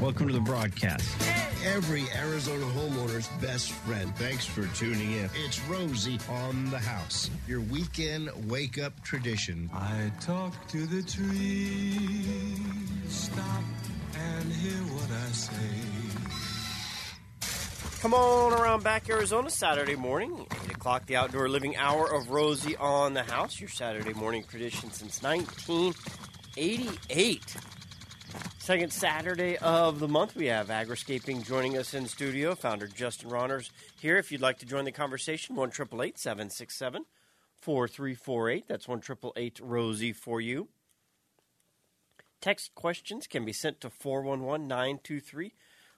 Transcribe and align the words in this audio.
Welcome 0.00 0.28
to 0.28 0.34
the 0.34 0.40
broadcast. 0.40 1.08
Every 1.64 2.04
Arizona 2.14 2.66
homeowner's 2.66 3.28
best 3.40 3.72
friend. 3.72 4.14
Thanks 4.16 4.44
for 4.44 4.66
tuning 4.76 5.12
in. 5.12 5.30
It's 5.34 5.58
Rosie 5.62 6.20
on 6.28 6.68
the 6.68 6.78
house. 6.78 7.30
Your 7.48 7.62
weekend 7.62 8.28
wake 8.46 8.78
up 8.78 9.02
tradition. 9.02 9.70
I 9.72 10.12
talk 10.20 10.52
to 10.68 10.84
the 10.84 11.02
trees, 11.02 12.60
stop 13.08 13.62
and 14.14 14.52
hear 14.52 14.82
what 14.92 15.10
I 15.10 15.28
say. 15.32 15.54
Come 18.02 18.12
on 18.12 18.52
around 18.52 18.84
back, 18.84 19.08
Arizona, 19.08 19.48
Saturday 19.48 19.96
morning, 19.96 20.46
8 20.66 20.72
o'clock, 20.72 21.06
the 21.06 21.16
outdoor 21.16 21.48
living 21.48 21.74
hour 21.76 22.12
of 22.12 22.28
Rosie 22.28 22.76
on 22.76 23.14
the 23.14 23.22
House, 23.22 23.58
your 23.58 23.70
Saturday 23.70 24.12
morning 24.12 24.44
tradition 24.46 24.90
since 24.90 25.22
1988. 25.22 27.56
Second 28.58 28.92
Saturday 28.92 29.56
of 29.58 30.00
the 30.00 30.08
month, 30.08 30.34
we 30.34 30.46
have 30.46 30.70
Agriscaping 30.70 31.46
joining 31.46 31.78
us 31.78 31.94
in 31.94 32.08
studio. 32.08 32.56
Founder 32.56 32.88
Justin 32.88 33.30
Rohner's 33.30 33.70
here. 34.00 34.16
If 34.16 34.32
you'd 34.32 34.40
like 34.40 34.58
to 34.58 34.66
join 34.66 34.84
the 34.84 34.90
conversation, 34.90 35.54
1 35.54 35.70
767 35.70 37.04
4348. 37.60 38.64
That's 38.66 38.88
1 38.88 39.02
Rosie 39.60 40.12
for 40.12 40.40
you. 40.40 40.66
Text 42.40 42.74
questions 42.74 43.28
can 43.28 43.44
be 43.44 43.52
sent 43.52 43.80
to 43.82 43.88
411 43.88 44.66
923, 44.66 45.52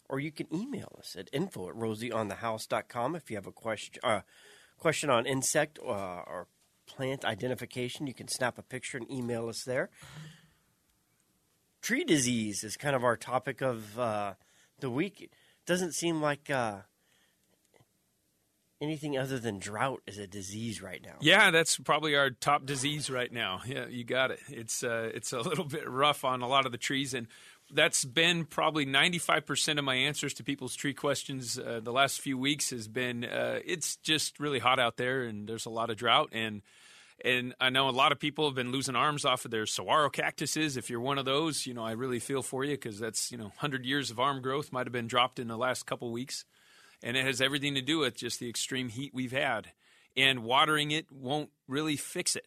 or 0.09 0.21
you 0.21 0.31
can 0.31 0.47
email 0.55 0.95
us 0.99 1.17
at 1.19 1.31
info 1.33 1.71
at 1.71 1.75
rosieonthehouse.com 1.75 3.17
if 3.17 3.31
you 3.31 3.37
have 3.39 3.47
a 3.47 3.53
question, 3.53 4.01
uh, 4.05 4.21
question 4.79 5.09
on 5.09 5.25
insect 5.25 5.79
uh, 5.79 5.89
or 5.89 6.49
plant 6.87 7.25
identification. 7.25 8.07
You 8.07 8.13
can 8.13 8.29
snap 8.29 8.59
a 8.59 8.63
picture 8.63 8.99
and 8.99 9.11
email 9.11 9.49
us 9.49 9.65
there 9.65 9.89
tree 11.81 12.05
disease 12.05 12.65
is 12.65 12.77
kind 12.77 12.97
of 12.97 13.05
our 13.05 13.17
topic 13.17 13.61
of 13.61 13.99
uh, 13.99 14.35
the 14.81 14.91
week. 14.91 15.21
It 15.21 15.31
doesn't 15.67 15.93
seem 15.93 16.21
like 16.21 16.51
uh, 16.51 16.79
anything 18.81 19.19
other 19.19 19.39
than 19.39 19.59
drought 19.59 20.03
is 20.07 20.19
a 20.19 20.27
disease 20.27 20.83
right 20.83 21.03
now. 21.03 21.17
Yeah, 21.21 21.51
that's 21.51 21.77
probably 21.79 22.15
our 22.17 22.31
top 22.31 22.67
disease 22.67 23.11
right 23.11 23.33
now. 23.33 23.61
Yeah, 23.67 23.87
you 23.89 24.05
got 24.05 24.31
it. 24.31 24.41
It's 24.49 24.83
uh, 24.83 25.11
it's 25.15 25.33
a 25.33 25.41
little 25.49 25.65
bit 25.65 25.89
rough 25.89 26.25
on 26.25 26.43
a 26.43 26.49
lot 26.49 26.67
of 26.67 26.73
the 26.73 26.79
trees, 26.79 27.15
and 27.15 27.27
that's 27.73 28.05
been 28.05 28.45
probably 28.45 28.85
ninety 28.85 29.19
five 29.19 29.47
percent 29.47 29.79
of 29.79 29.85
my 29.85 29.95
answers 29.95 30.35
to 30.35 30.45
people's 30.45 30.75
tree 30.75 30.95
questions 30.95 31.59
uh, 31.59 31.81
the 31.83 31.93
last 31.93 32.21
few 32.21 32.39
weeks. 32.39 32.71
Has 32.71 32.89
been 32.89 33.25
uh, 33.25 33.61
it's 33.65 33.97
just 33.97 34.41
really 34.41 34.59
hot 34.59 34.79
out 34.79 34.97
there, 34.97 35.23
and 35.23 35.49
there's 35.49 35.67
a 35.67 35.71
lot 35.71 35.91
of 35.91 35.97
drought 35.97 36.31
and 36.33 36.63
and 37.25 37.55
I 37.61 37.71
know 37.71 37.89
a 37.89 37.91
lot 37.91 38.13
of 38.13 38.21
people 38.21 38.47
have 38.47 38.55
been 38.55 38.71
losing 38.71 38.95
arms 38.95 39.25
off 39.25 39.45
of 39.45 39.51
their 39.51 39.67
saguaro 39.67 40.09
cactuses. 40.09 40.77
If 40.77 40.89
you're 40.89 41.01
one 41.01 41.19
of 41.19 41.25
those, 41.25 41.67
you 41.67 41.75
know, 41.75 41.85
I 41.85 41.93
really 41.93 42.21
feel 42.21 42.43
for 42.43 42.65
you 42.65 42.77
because 42.77 43.01
that's, 43.01 43.33
you 43.33 43.39
know, 43.39 43.45
100 43.45 43.85
years 43.85 44.11
of 44.11 44.21
arm 44.21 44.41
growth 44.41 44.73
might 44.73 44.87
have 44.87 44.93
been 44.93 45.09
dropped 45.09 45.41
in 45.41 45.49
the 45.49 45.57
last 45.57 45.85
couple 45.85 46.13
weeks. 46.13 46.45
And 47.03 47.17
it 47.17 47.25
has 47.25 47.41
everything 47.41 47.75
to 47.75 47.83
do 47.83 47.99
with 47.99 48.17
just 48.17 48.39
the 48.39 48.49
extreme 48.49 48.89
heat 48.89 49.13
we've 49.13 49.33
had. 49.33 49.73
And 50.17 50.45
watering 50.45 50.93
it 50.93 51.07
won't 51.11 51.51
really 51.67 51.97
fix 51.97 52.37
it. 52.37 52.47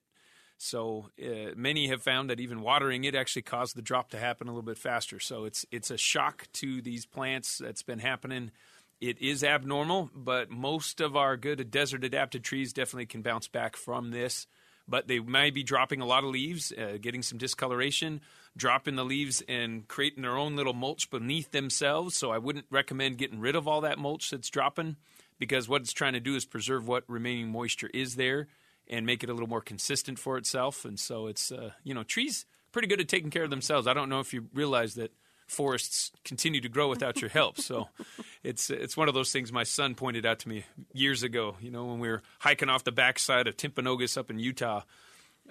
So 0.57 1.09
uh, 1.21 1.53
many 1.55 1.87
have 1.87 2.03
found 2.03 2.29
that 2.29 2.39
even 2.39 2.61
watering 2.61 3.03
it 3.03 3.15
actually 3.15 3.41
caused 3.41 3.75
the 3.75 3.81
drop 3.81 4.11
to 4.11 4.19
happen 4.19 4.47
a 4.47 4.51
little 4.51 4.61
bit 4.61 4.77
faster. 4.77 5.19
So 5.19 5.45
it's 5.45 5.65
it's 5.71 5.89
a 5.89 5.97
shock 5.97 6.47
to 6.53 6.81
these 6.81 7.05
plants 7.05 7.57
that's 7.57 7.81
been 7.81 7.99
happening. 7.99 8.51
It 8.99 9.19
is 9.19 9.43
abnormal, 9.43 10.11
but 10.13 10.51
most 10.51 11.01
of 11.01 11.15
our 11.15 11.35
good 11.35 11.71
desert 11.71 12.03
adapted 12.03 12.43
trees 12.43 12.73
definitely 12.73 13.07
can 13.07 13.23
bounce 13.23 13.47
back 13.47 13.75
from 13.75 14.11
this 14.11 14.45
but 14.91 15.07
they 15.07 15.19
may 15.19 15.49
be 15.49 15.63
dropping 15.63 16.01
a 16.01 16.05
lot 16.05 16.23
of 16.23 16.29
leaves, 16.29 16.71
uh, 16.73 16.97
getting 17.01 17.23
some 17.23 17.37
discoloration, 17.39 18.21
dropping 18.55 18.97
the 18.97 19.05
leaves 19.05 19.41
and 19.47 19.87
creating 19.87 20.21
their 20.21 20.37
own 20.37 20.55
little 20.55 20.73
mulch 20.73 21.09
beneath 21.09 21.51
themselves. 21.51 22.15
So 22.15 22.31
I 22.31 22.37
wouldn't 22.37 22.65
recommend 22.69 23.17
getting 23.17 23.39
rid 23.39 23.55
of 23.55 23.67
all 23.67 23.81
that 23.81 23.97
mulch 23.97 24.29
that's 24.29 24.49
dropping 24.49 24.97
because 25.39 25.67
what 25.67 25.81
it's 25.81 25.93
trying 25.93 26.13
to 26.13 26.19
do 26.19 26.35
is 26.35 26.45
preserve 26.45 26.87
what 26.87 27.05
remaining 27.07 27.49
moisture 27.49 27.89
is 27.93 28.15
there 28.17 28.47
and 28.87 29.05
make 29.05 29.23
it 29.23 29.29
a 29.29 29.33
little 29.33 29.49
more 29.49 29.61
consistent 29.61 30.19
for 30.19 30.37
itself. 30.37 30.85
And 30.85 30.99
so 30.99 31.27
it's, 31.27 31.51
uh, 31.51 31.71
you 31.83 31.93
know, 31.93 32.03
trees 32.03 32.45
pretty 32.71 32.87
good 32.87 32.99
at 32.99 33.07
taking 33.07 33.29
care 33.29 33.43
of 33.43 33.49
themselves. 33.49 33.87
I 33.87 33.93
don't 33.93 34.09
know 34.09 34.19
if 34.19 34.33
you 34.33 34.49
realize 34.53 34.95
that 34.95 35.11
forests 35.51 36.11
continue 36.23 36.61
to 36.61 36.69
grow 36.69 36.87
without 36.87 37.21
your 37.21 37.29
help. 37.29 37.59
So 37.59 37.89
it's 38.43 38.69
it's 38.69 38.95
one 38.95 39.07
of 39.07 39.13
those 39.13 39.31
things 39.31 39.51
my 39.51 39.63
son 39.63 39.95
pointed 39.95 40.25
out 40.25 40.39
to 40.39 40.49
me 40.49 40.63
years 40.93 41.23
ago. 41.23 41.57
You 41.61 41.71
know, 41.71 41.85
when 41.85 41.99
we 41.99 42.09
were 42.09 42.21
hiking 42.39 42.69
off 42.69 42.83
the 42.83 42.91
backside 42.91 43.47
of 43.47 43.57
Timpanogos 43.57 44.17
up 44.17 44.29
in 44.29 44.39
Utah, 44.39 44.83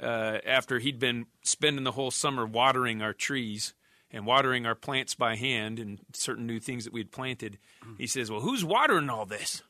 uh, 0.00 0.38
after 0.46 0.78
he'd 0.78 0.98
been 0.98 1.26
spending 1.42 1.84
the 1.84 1.92
whole 1.92 2.10
summer 2.10 2.46
watering 2.46 3.02
our 3.02 3.12
trees 3.12 3.74
and 4.10 4.26
watering 4.26 4.66
our 4.66 4.74
plants 4.74 5.14
by 5.14 5.36
hand 5.36 5.78
and 5.78 6.00
certain 6.12 6.46
new 6.46 6.58
things 6.58 6.84
that 6.84 6.92
we'd 6.92 7.12
planted, 7.12 7.58
he 7.98 8.06
says, 8.06 8.30
"Well, 8.30 8.40
who's 8.40 8.64
watering 8.64 9.10
all 9.10 9.26
this?" 9.26 9.62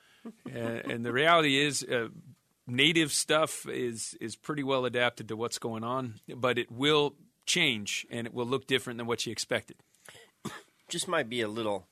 uh, 0.26 0.58
and 0.58 1.04
the 1.04 1.12
reality 1.12 1.58
is. 1.58 1.82
Uh, 1.82 2.08
native 2.70 3.10
stuff 3.10 3.66
is 3.66 4.14
is 4.20 4.36
pretty 4.36 4.62
well 4.62 4.84
adapted 4.84 5.26
to 5.28 5.34
what's 5.34 5.56
going 5.56 5.82
on, 5.82 6.20
but 6.36 6.58
it 6.58 6.70
will 6.70 7.14
change 7.48 8.06
and 8.10 8.26
it 8.26 8.32
will 8.32 8.46
look 8.46 8.66
different 8.66 8.98
than 8.98 9.06
what 9.06 9.26
you 9.26 9.32
expected. 9.32 9.76
Just 10.88 11.08
might 11.08 11.28
be 11.28 11.40
a 11.40 11.48
little 11.48 11.86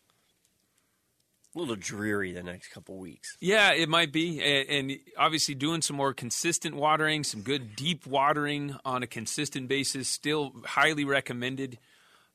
a 1.55 1.59
little 1.59 1.77
dreary 1.77 2.33
the 2.33 2.43
next 2.43 2.69
couple 2.69 2.99
weeks. 2.99 3.37
Yeah, 3.41 3.73
it 3.73 3.89
might 3.89 4.13
be, 4.13 4.43
and, 4.43 4.99
obviously 5.17 5.55
doing 5.55 5.81
some 5.81 5.97
more 5.97 6.13
consistent 6.13 6.75
watering, 6.75 7.25
some 7.25 7.41
good 7.41 7.75
deep 7.75 8.07
watering 8.07 8.77
on 8.85 9.03
a 9.03 9.07
consistent 9.07 9.67
basis, 9.67 10.07
still 10.07 10.53
highly 10.67 11.07
recommended. 11.07 11.79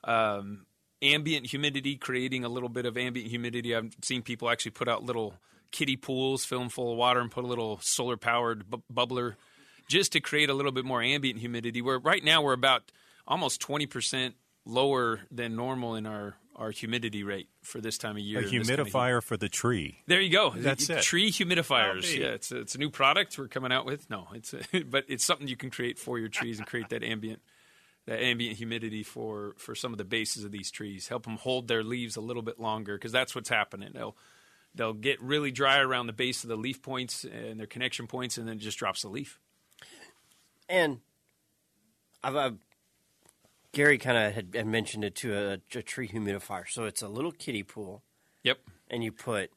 Um, 0.03 0.65
ambient 1.03 1.47
humidity, 1.47 1.95
creating 1.95 2.43
a 2.43 2.49
little 2.49 2.69
bit 2.69 2.85
of 2.85 2.97
ambient 2.97 3.29
humidity. 3.29 3.75
I've 3.75 3.95
seen 4.01 4.21
people 4.21 4.49
actually 4.49 4.71
put 4.71 4.88
out 4.88 5.03
little 5.03 5.35
kiddie 5.71 5.97
pools, 5.97 6.45
fill 6.45 6.59
them 6.59 6.69
full 6.69 6.91
of 6.91 6.97
water, 6.97 7.19
and 7.19 7.31
put 7.31 7.43
a 7.43 7.47
little 7.47 7.79
solar 7.81 8.17
powered 8.17 8.69
bu- 8.69 8.81
bubbler 8.93 9.35
just 9.88 10.11
to 10.13 10.19
create 10.19 10.49
a 10.49 10.53
little 10.53 10.71
bit 10.71 10.85
more 10.85 11.01
ambient 11.01 11.39
humidity. 11.39 11.81
Where 11.81 11.99
right 11.99 12.23
now 12.23 12.41
we're 12.41 12.53
about 12.53 12.91
almost 13.31 13.62
20% 13.62 14.34
lower 14.66 15.22
than 15.31 15.56
normal 15.56 15.96
in 15.96 16.06
our, 16.06 16.36
our 16.56 16.69
humidity 16.69 17.24
rate 17.24 17.47
for 17.64 17.80
this 17.80 17.97
time 17.97 18.18
of 18.18 18.22
year. 18.22 18.42
A 18.42 18.44
humidifier 18.44 19.19
of 19.19 19.24
for 19.24 19.38
the 19.38 19.47
tree. 19.47 20.02
There 20.06 20.19
you 20.19 20.30
go. 20.30 20.52
That's 20.56 20.90
it. 20.90 20.97
it. 20.97 21.03
Tree 21.03 21.31
humidifiers. 21.31 22.16
Yeah, 22.16 22.28
it's 22.28 22.52
a, 22.52 22.59
it's 22.59 22.75
a 22.75 22.78
new 22.78 22.90
product 22.90 23.38
we're 23.38 23.47
coming 23.47 23.72
out 23.72 23.86
with. 23.86 24.09
No, 24.09 24.28
it's 24.34 24.53
a, 24.53 24.84
but 24.84 25.06
it's 25.08 25.24
something 25.24 25.47
you 25.47 25.56
can 25.56 25.69
create 25.69 25.97
for 25.97 26.19
your 26.19 26.28
trees 26.28 26.59
and 26.59 26.68
create 26.68 26.90
that 26.90 27.03
ambient 27.03 27.42
that 28.08 28.19
ambient 28.22 28.58
humidity 28.58 29.03
for 29.03 29.53
for 29.58 29.75
some 29.75 29.94
of 29.94 29.98
the 29.98 30.03
bases 30.03 30.44
of 30.44 30.52
these 30.52 30.69
trees. 30.69 31.08
Help 31.08 31.24
them 31.24 31.38
hold 31.38 31.68
their 31.68 31.84
leaves 31.84 32.18
a 32.18 32.22
little 32.22 32.42
bit 32.42 32.59
longer 32.59 32.96
because 32.98 33.12
that's 33.12 33.34
what's 33.34 33.50
happening. 33.50 33.92
They'll 33.94 34.18
they'll 34.75 34.94
get 34.94 35.22
really 35.22 35.52
dry 35.52 35.80
around 35.80 36.08
the 36.08 36.13
base 36.13 36.44
of 36.44 36.50
the 36.50 36.58
leaf 36.58 36.81
points 36.81 37.24
and 37.24 37.59
their 37.59 37.68
connection 37.68 38.08
points, 38.08 38.38
and 38.38 38.48
then 38.48 38.58
it 38.58 38.62
just 38.62 38.78
drops 38.78 39.03
the 39.03 39.09
leaf. 39.09 39.40
And 40.68 41.00
I've, 42.24 42.36
I've 42.36 42.58
Gary 43.73 43.97
kind 43.97 44.17
of 44.17 44.33
had, 44.33 44.53
had, 44.53 44.67
mentioned 44.67 45.03
it 45.03 45.15
to 45.15 45.33
a, 45.33 45.53
a, 45.77 45.81
tree 45.81 46.07
humidifier. 46.07 46.63
So 46.67 46.85
it's 46.85 47.01
a 47.01 47.07
little 47.07 47.31
kiddie 47.31 47.63
pool. 47.63 48.03
Yep. 48.43 48.59
And 48.89 49.03
you 49.03 49.11
put 49.11 49.51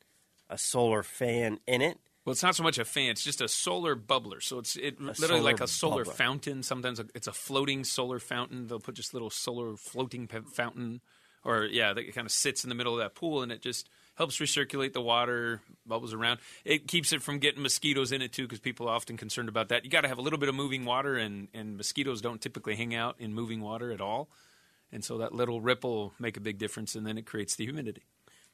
a 0.48 0.56
solar 0.56 1.02
fan 1.02 1.58
in 1.66 1.82
it. 1.82 1.98
Well, 2.25 2.32
it's 2.32 2.42
not 2.42 2.56
so 2.56 2.62
much 2.62 2.78
a 2.78 2.86
fan; 2.86 3.10
it's 3.10 3.22
just 3.22 3.42
a 3.42 3.48
solar 3.48 3.94
bubbler. 3.94 4.42
So 4.42 4.58
it's 4.58 4.76
it 4.76 4.98
literally 4.98 5.42
like 5.42 5.60
a 5.60 5.69
solar 5.69 6.04
bubbler. 6.04 6.12
fountain. 6.14 6.62
Sometimes 6.62 6.98
it's 7.14 7.26
a 7.26 7.32
floating 7.32 7.84
solar 7.84 8.19
fountain. 8.19 8.66
They'll 8.66 8.80
put 8.80 8.94
just 8.94 9.12
little 9.12 9.28
solar 9.28 9.76
floating 9.76 10.26
fountain, 10.26 11.02
or 11.44 11.66
yeah, 11.66 11.92
that 11.92 12.14
kind 12.14 12.25
of 12.25 12.32
sits 12.32 12.64
in 12.64 12.70
the 12.70 12.75
middle 12.75 12.94
of 12.94 13.00
that 13.00 13.14
pool, 13.14 13.42
and 13.42 13.52
it 13.52 13.60
just 13.60 13.91
helps 14.14 14.38
recirculate 14.38 14.92
the 14.92 15.00
water, 15.00 15.60
bubbles 15.86 16.14
around. 16.14 16.41
It 16.64 16.86
keeps 16.86 17.12
it 17.12 17.22
from 17.22 17.38
getting 17.38 17.62
mosquitoes 17.62 18.12
in 18.12 18.22
it 18.22 18.32
too, 18.32 18.44
because 18.44 18.60
people 18.60 18.88
are 18.88 18.94
often 18.94 19.16
concerned 19.16 19.48
about 19.48 19.69
that. 19.69 19.84
You 19.84 19.91
got 19.91 20.02
to 20.02 20.08
have 20.08 20.19
a 20.19 20.22
little 20.22 20.38
bit 20.38 20.48
of 20.48 20.54
moving 20.54 20.84
water, 20.84 21.16
and 21.16 21.48
and 21.52 21.76
mosquitoes 21.76 22.20
don't 22.20 22.41
typically 22.41 22.76
hang 22.76 22.94
out 22.94 23.16
in 23.19 23.34
moving 23.34 23.60
water 23.60 23.91
at 23.91 24.00
all, 24.00 24.28
and 24.92 25.04
so 25.04 25.19
that 25.19 25.34
little 25.34 25.60
ripple 25.60 26.12
make 26.19 26.36
a 26.36 26.41
big 26.41 26.58
difference, 26.58 26.94
and 26.94 27.06
then 27.06 27.19
it 27.19 27.26
creates 27.26 27.56
the 27.56 27.64
humidity. 27.64 28.02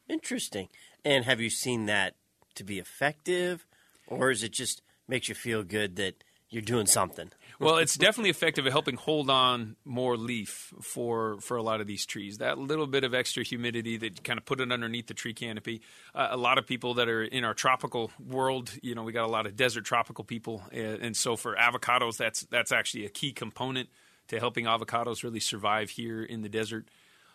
Interesting. 0.08 0.68
And 1.04 1.24
have 1.24 1.40
you 1.40 1.50
seen 1.50 1.86
that 1.86 2.14
to 2.56 2.64
be 2.64 2.78
effective, 2.78 3.66
or 4.06 4.30
is 4.30 4.42
it 4.42 4.52
just 4.52 4.82
makes 5.06 5.28
you 5.28 5.34
feel 5.34 5.62
good 5.62 5.96
that 5.96 6.24
you're 6.50 6.62
doing 6.62 6.86
something. 6.86 7.30
well, 7.60 7.76
it's 7.76 7.96
definitely 7.96 8.30
effective 8.30 8.66
at 8.66 8.72
helping 8.72 8.96
hold 8.96 9.30
on 9.30 9.76
more 9.84 10.16
leaf 10.16 10.74
for 10.82 11.40
for 11.40 11.56
a 11.56 11.62
lot 11.62 11.80
of 11.80 11.86
these 11.86 12.04
trees. 12.04 12.38
That 12.38 12.58
little 12.58 12.88
bit 12.88 13.04
of 13.04 13.14
extra 13.14 13.44
humidity 13.44 13.96
that 13.98 14.24
kind 14.24 14.38
of 14.38 14.44
put 14.44 14.60
it 14.60 14.72
underneath 14.72 15.06
the 15.06 15.14
tree 15.14 15.32
canopy. 15.32 15.80
Uh, 16.14 16.28
a 16.30 16.36
lot 16.36 16.58
of 16.58 16.66
people 16.66 16.94
that 16.94 17.08
are 17.08 17.22
in 17.22 17.44
our 17.44 17.54
tropical 17.54 18.10
world, 18.18 18.72
you 18.82 18.94
know, 18.94 19.04
we 19.04 19.12
got 19.12 19.24
a 19.24 19.32
lot 19.32 19.46
of 19.46 19.54
desert 19.54 19.84
tropical 19.84 20.24
people, 20.24 20.62
and, 20.72 21.00
and 21.00 21.16
so 21.16 21.36
for 21.36 21.54
avocados, 21.54 22.16
that's 22.16 22.42
that's 22.42 22.72
actually 22.72 23.06
a 23.06 23.10
key 23.10 23.32
component 23.32 23.88
to 24.28 24.38
helping 24.38 24.64
avocados 24.64 25.22
really 25.22 25.40
survive 25.40 25.90
here 25.90 26.22
in 26.22 26.42
the 26.42 26.48
desert. 26.48 26.88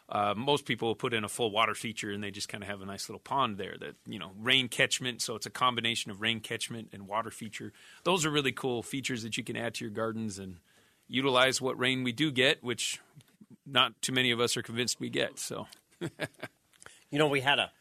Uh, 0.08 0.36
most 0.38 0.66
people 0.66 0.90
will 0.90 0.96
put 0.96 1.16
in 1.16 1.24
a 1.24 1.28
full 1.28 1.50
water 1.50 1.74
feature 1.74 2.12
and 2.12 2.24
they 2.24 2.30
just 2.30 2.48
kind 2.48 2.64
of 2.64 2.70
have 2.70 2.82
a 2.82 2.86
nice 2.86 3.10
little 3.10 3.20
pond 3.20 3.58
there 3.58 3.76
that 3.80 3.96
you 4.06 4.20
know 4.20 4.32
rain 4.40 4.68
catchment 4.68 5.20
so 5.20 5.36
it's 5.36 5.48
a 5.48 5.50
combination 5.50 6.12
of 6.12 6.22
rain 6.22 6.40
catchment 6.40 6.90
and 6.94 7.08
water 7.08 7.32
feature 7.32 7.74
those 8.04 8.24
are 8.24 8.30
really 8.30 8.52
cool 8.52 8.84
features 8.84 9.24
that 9.24 9.36
you 9.36 9.44
can 9.44 9.58
add 9.58 9.74
to 9.74 9.84
your 9.84 9.92
gardens 9.92 10.38
and 10.38 10.58
utilize 11.08 11.60
what 11.60 11.80
rain 11.80 12.04
we 12.04 12.12
do 12.12 12.32
get 12.32 12.64
which 12.64 13.02
not 13.66 14.00
too 14.00 14.12
many 14.12 14.30
of 14.30 14.40
us 14.40 14.56
are 14.56 14.62
convinced 14.62 15.00
we 15.00 15.10
get 15.10 15.40
so 15.40 15.66
You 17.16 17.20
know, 17.20 17.28
we 17.28 17.42
had 17.42 17.60
a 17.60 17.72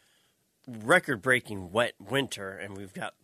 record 0.65 1.21
breaking 1.21 1.71
wet 1.71 1.95
winter, 1.99 2.51
and 2.51 2.77
we've 2.77 2.93
got 2.93 3.15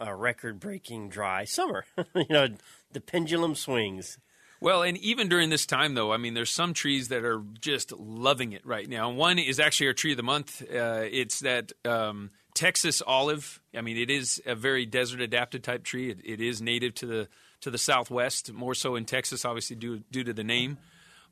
a 0.00 0.14
record 0.14 0.58
breaking 0.60 1.10
dry 1.10 1.44
summer. 1.44 1.84
you 2.14 2.24
know, 2.30 2.48
the 2.92 3.00
pendulum 3.00 3.54
swings. 3.54 4.18
Well, 4.60 4.82
and 4.82 4.98
even 4.98 5.28
during 5.28 5.48
this 5.48 5.64
time, 5.64 5.94
though, 5.94 6.12
I 6.12 6.18
mean, 6.18 6.34
there's 6.34 6.50
some 6.50 6.74
trees 6.74 7.08
that 7.08 7.24
are 7.24 7.42
just 7.58 7.92
loving 7.92 8.52
it 8.52 8.64
right 8.66 8.86
now. 8.86 9.10
One 9.10 9.38
is 9.38 9.58
actually 9.58 9.86
our 9.86 9.94
tree 9.94 10.10
of 10.10 10.18
the 10.18 10.22
month. 10.22 10.62
Uh, 10.62 11.04
it's 11.10 11.40
that 11.40 11.72
um, 11.86 12.30
Texas 12.54 13.02
olive. 13.06 13.60
I 13.74 13.80
mean, 13.80 13.96
it 13.96 14.10
is 14.10 14.42
a 14.44 14.54
very 14.54 14.84
desert 14.84 15.22
adapted 15.22 15.64
type 15.64 15.82
tree. 15.82 16.10
It, 16.10 16.20
it 16.24 16.40
is 16.42 16.60
native 16.60 16.94
to 16.96 17.06
the 17.06 17.28
to 17.62 17.70
the 17.70 17.78
Southwest, 17.78 18.52
more 18.52 18.74
so 18.74 18.96
in 18.96 19.04
Texas, 19.04 19.44
obviously 19.44 19.76
due 19.76 20.00
due 20.10 20.24
to 20.24 20.32
the 20.34 20.44
name. 20.44 20.76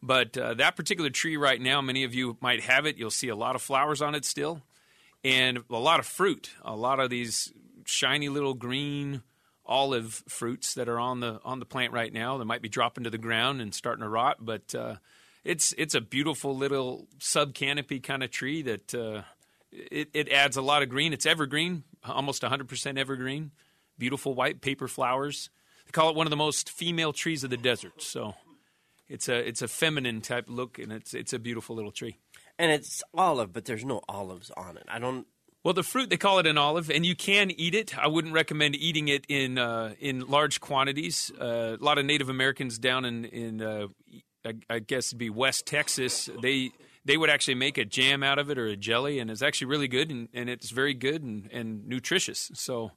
But 0.03 0.39
uh, 0.39 0.55
that 0.55 0.77
particular 0.77 1.11
tree 1.11 1.37
right 1.37 1.61
now, 1.61 1.81
many 1.83 2.05
of 2.05 2.15
you 2.15 2.37
might 2.41 2.63
have 2.63 2.87
it. 2.87 2.97
You'll 2.97 3.11
see 3.11 3.29
a 3.29 3.37
lot 3.37 3.57
of 3.57 3.63
flowers 3.63 4.01
on 4.01 4.15
it 4.15 4.25
still, 4.25 4.63
and 5.23 5.59
a 5.71 5.79
lot 5.79 6.01
of 6.01 6.07
fruit. 6.07 6.51
A 6.63 6.77
lot 6.77 6.99
of 6.99 7.11
these 7.11 7.53
shiny 7.85 8.29
little 8.29 8.55
green 8.55 9.23
olive 9.69 10.25
fruits 10.29 10.75
that 10.75 10.89
are 10.89 10.99
on 10.99 11.21
the 11.21 11.41
on 11.45 11.59
the 11.59 11.67
plant 11.67 11.93
right 11.93 12.13
now. 12.13 12.39
They 12.39 12.45
might 12.45 12.63
be 12.63 12.69
dropping 12.69 13.05
to 13.05 13.11
the 13.11 13.19
ground 13.19 13.61
and 13.61 13.75
starting 13.75 14.03
to 14.03 14.09
rot, 14.09 14.39
but 14.41 14.75
uh, 14.75 14.97
it's 15.45 15.75
it's 15.79 15.95
a 15.95 16.01
beautiful 16.01 16.57
little 16.57 17.07
sub 17.19 17.55
canopy 17.55 18.01
kind 18.01 18.23
of 18.23 18.31
tree 18.31 18.63
that 18.63 18.95
uh, 18.95 19.23
it, 19.71 20.09
it 20.15 20.29
adds 20.31 20.57
a 20.57 20.63
lot 20.63 20.83
of 20.83 20.89
green. 20.89 21.13
It's 21.13 21.27
evergreen, 21.27 21.85
almost 22.05 22.43
100% 22.43 22.99
evergreen. 22.99 23.53
Beautiful 23.99 24.35
white 24.35 24.61
paper 24.61 24.89
flowers. 24.89 25.51
They 25.87 25.91
call 25.91 26.11
it 26.11 26.17
one 26.17 26.27
of 26.27 26.31
the 26.31 26.37
most 26.37 26.71
female 26.71 27.13
trees 27.13 27.45
of 27.45 27.51
the 27.51 27.57
desert. 27.57 28.03
So 28.03 28.35
it's 29.09 29.29
a 29.29 29.37
it's 29.37 29.63
a 29.63 29.69
feminine 29.69 30.21
type 30.21 30.47
look, 30.49 30.79
and 30.79 30.93
it's 30.93 31.15
it's 31.15 31.33
a 31.33 31.39
beautiful 31.39 31.75
little 31.75 31.93
tree. 31.93 32.19
And 32.59 32.71
it's 32.73 33.03
olive, 33.15 33.53
but 33.53 33.65
there's 33.65 33.85
no 33.85 34.03
olives 34.09 34.51
on 34.57 34.77
it. 34.77 34.85
I 34.89 34.99
don't. 34.99 35.27
Well, 35.65 35.75
the 35.75 35.83
fruit 35.83 36.09
they 36.09 36.17
call 36.17 36.39
it 36.39 36.47
an 36.47 36.57
olive, 36.57 36.91
and 36.91 37.05
you 37.05 37.17
can 37.17 37.51
eat 37.51 37.75
it. 37.75 37.99
I 37.99 38.07
wouldn't 38.07 38.33
recommend 38.33 38.77
eating 38.77 39.09
it 39.09 39.25
in 39.29 39.59
uh, 39.59 39.95
in 39.99 40.27
large 40.29 40.61
quantities. 40.61 41.33
Uh, 41.39 41.77
a 41.79 41.85
lot 41.85 41.99
of 41.99 42.07
Native 42.07 42.29
Americans 42.29 42.79
down 42.79 43.05
in 43.05 43.25
in 43.25 43.61
uh, 43.61 43.89
I, 44.45 44.55
I 44.71 44.79
guess 44.79 45.09
it'd 45.09 45.19
be 45.19 45.31
West 45.31 45.67
Texas. 45.67 46.31
They 46.43 46.71
they 47.05 47.17
would 47.17 47.31
actually 47.31 47.55
make 47.55 47.79
a 47.79 47.85
jam 47.85 48.23
out 48.23 48.39
of 48.39 48.51
it 48.51 48.59
or 48.59 48.67
a 48.67 48.77
jelly, 48.77 49.19
and 49.19 49.31
it's 49.31 49.43
actually 49.43 49.67
really 49.67 49.89
good, 49.89 50.11
and, 50.11 50.29
and 50.33 50.49
it's 50.49 50.71
very 50.71 50.95
good 50.95 51.23
and, 51.23 51.49
and 51.53 51.87
nutritious. 51.87 52.51
So, 52.55 52.93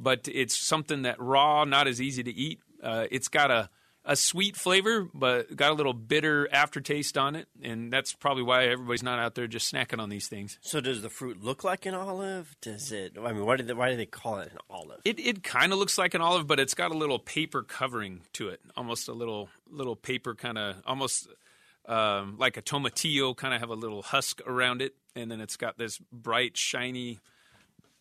but 0.00 0.28
it's 0.32 0.56
something 0.58 1.02
that 1.02 1.20
raw, 1.20 1.64
not 1.64 1.86
as 1.86 2.00
easy 2.00 2.22
to 2.22 2.32
eat. 2.32 2.60
Uh, 2.82 3.06
it's 3.10 3.28
got 3.28 3.50
a 3.50 3.70
a 4.04 4.16
sweet 4.16 4.56
flavor, 4.56 5.08
but 5.14 5.56
got 5.56 5.70
a 5.70 5.74
little 5.74 5.94
bitter 5.94 6.48
aftertaste 6.52 7.16
on 7.16 7.34
it, 7.34 7.48
and 7.62 7.92
that's 7.92 8.12
probably 8.12 8.42
why 8.42 8.66
everybody's 8.66 9.02
not 9.02 9.18
out 9.18 9.34
there 9.34 9.46
just 9.46 9.72
snacking 9.72 9.98
on 9.98 10.10
these 10.10 10.28
things. 10.28 10.58
So 10.60 10.80
does 10.80 11.00
the 11.00 11.08
fruit 11.08 11.42
look 11.42 11.64
like 11.64 11.86
an 11.86 11.94
olive? 11.94 12.54
Does 12.60 12.92
it? 12.92 13.16
I 13.18 13.32
mean, 13.32 13.46
why 13.46 13.56
do 13.56 13.62
they, 13.62 13.72
why 13.72 13.90
do 13.90 13.96
they 13.96 14.06
call 14.06 14.38
it 14.38 14.52
an 14.52 14.58
olive? 14.68 15.00
It 15.04 15.18
it 15.18 15.42
kind 15.42 15.72
of 15.72 15.78
looks 15.78 15.96
like 15.96 16.14
an 16.14 16.20
olive, 16.20 16.46
but 16.46 16.60
it's 16.60 16.74
got 16.74 16.90
a 16.90 16.96
little 16.96 17.18
paper 17.18 17.62
covering 17.62 18.20
to 18.34 18.48
it, 18.48 18.60
almost 18.76 19.08
a 19.08 19.12
little 19.12 19.48
little 19.70 19.96
paper 19.96 20.34
kind 20.34 20.58
of 20.58 20.76
almost 20.86 21.28
um, 21.86 22.36
like 22.38 22.56
a 22.56 22.62
tomatillo, 22.62 23.36
kind 23.36 23.54
of 23.54 23.60
have 23.60 23.70
a 23.70 23.74
little 23.74 24.02
husk 24.02 24.40
around 24.46 24.82
it, 24.82 24.94
and 25.16 25.30
then 25.30 25.40
it's 25.40 25.56
got 25.56 25.78
this 25.78 25.98
bright, 26.12 26.56
shiny, 26.56 27.20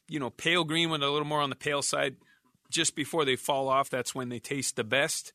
you 0.10 0.20
know, 0.20 0.30
pale 0.30 0.64
green 0.64 0.90
with 0.90 1.02
a 1.02 1.10
little 1.10 1.28
more 1.28 1.42
on 1.42 1.50
the 1.50 1.56
pale 1.56 1.82
side. 1.82 2.18
Just 2.70 2.96
before 2.96 3.24
they 3.24 3.36
fall 3.36 3.70
off, 3.70 3.90
that's 3.90 4.16
when 4.16 4.30
they 4.30 4.40
taste 4.40 4.76
the 4.76 4.84
best. 4.84 5.32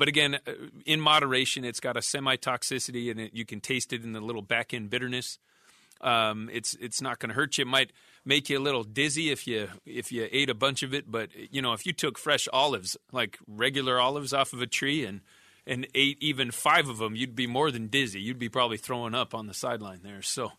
But 0.00 0.08
again, 0.08 0.36
uh, 0.46 0.52
in 0.86 0.98
moderation, 0.98 1.62
it's 1.62 1.78
got 1.78 1.98
a 1.98 2.00
semi 2.00 2.36
toxicity, 2.36 3.10
and 3.10 3.28
you 3.34 3.44
can 3.44 3.60
taste 3.60 3.92
it 3.92 4.02
in 4.02 4.14
the 4.14 4.20
little 4.22 4.40
back 4.40 4.72
end 4.72 4.88
bitterness. 4.88 5.38
Um, 6.00 6.48
it's 6.50 6.72
it's 6.80 7.02
not 7.02 7.18
going 7.18 7.28
to 7.28 7.34
hurt 7.34 7.58
you. 7.58 7.62
It 7.62 7.68
might 7.68 7.92
make 8.24 8.48
you 8.48 8.58
a 8.58 8.64
little 8.64 8.82
dizzy 8.82 9.30
if 9.30 9.46
you 9.46 9.68
if 9.84 10.10
you 10.10 10.26
ate 10.32 10.48
a 10.48 10.54
bunch 10.54 10.82
of 10.82 10.94
it. 10.94 11.12
But 11.12 11.28
you 11.52 11.60
know, 11.60 11.74
if 11.74 11.84
you 11.84 11.92
took 11.92 12.16
fresh 12.16 12.48
olives, 12.50 12.96
like 13.12 13.38
regular 13.46 14.00
olives 14.00 14.32
off 14.32 14.54
of 14.54 14.62
a 14.62 14.66
tree, 14.66 15.04
and 15.04 15.20
and 15.66 15.86
ate 15.94 16.16
even 16.22 16.50
five 16.50 16.88
of 16.88 16.96
them, 16.96 17.14
you'd 17.14 17.36
be 17.36 17.46
more 17.46 17.70
than 17.70 17.88
dizzy. 17.88 18.22
You'd 18.22 18.38
be 18.38 18.48
probably 18.48 18.78
throwing 18.78 19.14
up 19.14 19.34
on 19.34 19.48
the 19.48 19.54
sideline 19.54 20.00
there. 20.02 20.22
So. 20.22 20.52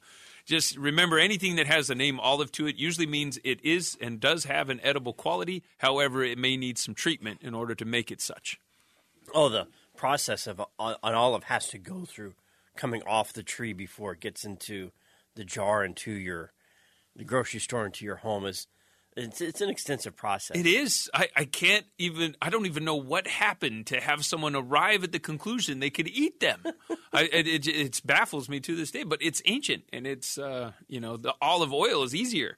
Just 0.43 0.75
remember 0.75 1.19
anything 1.19 1.57
that 1.57 1.67
has 1.67 1.88
the 1.88 1.93
name 1.93 2.19
olive 2.19 2.51
to 2.53 2.65
it 2.65 2.75
usually 2.75 3.05
means 3.05 3.38
it 3.43 3.63
is 3.63 3.95
and 4.01 4.19
does 4.19 4.45
have 4.45 4.69
an 4.69 4.81
edible 4.81 5.13
quality. 5.13 5.61
However, 5.77 6.23
it 6.23 6.39
may 6.39 6.57
need 6.57 6.79
some 6.79 6.95
treatment 6.95 7.41
in 7.43 7.53
order 7.53 7.75
to 7.75 7.85
make 7.85 8.11
it 8.11 8.21
such. 8.21 8.57
Oh, 9.33 9.50
the 9.50 9.68
process 9.95 10.48
of 10.48 10.60
an 10.60 10.95
olive 11.04 11.45
has 11.45 11.68
to 11.69 11.78
go 11.78 12.06
through 12.06 12.33
coming 12.75 13.04
off 13.06 13.33
the 13.33 13.44
tree 13.44 13.74
before 13.74 14.13
it 14.13 14.19
gets 14.19 14.44
into 14.44 14.92
the 15.36 15.44
jar 15.44 15.83
into 15.83 16.12
your 16.12 16.51
the 17.16 17.24
grocery 17.24 17.60
store 17.60 17.86
into 17.86 18.06
your 18.06 18.18
home 18.18 18.45
is 18.45 18.68
it's 19.18 19.42
it's 19.42 19.60
an 19.60 19.69
extensive 19.69 20.16
process. 20.16 20.56
It 20.57 20.66
is. 20.66 21.10
I, 21.13 21.28
I 21.36 21.45
can't 21.45 21.86
even. 21.98 22.36
I 22.42 22.50
don't 22.50 22.66
even 22.66 22.86
know 22.86 22.95
what 22.95 23.28
happened 23.28 23.88
to 23.88 24.00
have 24.00 24.24
someone 24.24 24.56
arrive 24.56 25.04
at 25.04 25.12
the 25.12 25.19
conclusion 25.19 25.80
they 25.80 25.89
could 25.89 26.07
eat 26.07 26.39
them. 26.39 26.63
I, 27.13 27.24
it, 27.24 27.48
it, 27.48 27.68
it 27.68 28.01
baffles 28.06 28.48
me 28.48 28.62
to 28.62 28.75
this 28.75 28.89
day. 28.89 29.04
But 29.04 29.22
it's 29.22 29.42
ancient, 29.45 29.84
and 29.92 30.07
it's 30.07 30.38
uh, 30.38 30.72
you 30.88 31.01
know 31.01 31.18
the 31.18 31.36
olive 31.42 31.74
oil 31.74 32.04
is 32.04 32.16
easier. 32.16 32.57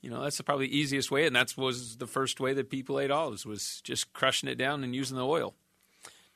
You 0.00 0.10
know 0.10 0.24
that's 0.24 0.38
the 0.38 0.42
probably 0.42 0.66
the 0.66 0.76
easiest 0.76 1.12
way, 1.12 1.24
and 1.24 1.36
that 1.36 1.56
was 1.56 1.98
the 1.98 2.08
first 2.08 2.40
way 2.40 2.52
that 2.52 2.68
people 2.68 2.98
ate 2.98 3.12
olives 3.12 3.46
was 3.46 3.80
just 3.84 4.12
crushing 4.12 4.48
it 4.48 4.56
down 4.56 4.82
and 4.82 4.92
using 4.92 5.16
the 5.16 5.24
oil. 5.24 5.54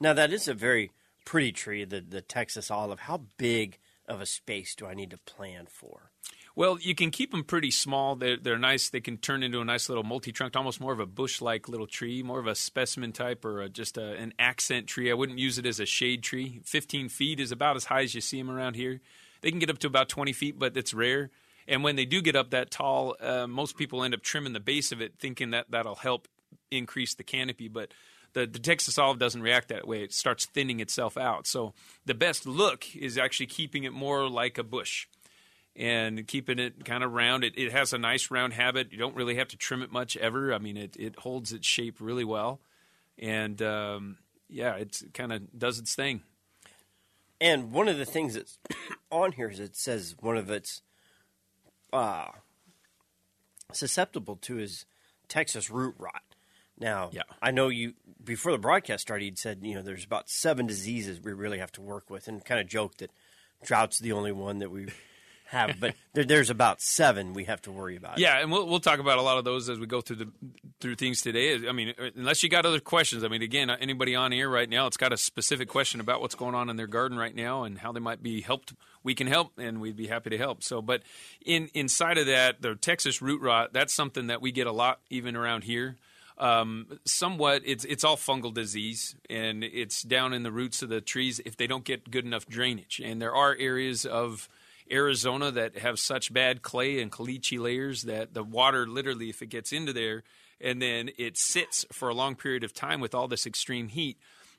Now 0.00 0.12
that 0.14 0.32
is 0.32 0.48
a 0.48 0.54
very 0.54 0.90
pretty 1.24 1.52
tree, 1.52 1.84
the 1.84 2.00
the 2.00 2.22
Texas 2.22 2.70
olive. 2.70 3.00
How 3.00 3.22
big 3.36 3.78
of 4.08 4.20
a 4.20 4.26
space 4.26 4.74
do 4.74 4.86
I 4.86 4.94
need 4.94 5.10
to 5.10 5.18
plan 5.18 5.66
for? 5.70 6.10
Well, 6.56 6.78
you 6.80 6.94
can 6.96 7.10
keep 7.10 7.30
them 7.30 7.44
pretty 7.44 7.70
small. 7.70 8.16
They're, 8.16 8.36
they're 8.36 8.58
nice. 8.58 8.90
They 8.90 9.00
can 9.00 9.18
turn 9.18 9.44
into 9.44 9.60
a 9.60 9.64
nice 9.64 9.88
little 9.88 10.02
multi-trunked, 10.02 10.56
almost 10.56 10.80
more 10.80 10.92
of 10.92 10.98
a 10.98 11.06
bush-like 11.06 11.68
little 11.68 11.86
tree, 11.86 12.24
more 12.24 12.40
of 12.40 12.48
a 12.48 12.56
specimen 12.56 13.12
type 13.12 13.44
or 13.44 13.62
a, 13.62 13.68
just 13.68 13.96
a, 13.96 14.14
an 14.16 14.34
accent 14.38 14.88
tree. 14.88 15.10
I 15.10 15.14
wouldn't 15.14 15.38
use 15.38 15.58
it 15.58 15.64
as 15.64 15.78
a 15.78 15.86
shade 15.86 16.24
tree. 16.24 16.60
15 16.64 17.08
feet 17.08 17.38
is 17.38 17.52
about 17.52 17.76
as 17.76 17.84
high 17.84 18.02
as 18.02 18.14
you 18.16 18.20
see 18.20 18.38
them 18.38 18.50
around 18.50 18.74
here. 18.74 19.00
They 19.42 19.50
can 19.50 19.60
get 19.60 19.70
up 19.70 19.78
to 19.78 19.86
about 19.86 20.08
20 20.08 20.32
feet, 20.32 20.58
but 20.58 20.76
it's 20.76 20.92
rare. 20.92 21.30
And 21.68 21.84
when 21.84 21.94
they 21.94 22.04
do 22.04 22.20
get 22.20 22.34
up 22.34 22.50
that 22.50 22.70
tall, 22.70 23.16
uh, 23.20 23.46
most 23.46 23.76
people 23.76 24.02
end 24.02 24.12
up 24.12 24.22
trimming 24.22 24.52
the 24.52 24.60
base 24.60 24.90
of 24.90 25.00
it, 25.00 25.14
thinking 25.20 25.50
that 25.50 25.70
that'll 25.70 25.94
help 25.94 26.26
increase 26.70 27.14
the 27.14 27.22
canopy. 27.22 27.68
But 27.68 27.92
the, 28.32 28.46
the 28.46 28.58
Texas 28.58 28.98
olive 28.98 29.18
doesn't 29.18 29.42
react 29.42 29.68
that 29.68 29.86
way. 29.86 30.02
It 30.02 30.12
starts 30.12 30.46
thinning 30.46 30.80
itself 30.80 31.16
out. 31.16 31.46
So 31.46 31.74
the 32.06 32.14
best 32.14 32.46
look 32.46 32.94
is 32.94 33.18
actually 33.18 33.46
keeping 33.46 33.84
it 33.84 33.92
more 33.92 34.28
like 34.28 34.58
a 34.58 34.62
bush 34.62 35.06
and 35.76 36.26
keeping 36.26 36.58
it 36.58 36.84
kind 36.84 37.02
of 37.02 37.12
round. 37.12 37.44
It, 37.44 37.54
it 37.56 37.72
has 37.72 37.92
a 37.92 37.98
nice 37.98 38.30
round 38.30 38.52
habit. 38.52 38.92
You 38.92 38.98
don't 38.98 39.16
really 39.16 39.36
have 39.36 39.48
to 39.48 39.56
trim 39.56 39.82
it 39.82 39.92
much 39.92 40.16
ever. 40.16 40.52
I 40.52 40.58
mean, 40.58 40.76
it, 40.76 40.96
it 40.98 41.18
holds 41.18 41.52
its 41.52 41.66
shape 41.66 41.96
really 42.00 42.24
well. 42.24 42.60
And 43.18 43.60
um, 43.62 44.18
yeah, 44.48 44.74
it 44.74 45.02
kind 45.14 45.32
of 45.32 45.58
does 45.58 45.78
its 45.78 45.94
thing. 45.94 46.22
And 47.40 47.72
one 47.72 47.88
of 47.88 47.96
the 47.96 48.04
things 48.04 48.34
that's 48.34 48.58
on 49.10 49.32
here 49.32 49.48
is 49.48 49.60
it 49.60 49.76
says 49.76 50.14
one 50.20 50.36
of 50.36 50.50
its 50.50 50.82
uh, 51.92 52.28
susceptible 53.72 54.36
to 54.42 54.58
is 54.58 54.84
Texas 55.28 55.70
root 55.70 55.94
rot. 55.98 56.22
Now, 56.80 57.10
Yeah. 57.12 57.22
I 57.42 57.50
know 57.50 57.68
you 57.68 57.94
before 58.24 58.52
the 58.52 58.58
broadcast 58.58 59.02
started. 59.02 59.24
You'd 59.24 59.38
said 59.38 59.60
you 59.62 59.74
know 59.74 59.82
there's 59.82 60.04
about 60.04 60.28
seven 60.28 60.66
diseases 60.66 61.20
we 61.20 61.32
really 61.32 61.58
have 61.58 61.72
to 61.72 61.80
work 61.80 62.10
with, 62.10 62.26
and 62.28 62.44
kind 62.44 62.60
of 62.60 62.66
joked 62.66 62.98
that 62.98 63.10
drought's 63.64 63.98
the 63.98 64.12
only 64.12 64.32
one 64.32 64.58
that 64.58 64.70
we 64.70 64.86
have, 65.46 65.78
but 65.80 65.94
there, 66.14 66.24
there's 66.24 66.48
about 66.50 66.80
seven 66.80 67.32
we 67.34 67.44
have 67.44 67.60
to 67.62 67.72
worry 67.72 67.96
about. 67.96 68.18
Yeah, 68.18 68.38
and 68.38 68.50
we'll 68.50 68.66
we'll 68.66 68.80
talk 68.80 68.98
about 68.98 69.18
a 69.18 69.22
lot 69.22 69.36
of 69.38 69.44
those 69.44 69.68
as 69.68 69.78
we 69.78 69.86
go 69.86 70.00
through 70.00 70.16
the 70.16 70.28
through 70.80 70.94
things 70.96 71.20
today. 71.22 71.68
I 71.68 71.72
mean, 71.72 71.94
uh, 71.98 72.10
unless 72.16 72.42
you 72.42 72.48
got 72.48 72.64
other 72.64 72.80
questions. 72.80 73.24
I 73.24 73.28
mean, 73.28 73.42
again, 73.42 73.68
uh, 73.68 73.76
anybody 73.80 74.14
on 74.14 74.32
here 74.32 74.48
right 74.48 74.68
now, 74.68 74.86
it's 74.86 74.96
got 74.96 75.12
a 75.12 75.16
specific 75.18 75.68
question 75.68 76.00
about 76.00 76.20
what's 76.20 76.34
going 76.34 76.54
on 76.54 76.70
in 76.70 76.76
their 76.76 76.86
garden 76.86 77.18
right 77.18 77.34
now 77.34 77.64
and 77.64 77.78
how 77.78 77.92
they 77.92 78.00
might 78.00 78.22
be 78.22 78.40
helped. 78.40 78.72
We 79.02 79.14
can 79.14 79.26
help, 79.26 79.58
and 79.58 79.80
we'd 79.80 79.96
be 79.96 80.06
happy 80.08 80.30
to 80.30 80.38
help. 80.38 80.62
So, 80.62 80.80
but 80.82 81.02
in 81.44 81.68
inside 81.74 82.18
of 82.18 82.26
that, 82.26 82.60
the 82.62 82.74
Texas 82.74 83.20
root 83.22 83.40
rot, 83.42 83.72
that's 83.72 83.92
something 83.94 84.26
that 84.28 84.40
we 84.42 84.52
get 84.52 84.66
a 84.66 84.72
lot 84.72 85.00
even 85.10 85.36
around 85.36 85.64
here. 85.64 85.96
Um, 86.40 86.98
somewhat, 87.04 87.62
it's 87.66 87.84
it's 87.84 88.02
all 88.02 88.16
fungal 88.16 88.52
disease, 88.52 89.14
and 89.28 89.62
it's 89.62 90.02
down 90.02 90.32
in 90.32 90.42
the 90.42 90.50
roots 90.50 90.82
of 90.82 90.88
the 90.88 91.02
trees 91.02 91.38
if 91.44 91.56
they 91.56 91.66
don't 91.66 91.84
get 91.84 92.10
good 92.10 92.24
enough 92.24 92.46
drainage. 92.46 93.00
And 93.04 93.20
there 93.20 93.34
are 93.34 93.54
areas 93.58 94.06
of 94.06 94.48
Arizona 94.90 95.50
that 95.50 95.78
have 95.78 95.98
such 95.98 96.32
bad 96.32 96.62
clay 96.62 97.00
and 97.00 97.12
caliche 97.12 97.60
layers 97.60 98.02
that 98.02 98.34
the 98.34 98.42
water 98.42 98.86
literally, 98.86 99.28
if 99.28 99.42
it 99.42 99.50
gets 99.50 99.72
into 99.72 99.92
there 99.92 100.22
and 100.60 100.80
then 100.80 101.10
it 101.16 101.38
sits 101.38 101.86
for 101.92 102.08
a 102.08 102.14
long 102.14 102.34
period 102.34 102.64
of 102.64 102.74
time 102.74 103.00
with 103.00 103.14
all 103.14 103.28
this 103.28 103.46
extreme 103.46 103.88
heat, 103.88 104.18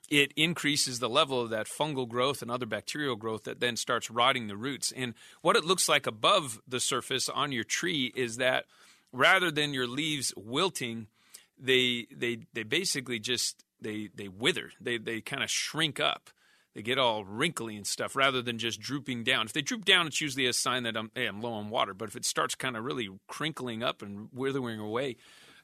it 0.09 0.33
increases 0.35 0.99
the 0.99 1.09
level 1.09 1.41
of 1.41 1.51
that 1.51 1.67
fungal 1.67 2.07
growth 2.07 2.41
and 2.41 2.49
other 2.49 2.65
bacterial 2.65 3.15
growth 3.15 3.43
that 3.43 3.59
then 3.59 3.75
starts 3.75 4.09
rotting 4.09 4.47
the 4.47 4.57
roots. 4.57 4.91
And 4.95 5.13
what 5.41 5.55
it 5.55 5.63
looks 5.63 5.87
like 5.87 6.07
above 6.07 6.59
the 6.67 6.79
surface 6.79 7.29
on 7.29 7.51
your 7.51 7.63
tree 7.63 8.11
is 8.15 8.37
that 8.37 8.65
rather 9.13 9.51
than 9.51 9.73
your 9.73 9.87
leaves 9.87 10.33
wilting, 10.35 11.07
they 11.61 12.07
they 12.15 12.39
they 12.53 12.63
basically 12.63 13.19
just 13.19 13.63
they 13.81 14.09
they 14.15 14.27
wither. 14.27 14.71
They 14.81 14.97
they 14.97 15.21
kind 15.21 15.43
of 15.43 15.49
shrink 15.49 15.99
up. 15.99 16.29
They 16.73 16.81
get 16.81 16.97
all 16.97 17.25
wrinkly 17.25 17.75
and 17.75 17.85
stuff 17.85 18.15
rather 18.15 18.41
than 18.41 18.57
just 18.57 18.79
drooping 18.79 19.25
down. 19.25 19.45
If 19.45 19.53
they 19.53 19.61
droop 19.61 19.83
down, 19.83 20.07
it's 20.07 20.21
usually 20.21 20.45
a 20.45 20.53
sign 20.53 20.83
that 20.83 20.95
I'm, 20.95 21.11
hey, 21.13 21.25
I'm 21.25 21.41
low 21.41 21.51
on 21.51 21.69
water. 21.69 21.93
But 21.93 22.07
if 22.07 22.15
it 22.15 22.23
starts 22.23 22.55
kind 22.55 22.77
of 22.77 22.85
really 22.85 23.09
crinkling 23.27 23.83
up 23.83 24.01
and 24.01 24.29
withering 24.31 24.79
away, 24.79 25.17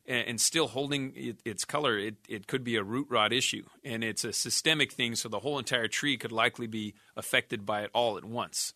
and, 0.06 0.28
and 0.28 0.42
still 0.42 0.68
holding 0.68 1.14
it, 1.16 1.40
its 1.46 1.66
color, 1.66 1.98
it, 1.98 2.16
it 2.28 2.48
could 2.48 2.64
be 2.64 2.76
a 2.76 2.84
root 2.84 3.08
rot 3.10 3.34
issue. 3.34 3.64
And 3.84 4.04
it's 4.04 4.24
a 4.24 4.34
systemic 4.34 4.92
thing, 4.92 5.16
so 5.16 5.30
the 5.30 5.40
whole 5.40 5.60
entire 5.60 5.88
tree 5.88 6.18
could 6.18 6.32
likely 6.32 6.68
be 6.68 6.94
affected 7.16 7.66
by 7.66 7.82
it 7.82 7.90
all 7.94 8.18
at 8.18 8.26
once. 8.26 8.74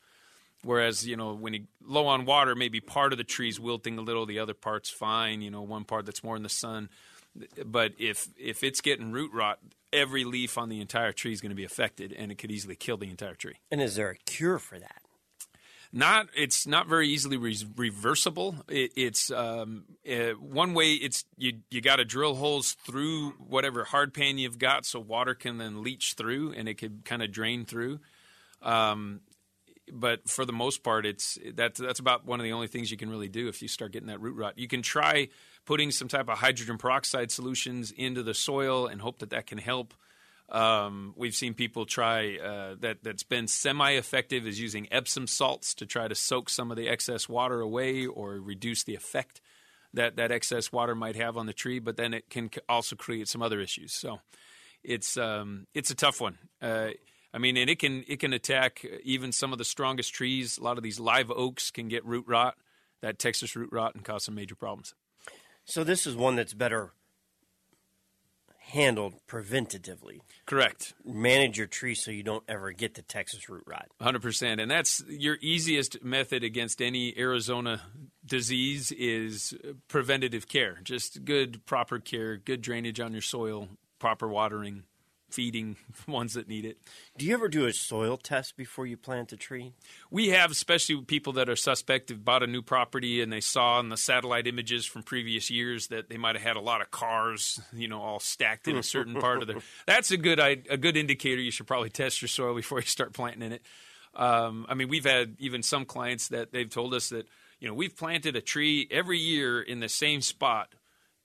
Whereas, 0.63 1.07
you 1.07 1.17
know, 1.17 1.33
when 1.33 1.53
you 1.53 1.63
low 1.83 2.05
on 2.05 2.25
water, 2.25 2.55
maybe 2.55 2.79
part 2.79 3.13
of 3.13 3.17
the 3.17 3.23
tree's 3.23 3.59
wilting 3.59 3.97
a 3.97 4.01
little, 4.01 4.25
the 4.25 4.39
other 4.39 4.53
part's 4.53 4.89
fine, 4.89 5.41
you 5.41 5.49
know, 5.49 5.63
one 5.63 5.85
part 5.85 6.05
that's 6.05 6.23
more 6.23 6.35
in 6.35 6.43
the 6.43 6.49
sun. 6.49 6.89
But 7.65 7.93
if 7.97 8.27
if 8.37 8.63
it's 8.63 8.81
getting 8.81 9.11
root 9.11 9.31
rot, 9.33 9.59
every 9.93 10.23
leaf 10.23 10.57
on 10.57 10.69
the 10.69 10.81
entire 10.81 11.11
tree 11.11 11.33
is 11.33 11.41
going 11.41 11.51
to 11.51 11.55
be 11.55 11.63
affected 11.63 12.13
and 12.13 12.31
it 12.31 12.35
could 12.37 12.51
easily 12.51 12.75
kill 12.75 12.97
the 12.97 13.09
entire 13.09 13.35
tree. 13.35 13.55
And 13.69 13.81
is 13.81 13.95
there 13.95 14.09
a 14.09 14.15
cure 14.15 14.59
for 14.59 14.79
that? 14.79 15.01
Not, 15.93 16.27
it's 16.33 16.65
not 16.65 16.87
very 16.87 17.09
easily 17.09 17.35
re- 17.35 17.57
reversible. 17.75 18.55
It, 18.69 18.93
it's 18.95 19.29
um, 19.29 19.83
uh, 20.09 20.31
one 20.39 20.73
way. 20.73 20.93
It's 20.93 21.25
you. 21.37 21.59
You 21.69 21.81
got 21.81 21.97
to 21.97 22.05
drill 22.05 22.35
holes 22.35 22.77
through 22.85 23.31
whatever 23.31 23.83
hard 23.83 24.13
pan 24.13 24.37
you've 24.37 24.57
got, 24.57 24.85
so 24.85 25.01
water 25.01 25.33
can 25.35 25.57
then 25.57 25.83
leach 25.83 26.13
through, 26.13 26.53
and 26.53 26.69
it 26.69 26.75
could 26.75 27.03
kind 27.03 27.21
of 27.21 27.33
drain 27.33 27.65
through. 27.65 27.99
Um, 28.61 29.19
but 29.91 30.29
for 30.29 30.45
the 30.45 30.53
most 30.53 30.81
part, 30.81 31.05
it's 31.05 31.37
that's 31.55 31.77
that's 31.77 31.99
about 31.99 32.25
one 32.25 32.39
of 32.39 32.45
the 32.45 32.53
only 32.53 32.67
things 32.67 32.89
you 32.89 32.95
can 32.95 33.09
really 33.09 33.27
do 33.27 33.49
if 33.49 33.61
you 33.61 33.67
start 33.67 33.91
getting 33.91 34.07
that 34.07 34.21
root 34.21 34.37
rot. 34.37 34.57
You 34.57 34.69
can 34.69 34.81
try 34.81 35.27
putting 35.65 35.91
some 35.91 36.07
type 36.07 36.29
of 36.29 36.39
hydrogen 36.39 36.77
peroxide 36.77 37.31
solutions 37.31 37.91
into 37.91 38.23
the 38.23 38.33
soil 38.33 38.87
and 38.87 39.01
hope 39.01 39.19
that 39.19 39.29
that 39.29 39.47
can 39.47 39.57
help. 39.57 39.93
Um, 40.49 41.13
we've 41.15 41.35
seen 41.35 41.53
people 41.53 41.85
try 41.85 42.37
uh, 42.37 42.75
that. 42.81 43.03
That's 43.03 43.23
been 43.23 43.47
semi-effective 43.47 44.45
is 44.45 44.59
using 44.59 44.87
Epsom 44.91 45.27
salts 45.27 45.73
to 45.75 45.85
try 45.85 46.09
to 46.09 46.15
soak 46.15 46.49
some 46.49 46.71
of 46.71 46.77
the 46.77 46.89
excess 46.89 47.29
water 47.29 47.61
away 47.61 48.05
or 48.05 48.33
reduce 48.33 48.83
the 48.83 48.95
effect 48.95 49.39
that 49.93 50.17
that 50.17 50.31
excess 50.31 50.71
water 50.71 50.93
might 50.93 51.15
have 51.15 51.37
on 51.37 51.45
the 51.45 51.53
tree. 51.53 51.79
But 51.79 51.95
then 51.95 52.13
it 52.13 52.29
can 52.29 52.49
also 52.67 52.97
create 52.97 53.29
some 53.29 53.41
other 53.41 53.61
issues. 53.61 53.93
So 53.93 54.19
it's 54.83 55.15
um, 55.15 55.67
it's 55.73 55.91
a 55.91 55.95
tough 55.95 56.19
one. 56.19 56.37
Uh, 56.61 56.89
I 57.33 57.37
mean, 57.37 57.55
and 57.55 57.69
it 57.69 57.79
can 57.79 58.03
it 58.07 58.19
can 58.19 58.33
attack 58.33 58.85
even 59.03 59.31
some 59.31 59.53
of 59.53 59.57
the 59.57 59.65
strongest 59.65 60.13
trees. 60.13 60.57
A 60.57 60.63
lot 60.63 60.77
of 60.77 60.83
these 60.83 60.99
live 60.99 61.31
oaks 61.31 61.71
can 61.71 61.87
get 61.87 62.05
root 62.05 62.25
rot, 62.27 62.55
that 63.01 63.19
Texas 63.19 63.55
root 63.55 63.69
rot, 63.71 63.95
and 63.95 64.03
cause 64.03 64.25
some 64.25 64.35
major 64.35 64.55
problems. 64.55 64.93
So 65.65 65.83
this 65.83 66.05
is 66.05 66.15
one 66.15 66.35
that's 66.35 66.53
better 66.53 66.93
handled 68.71 69.15
preventatively. 69.27 70.19
Correct. 70.45 70.93
Manage 71.05 71.57
your 71.57 71.67
tree 71.67 71.93
so 71.93 72.09
you 72.09 72.23
don't 72.23 72.43
ever 72.47 72.71
get 72.71 72.95
the 72.95 73.01
Texas 73.01 73.49
root 73.49 73.63
rot. 73.67 73.87
100%. 74.01 74.61
And 74.61 74.71
that's 74.71 75.03
your 75.07 75.37
easiest 75.41 76.03
method 76.03 76.43
against 76.43 76.81
any 76.81 77.17
Arizona 77.17 77.81
disease 78.25 78.91
is 78.93 79.53
preventative 79.89 80.47
care. 80.47 80.79
Just 80.83 81.25
good 81.25 81.65
proper 81.65 81.99
care, 81.99 82.37
good 82.37 82.61
drainage 82.61 82.99
on 82.99 83.11
your 83.11 83.21
soil, 83.21 83.67
proper 83.99 84.27
watering, 84.27 84.83
feeding 85.31 85.77
ones 86.07 86.33
that 86.33 86.47
need 86.47 86.65
it. 86.65 86.77
Do 87.17 87.25
you 87.25 87.33
ever 87.33 87.47
do 87.47 87.65
a 87.65 87.73
soil 87.73 88.17
test 88.17 88.57
before 88.57 88.85
you 88.85 88.97
plant 88.97 89.31
a 89.31 89.37
tree? 89.37 89.73
We 90.09 90.29
have, 90.29 90.51
especially 90.51 91.01
people 91.01 91.33
that 91.33 91.49
are 91.49 91.55
suspect 91.55 92.09
have 92.09 92.25
bought 92.25 92.43
a 92.43 92.47
new 92.47 92.61
property 92.61 93.21
and 93.21 93.31
they 93.31 93.41
saw 93.41 93.79
in 93.79 93.89
the 93.89 93.97
satellite 93.97 94.47
images 94.47 94.85
from 94.85 95.03
previous 95.03 95.49
years 95.49 95.87
that 95.87 96.09
they 96.09 96.17
might 96.17 96.35
have 96.35 96.43
had 96.43 96.55
a 96.55 96.61
lot 96.61 96.81
of 96.81 96.91
cars, 96.91 97.59
you 97.73 97.87
know, 97.87 98.01
all 98.01 98.19
stacked 98.19 98.67
in 98.67 98.77
a 98.77 98.83
certain 98.83 99.15
part 99.15 99.41
of 99.41 99.47
their. 99.47 99.57
That's 99.87 100.11
a 100.11 100.17
good 100.17 100.39
a 100.39 100.77
good 100.77 100.97
indicator. 100.97 101.41
You 101.41 101.51
should 101.51 101.67
probably 101.67 101.89
test 101.89 102.21
your 102.21 102.29
soil 102.29 102.55
before 102.55 102.79
you 102.79 102.85
start 102.85 103.13
planting 103.13 103.43
in 103.43 103.53
it. 103.53 103.61
Um, 104.13 104.65
I 104.67 104.73
mean, 104.73 104.89
we've 104.89 105.05
had 105.05 105.35
even 105.39 105.63
some 105.63 105.85
clients 105.85 106.29
that 106.29 106.51
they've 106.51 106.69
told 106.69 106.93
us 106.93 107.09
that 107.09 107.27
you 107.59 107.67
know 107.67 107.73
we've 107.73 107.95
planted 107.95 108.35
a 108.35 108.41
tree 108.41 108.87
every 108.91 109.19
year 109.19 109.61
in 109.61 109.79
the 109.79 109.89
same 109.89 110.21
spot 110.21 110.73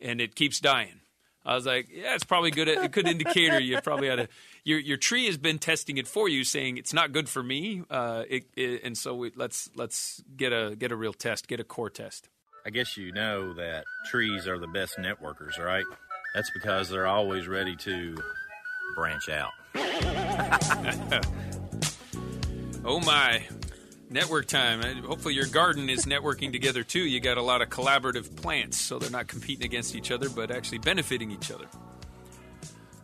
and 0.01 0.21
it 0.21 0.35
keeps 0.35 0.61
dying 0.61 1.01
I 1.47 1.55
was 1.55 1.65
like, 1.65 1.89
yeah, 1.91 2.15
it's 2.15 2.25
probably 2.25 2.51
good. 2.51 2.69
A 2.69 2.89
good 2.89 3.07
indicator. 3.07 3.61
You 3.61 3.81
probably 3.81 4.09
had 4.09 4.19
a 4.19 4.29
your 4.65 4.81
your 4.81 4.97
tree 4.97 5.27
has 5.27 5.37
been 5.39 5.59
testing 5.61 5.97
it 5.97 6.09
for 6.09 6.29
you, 6.29 6.43
saying 6.43 6.77
it's 6.77 6.93
not 6.93 7.13
good 7.13 7.29
for 7.29 7.43
me. 7.43 7.85
Uh, 7.89 8.25
it, 8.29 8.47
it, 8.57 8.83
and 8.83 8.99
so 8.99 9.15
we, 9.15 9.31
let's 9.37 9.71
let's 9.77 10.25
get 10.37 10.53
a 10.53 10.75
get 10.77 10.91
a 10.91 10.97
real 10.97 11.13
test, 11.13 11.47
get 11.47 11.61
a 11.61 11.65
core 11.65 11.89
test. 11.89 12.29
I 12.67 12.71
guess 12.71 12.97
you 12.97 13.13
know 13.13 13.55
that 13.55 13.85
trees 14.11 14.49
are 14.49 14.59
the 14.59 14.67
best 14.67 14.99
networkers, 14.99 15.57
right? 15.57 15.85
That's 16.35 16.51
because 16.51 16.89
they're 16.89 17.07
always 17.07 17.47
ready 17.47 17.77
to 17.77 18.17
branch 18.97 19.29
out. 19.29 19.53
oh 22.85 22.99
my, 23.01 23.47
network 24.11 24.47
time. 24.47 24.83
Hopefully, 25.05 25.35
your 25.35 25.47
garden 25.47 25.89
is 25.89 26.07
networking 26.07 26.53
together 26.53 26.83
too. 26.83 27.01
You 27.01 27.21
got 27.21 27.39
a 27.39 27.43
lot 27.43 27.63
of 27.63 27.69
collaborative 27.69 28.35
plants, 28.37 28.81
so 28.81 28.99
they're 28.99 29.11
not 29.11 29.27
competing 29.27 29.65
against 29.65 29.95
each 29.95 30.11
other, 30.11 30.29
but 30.29 30.51
actually 30.51 30.79
benefiting 30.79 31.31
each 31.31 31.51
other. 31.51 31.67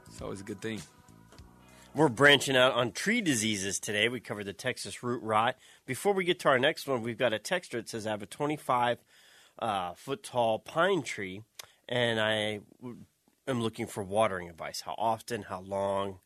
It's 0.07 0.21
always 0.21 0.41
a 0.41 0.45
good 0.45 0.61
thing. 0.61 0.81
We're 1.95 2.09
branching 2.09 2.57
out 2.57 2.73
on 2.73 2.93
tree 2.93 3.21
diseases 3.21 3.79
today. 3.79 4.09
We 4.09 4.21
covered 4.21 4.45
the 4.45 4.55
Texas 4.55 5.03
root 5.03 5.23
rot. 5.23 5.57
Before 5.85 6.15
we 6.15 6.25
get 6.25 6.39
to 6.41 6.49
our 6.49 6.59
next 6.59 6.87
one, 6.87 7.03
we've 7.03 7.19
got 7.19 7.35
a 7.35 7.39
texter 7.39 7.73
that 7.73 7.89
says 7.91 8.07
I 8.07 8.11
have 8.11 8.23
a 8.23 8.27
25 8.27 8.99
uh, 9.59 9.93
foot 9.95 10.23
tall 10.23 10.59
pine 10.59 11.03
tree, 11.03 11.43
and 11.89 12.19
I 12.19 12.61
am 13.47 13.61
looking 13.61 13.87
for 13.87 14.03
watering 14.03 14.49
advice. 14.49 14.81
How 14.81 14.95
often? 14.97 15.43
How 15.43 15.61
long? 15.61 16.21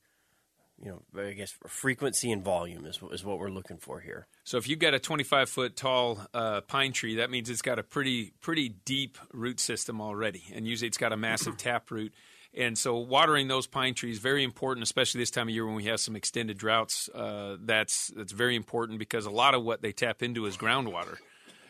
You 0.82 0.90
know, 1.14 1.22
I 1.22 1.32
guess 1.32 1.54
frequency 1.66 2.30
and 2.30 2.44
volume 2.44 2.84
is, 2.84 3.00
is 3.10 3.24
what 3.24 3.38
we're 3.38 3.48
looking 3.48 3.78
for 3.78 4.00
here. 4.00 4.26
So 4.44 4.58
if 4.58 4.68
you've 4.68 4.78
got 4.78 4.94
a 4.94 4.98
25 4.98 5.48
foot 5.48 5.76
tall 5.76 6.20
uh, 6.34 6.60
pine 6.62 6.92
tree, 6.92 7.16
that 7.16 7.30
means 7.30 7.48
it's 7.48 7.62
got 7.62 7.78
a 7.78 7.82
pretty 7.82 8.32
pretty 8.40 8.68
deep 8.68 9.18
root 9.32 9.58
system 9.58 10.00
already, 10.00 10.44
and 10.54 10.66
usually 10.66 10.88
it's 10.88 10.98
got 10.98 11.12
a 11.12 11.16
massive 11.16 11.56
tap 11.56 11.90
root. 11.90 12.12
And 12.54 12.78
so 12.78 12.96
watering 12.96 13.48
those 13.48 13.66
pine 13.66 13.94
trees 13.94 14.18
very 14.18 14.42
important, 14.42 14.82
especially 14.82 15.20
this 15.20 15.30
time 15.30 15.48
of 15.48 15.54
year 15.54 15.66
when 15.66 15.74
we 15.74 15.84
have 15.84 16.00
some 16.00 16.16
extended 16.16 16.56
droughts. 16.56 17.08
Uh, 17.14 17.56
that's 17.60 18.10
that's 18.16 18.32
very 18.32 18.56
important 18.56 18.98
because 18.98 19.26
a 19.26 19.30
lot 19.30 19.54
of 19.54 19.62
what 19.62 19.82
they 19.82 19.92
tap 19.92 20.22
into 20.22 20.46
is 20.46 20.56
groundwater. 20.56 21.16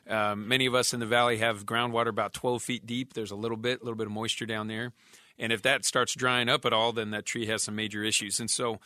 Um, 0.08 0.46
many 0.46 0.66
of 0.66 0.74
us 0.74 0.94
in 0.94 1.00
the 1.00 1.06
valley 1.06 1.38
have 1.38 1.66
groundwater 1.66 2.08
about 2.08 2.32
12 2.32 2.62
feet 2.62 2.86
deep. 2.86 3.14
There's 3.14 3.32
a 3.32 3.36
little 3.36 3.56
bit, 3.56 3.80
a 3.80 3.84
little 3.84 3.96
bit 3.96 4.06
of 4.06 4.12
moisture 4.12 4.46
down 4.46 4.68
there. 4.68 4.92
And 5.38 5.52
if 5.52 5.62
that 5.62 5.84
starts 5.84 6.14
drying 6.14 6.48
up 6.48 6.64
at 6.64 6.72
all, 6.72 6.92
then 6.92 7.10
that 7.10 7.26
tree 7.26 7.46
has 7.46 7.62
some 7.62 7.76
major 7.76 8.02
issues. 8.02 8.40
And 8.40 8.50
so, 8.50 8.80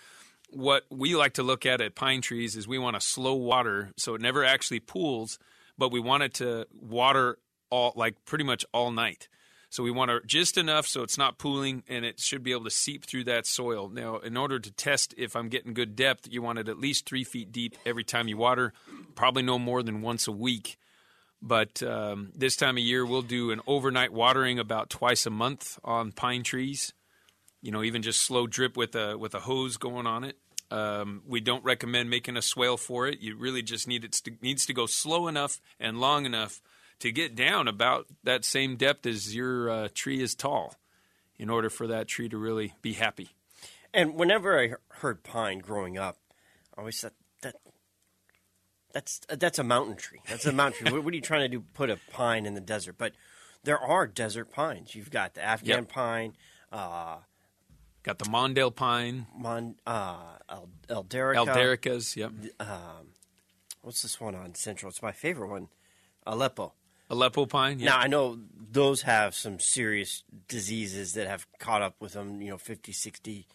what 0.53 0.85
we 0.91 1.15
like 1.15 1.35
to 1.35 1.43
look 1.43 1.65
at 1.65 1.81
at 1.81 1.95
pine 1.95 2.21
trees 2.23 2.57
is 2.57 2.67
we 2.67 2.79
want 2.79 2.97
to 2.97 3.01
slow 3.01 3.35
water 3.35 3.93
so 3.97 4.15
it 4.15 4.21
never 4.21 4.45
actually 4.45 4.81
pools, 4.81 5.39
but 5.79 5.93
we 5.93 6.01
want 6.01 6.25
it 6.25 6.35
to 6.35 6.67
water 6.73 7.39
all 7.71 7.93
like 7.95 8.25
pretty 8.25 8.45
much 8.45 8.65
all 8.73 8.91
night. 8.91 9.29
So 9.71 9.85
we 9.85 9.93
want 9.93 10.11
to 10.11 10.21
just 10.27 10.59
enough 10.59 10.89
so 10.89 11.05
it's 11.05 11.17
not 11.17 11.39
pooling 11.39 11.85
and 11.89 12.05
it 12.05 12.19
should 12.19 12.43
be 12.43 12.51
able 12.51 12.65
to 12.65 12.71
seep 12.71 13.07
through 13.07 13.25
that 13.25 13.47
soil. 13.47 13.89
Now, 13.89 14.17
in 14.17 14.37
order 14.37 14.59
to 14.59 14.73
test 14.73 15.15
if 15.17 15.37
I'm 15.37 15.49
getting 15.49 15.75
good 15.75 15.95
depth, 15.95 16.27
you 16.29 16.43
want 16.43 16.59
it 16.59 16.69
at 16.69 16.79
least 16.79 17.07
three 17.07 17.23
feet 17.23 17.53
deep 17.53 17.77
every 17.87 18.03
time 18.03 18.27
you 18.27 18.37
water, 18.37 18.73
probably 19.15 19.45
no 19.45 19.61
more 19.61 19.85
than 19.85 20.03
once 20.03 20.27
a 20.27 20.33
week. 20.33 20.77
But 21.43 21.83
um, 21.83 22.33
this 22.35 22.57
time 22.57 22.77
of 22.77 22.83
year, 22.83 23.05
we'll 23.07 23.23
do 23.23 23.51
an 23.51 23.61
overnight 23.67 24.13
watering 24.13 24.59
about 24.59 24.91
twice 24.91 25.25
a 25.25 25.31
month 25.31 25.79
on 25.83 26.13
pine 26.13 26.43
trees. 26.43 26.93
You 27.63 27.73
know, 27.73 27.83
even 27.83 28.03
just 28.03 28.21
slow 28.23 28.47
drip 28.47 28.77
with 28.77 28.95
a 28.95 29.17
with 29.17 29.35
a 29.35 29.41
hose 29.41 29.77
going 29.77 30.07
on 30.07 30.25
it. 30.25 30.37
Um, 30.71 31.23
we 31.27 31.41
don't 31.41 31.65
recommend 31.65 32.11
making 32.11 32.37
a 32.37 32.43
swale 32.43 32.77
for 32.77 33.09
it. 33.09 33.21
You 33.21 33.37
really 33.37 33.63
just 33.63 33.89
need 33.89 34.05
it 34.05 34.13
to, 34.13 34.33
needs 34.41 34.67
to 34.67 34.73
go 34.73 34.87
slow 34.87 35.27
enough 35.27 35.61
and 35.81 35.99
long 35.99 36.27
enough 36.27 36.61
to 37.01 37.11
get 37.11 37.35
down 37.35 37.67
about 37.67 38.07
that 38.23 38.45
same 38.45 38.77
depth 38.77 39.07
as 39.07 39.35
your 39.35 39.71
uh, 39.71 39.89
tree 39.95 40.23
is 40.23 40.35
tall, 40.35 40.77
in 41.39 41.51
order 41.51 41.71
for 41.71 41.87
that 41.87 42.07
tree 42.07 42.29
to 42.29 42.39
really 42.39 42.75
be 42.83 42.93
happy. 42.93 43.31
And 43.93 44.15
whenever 44.15 44.61
I 44.61 44.75
heard 45.01 45.25
pine 45.25 45.59
growing 45.59 45.99
up, 45.99 46.19
I 46.77 46.81
always 46.81 47.01
thought 47.01 47.15
that's 48.93 49.21
that's 49.29 49.59
a 49.59 49.65
mountain 49.65 49.97
tree. 49.97 50.21
That's 50.29 50.47
a 50.47 50.53
mountain 50.53 50.87
tree. 50.87 50.99
what, 50.99 51.13
are 51.13 51.17
you 51.17 51.21
trying 51.23 51.43
to 51.43 51.49
do? 51.49 51.65
Put 51.75 51.91
a 51.91 51.99
pine 52.13 52.47
in 52.47 52.55
the 52.55 52.61
desert? 52.61 52.97
But 52.99 53.13
there 53.65 53.79
are 53.79 54.07
desert 54.07 54.53
pines. 54.53 54.95
You've 54.95 55.11
got 55.11 55.35
the 55.35 55.43
Afghan 55.43 55.81
Yep. 55.81 55.89
pine, 55.89 56.37
uh, 56.73 57.17
Got 58.03 58.19
the 58.19 58.25
Mondell 58.25 58.75
pine, 58.75 59.27
Mon, 59.37 59.75
uh, 59.87 60.39
El, 60.49 60.71
Eldarica. 60.89 61.47
Eldaricas, 61.47 62.17
yep, 62.17 62.33
What's 63.83 64.03
this 64.03 64.21
one 64.21 64.35
on 64.35 64.55
Central? 64.55 64.91
It's 64.91 65.03
my 65.03 65.13
favorite 65.13 65.49
one, 65.49 65.69
Aleppo. 66.27 66.73
Aleppo 67.11 67.45
pine. 67.47 67.79
Yep. 67.79 67.87
Now 67.87 67.99
I 67.99 68.07
know 68.07 68.39
those 68.71 69.03
have 69.03 69.35
some 69.35 69.59
serious 69.59 70.23
diseases 70.49 71.15
that 71.15 71.27
have 71.27 71.47
caught 71.59 71.83
up 71.83 71.97
with 72.01 72.13
them. 72.13 72.41
You 72.41 72.51
know, 72.51 72.59
50, 72.59 72.93
60 72.93 73.47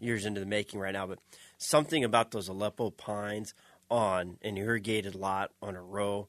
years 0.00 0.26
into 0.26 0.40
the 0.40 0.46
making 0.46 0.80
right 0.80 0.92
now. 0.92 1.06
But 1.06 1.18
something 1.58 2.02
about 2.02 2.30
those 2.32 2.48
Aleppo 2.48 2.90
pines 2.90 3.54
on 3.90 4.38
an 4.42 4.56
irrigated 4.56 5.14
lot 5.14 5.50
on 5.62 5.76
a 5.76 5.82
row, 5.82 6.28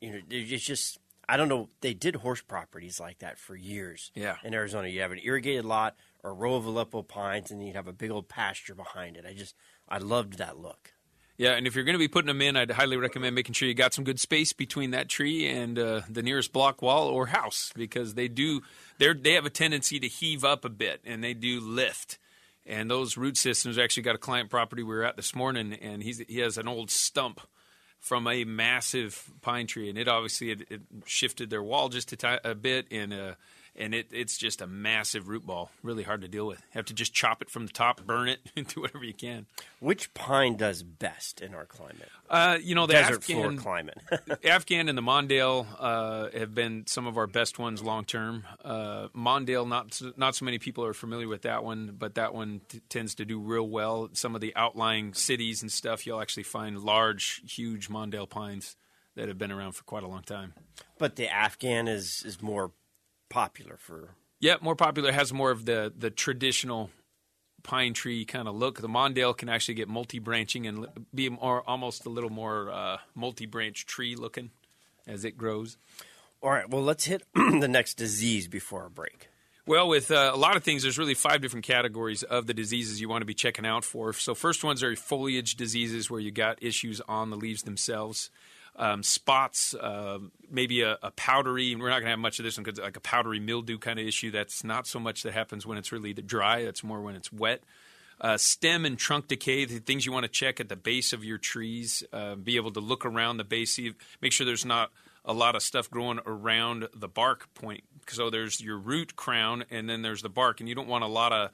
you 0.00 0.12
know, 0.12 0.18
it's 0.30 0.64
just 0.64 0.98
I 1.28 1.36
don't 1.36 1.48
know. 1.48 1.68
They 1.80 1.94
did 1.94 2.16
horse 2.16 2.42
properties 2.42 3.00
like 3.00 3.18
that 3.20 3.38
for 3.38 3.56
years. 3.56 4.10
Yeah. 4.14 4.36
in 4.44 4.54
Arizona, 4.54 4.88
you 4.88 5.00
have 5.00 5.12
an 5.12 5.20
irrigated 5.22 5.64
lot 5.64 5.96
or 6.22 6.30
a 6.30 6.34
row 6.34 6.54
of 6.54 6.66
Aleppo 6.66 7.02
pines, 7.02 7.50
and 7.50 7.64
you'd 7.64 7.76
have 7.76 7.88
a 7.88 7.92
big 7.92 8.10
old 8.10 8.28
pasture 8.28 8.74
behind 8.74 9.16
it. 9.16 9.24
I 9.26 9.32
just 9.32 9.54
I 9.88 9.98
loved 9.98 10.38
that 10.38 10.58
look. 10.58 10.92
Yeah, 11.36 11.52
and 11.52 11.66
if 11.66 11.74
you're 11.74 11.84
going 11.84 11.94
to 11.94 11.98
be 11.98 12.06
putting 12.08 12.28
them 12.28 12.40
in, 12.40 12.56
I'd 12.56 12.70
highly 12.70 12.96
recommend 12.96 13.34
making 13.34 13.54
sure 13.54 13.66
you 13.66 13.74
got 13.74 13.92
some 13.92 14.04
good 14.04 14.20
space 14.20 14.52
between 14.52 14.92
that 14.92 15.08
tree 15.08 15.48
and 15.48 15.76
uh, 15.76 16.02
the 16.08 16.22
nearest 16.22 16.52
block 16.52 16.80
wall 16.80 17.08
or 17.08 17.26
house 17.26 17.72
because 17.74 18.14
they 18.14 18.28
do 18.28 18.62
they 18.98 19.12
they 19.14 19.32
have 19.32 19.44
a 19.44 19.50
tendency 19.50 19.98
to 19.98 20.06
heave 20.06 20.44
up 20.44 20.64
a 20.64 20.68
bit 20.68 21.00
and 21.04 21.24
they 21.24 21.34
do 21.34 21.60
lift. 21.60 22.18
And 22.66 22.90
those 22.90 23.16
root 23.16 23.36
systems 23.36 23.76
actually 23.76 24.04
got 24.04 24.14
a 24.14 24.18
client 24.18 24.48
property 24.48 24.82
we 24.82 24.94
were 24.94 25.04
at 25.04 25.16
this 25.16 25.34
morning, 25.34 25.74
and 25.74 26.02
he's 26.02 26.18
he 26.18 26.38
has 26.38 26.56
an 26.56 26.66
old 26.66 26.90
stump 26.90 27.40
from 28.00 28.26
a 28.26 28.44
massive 28.44 29.30
pine 29.40 29.66
tree, 29.66 29.88
and 29.88 29.98
it 29.98 30.08
obviously 30.08 30.50
it, 30.50 30.82
shifted 31.04 31.50
their 31.50 31.62
wall 31.62 31.88
just 31.88 32.12
a, 32.12 32.16
t- 32.16 32.38
a 32.44 32.54
bit, 32.54 32.86
and 32.90 33.12
uh, 33.12 33.34
and 33.76 33.94
it, 33.94 34.08
it's 34.12 34.38
just 34.38 34.60
a 34.60 34.66
massive 34.66 35.28
root 35.28 35.44
ball, 35.46 35.70
really 35.82 36.02
hard 36.02 36.22
to 36.22 36.28
deal 36.28 36.46
with. 36.46 36.58
You 36.58 36.78
have 36.78 36.84
to 36.86 36.94
just 36.94 37.12
chop 37.12 37.42
it 37.42 37.50
from 37.50 37.66
the 37.66 37.72
top, 37.72 38.04
burn 38.04 38.28
it, 38.28 38.40
and 38.56 38.66
do 38.66 38.82
whatever 38.82 39.04
you 39.04 39.14
can. 39.14 39.46
Which 39.80 40.14
pine 40.14 40.56
does 40.56 40.82
best 40.82 41.40
in 41.40 41.54
our 41.54 41.66
climate? 41.66 42.08
Uh, 42.30 42.58
you 42.62 42.74
know, 42.74 42.86
the 42.86 42.94
Desert 42.94 43.16
Afghan, 43.16 43.36
floor 43.36 43.62
climate. 43.62 43.98
Afghan 44.44 44.88
and 44.88 44.96
the 44.96 45.02
Mondell 45.02 45.66
uh, 45.78 46.28
have 46.38 46.54
been 46.54 46.86
some 46.86 47.06
of 47.06 47.18
our 47.18 47.26
best 47.26 47.58
ones 47.58 47.82
long 47.82 48.04
term. 48.04 48.44
Uh, 48.64 49.08
Mondell, 49.08 49.68
not 49.68 50.00
not 50.16 50.34
so 50.34 50.44
many 50.44 50.58
people 50.58 50.84
are 50.84 50.94
familiar 50.94 51.28
with 51.28 51.42
that 51.42 51.64
one, 51.64 51.94
but 51.98 52.14
that 52.14 52.34
one 52.34 52.60
t- 52.68 52.80
tends 52.88 53.14
to 53.16 53.24
do 53.24 53.38
real 53.38 53.68
well. 53.68 54.08
Some 54.12 54.34
of 54.34 54.40
the 54.40 54.54
outlying 54.56 55.14
cities 55.14 55.62
and 55.62 55.70
stuff, 55.70 56.06
you'll 56.06 56.20
actually 56.20 56.44
find 56.44 56.78
large, 56.80 57.42
huge 57.46 57.88
Mondell 57.88 58.28
pines 58.28 58.76
that 59.16 59.28
have 59.28 59.38
been 59.38 59.52
around 59.52 59.72
for 59.72 59.84
quite 59.84 60.02
a 60.02 60.08
long 60.08 60.22
time. 60.22 60.54
but 60.98 61.16
the 61.16 61.28
Afghan 61.28 61.88
is 61.88 62.22
is 62.24 62.40
more 62.40 62.72
popular 63.28 63.76
for. 63.78 64.10
Yeah, 64.40 64.56
more 64.60 64.76
popular 64.76 65.12
has 65.12 65.32
more 65.32 65.50
of 65.50 65.64
the 65.64 65.92
the 65.96 66.10
traditional 66.10 66.90
pine 67.62 67.94
tree 67.94 68.24
kind 68.24 68.46
of 68.46 68.54
look. 68.54 68.80
The 68.80 68.88
Mondell 68.88 69.36
can 69.36 69.48
actually 69.48 69.74
get 69.74 69.88
multi 69.88 70.18
branching 70.18 70.66
and 70.66 70.86
be 71.14 71.28
more 71.28 71.68
almost 71.68 72.06
a 72.06 72.10
little 72.10 72.30
more 72.30 72.70
uh, 72.70 72.98
multi 73.14 73.46
branch 73.46 73.86
tree 73.86 74.14
looking 74.14 74.50
as 75.06 75.24
it 75.24 75.36
grows. 75.36 75.76
All 76.42 76.50
right, 76.50 76.68
well, 76.68 76.82
let's 76.82 77.06
hit 77.06 77.22
the 77.34 77.68
next 77.68 77.94
disease 77.94 78.48
before 78.48 78.82
our 78.82 78.88
break. 78.90 79.28
Well, 79.66 79.88
with 79.88 80.10
uh, 80.10 80.30
a 80.34 80.36
lot 80.36 80.56
of 80.56 80.62
things, 80.62 80.82
there's 80.82 80.98
really 80.98 81.14
five 81.14 81.40
different 81.40 81.64
categories 81.64 82.22
of 82.22 82.46
the 82.46 82.52
diseases 82.52 83.00
you 83.00 83.08
want 83.08 83.22
to 83.22 83.26
be 83.26 83.32
checking 83.32 83.64
out 83.64 83.82
for. 83.82 84.12
So, 84.12 84.34
first 84.34 84.62
ones 84.62 84.82
are 84.82 84.94
foliage 84.94 85.56
diseases 85.56 86.10
where 86.10 86.20
you 86.20 86.30
got 86.30 86.62
issues 86.62 87.00
on 87.08 87.30
the 87.30 87.36
leaves 87.36 87.62
themselves. 87.62 88.30
Um, 88.76 89.04
spots, 89.04 89.72
uh, 89.74 90.18
maybe 90.50 90.82
a, 90.82 90.98
a 91.00 91.12
powdery, 91.12 91.76
we're 91.76 91.90
not 91.90 91.96
going 91.96 92.06
to 92.06 92.10
have 92.10 92.18
much 92.18 92.40
of 92.40 92.44
this 92.44 92.56
one 92.56 92.64
because 92.64 92.80
like 92.80 92.96
a 92.96 93.00
powdery 93.00 93.38
mildew 93.38 93.78
kind 93.78 94.00
of 94.00 94.06
issue. 94.06 94.32
That's 94.32 94.64
not 94.64 94.88
so 94.88 94.98
much 94.98 95.22
that 95.22 95.32
happens 95.32 95.64
when 95.64 95.78
it's 95.78 95.92
really 95.92 96.12
dry. 96.12 96.64
That's 96.64 96.82
more 96.82 97.00
when 97.00 97.14
it's 97.14 97.32
wet. 97.32 97.62
Uh, 98.20 98.36
stem 98.36 98.84
and 98.84 98.98
trunk 98.98 99.28
decay, 99.28 99.64
the 99.64 99.78
things 99.78 100.06
you 100.06 100.12
want 100.12 100.24
to 100.24 100.30
check 100.30 100.58
at 100.60 100.68
the 100.68 100.76
base 100.76 101.12
of 101.12 101.24
your 101.24 101.38
trees. 101.38 102.02
Uh, 102.12 102.34
be 102.34 102.56
able 102.56 102.72
to 102.72 102.80
look 102.80 103.04
around 103.04 103.36
the 103.36 103.44
base, 103.44 103.78
make 104.20 104.32
sure 104.32 104.44
there's 104.46 104.64
not 104.64 104.90
a 105.24 105.32
lot 105.32 105.56
of 105.56 105.62
stuff 105.62 105.90
growing 105.90 106.20
around 106.26 106.88
the 106.94 107.08
bark 107.08 107.52
point. 107.54 107.82
So 108.08 108.30
there's 108.30 108.60
your 108.60 108.78
root 108.78 109.16
crown, 109.16 109.64
and 109.70 109.88
then 109.88 110.02
there's 110.02 110.22
the 110.22 110.28
bark, 110.28 110.60
and 110.60 110.68
you 110.68 110.74
don't 110.74 110.88
want 110.88 111.04
a 111.04 111.08
lot 111.08 111.32
of 111.32 111.50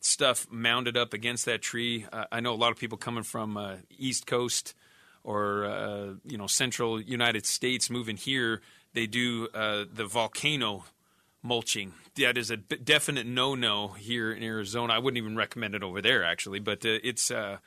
stuff 0.00 0.46
mounded 0.50 0.96
up 0.96 1.12
against 1.12 1.46
that 1.46 1.62
tree. 1.62 2.06
Uh, 2.12 2.24
I 2.30 2.40
know 2.40 2.52
a 2.52 2.56
lot 2.56 2.70
of 2.70 2.78
people 2.78 2.98
coming 2.98 3.24
from 3.24 3.56
uh, 3.56 3.76
East 3.98 4.26
Coast 4.26 4.74
or 5.26 5.64
uh, 5.64 6.14
you 6.24 6.38
know 6.38 6.46
Central 6.46 7.00
United 7.00 7.44
States 7.44 7.90
moving 7.90 8.16
here. 8.16 8.62
They 8.94 9.06
do 9.06 9.48
uh, 9.52 9.84
the 9.92 10.06
volcano 10.06 10.84
mulching. 11.42 11.92
That 12.14 12.38
is 12.38 12.50
a 12.50 12.56
definite 12.56 13.26
no-no 13.26 13.88
here 13.88 14.32
in 14.32 14.42
Arizona. 14.42 14.94
I 14.94 14.98
wouldn't 14.98 15.18
even 15.18 15.36
recommend 15.36 15.74
it 15.74 15.82
over 15.82 16.00
there, 16.00 16.24
actually. 16.24 16.60
But 16.60 16.86
uh, 16.86 17.00
it's 17.02 17.30
uh, 17.30 17.58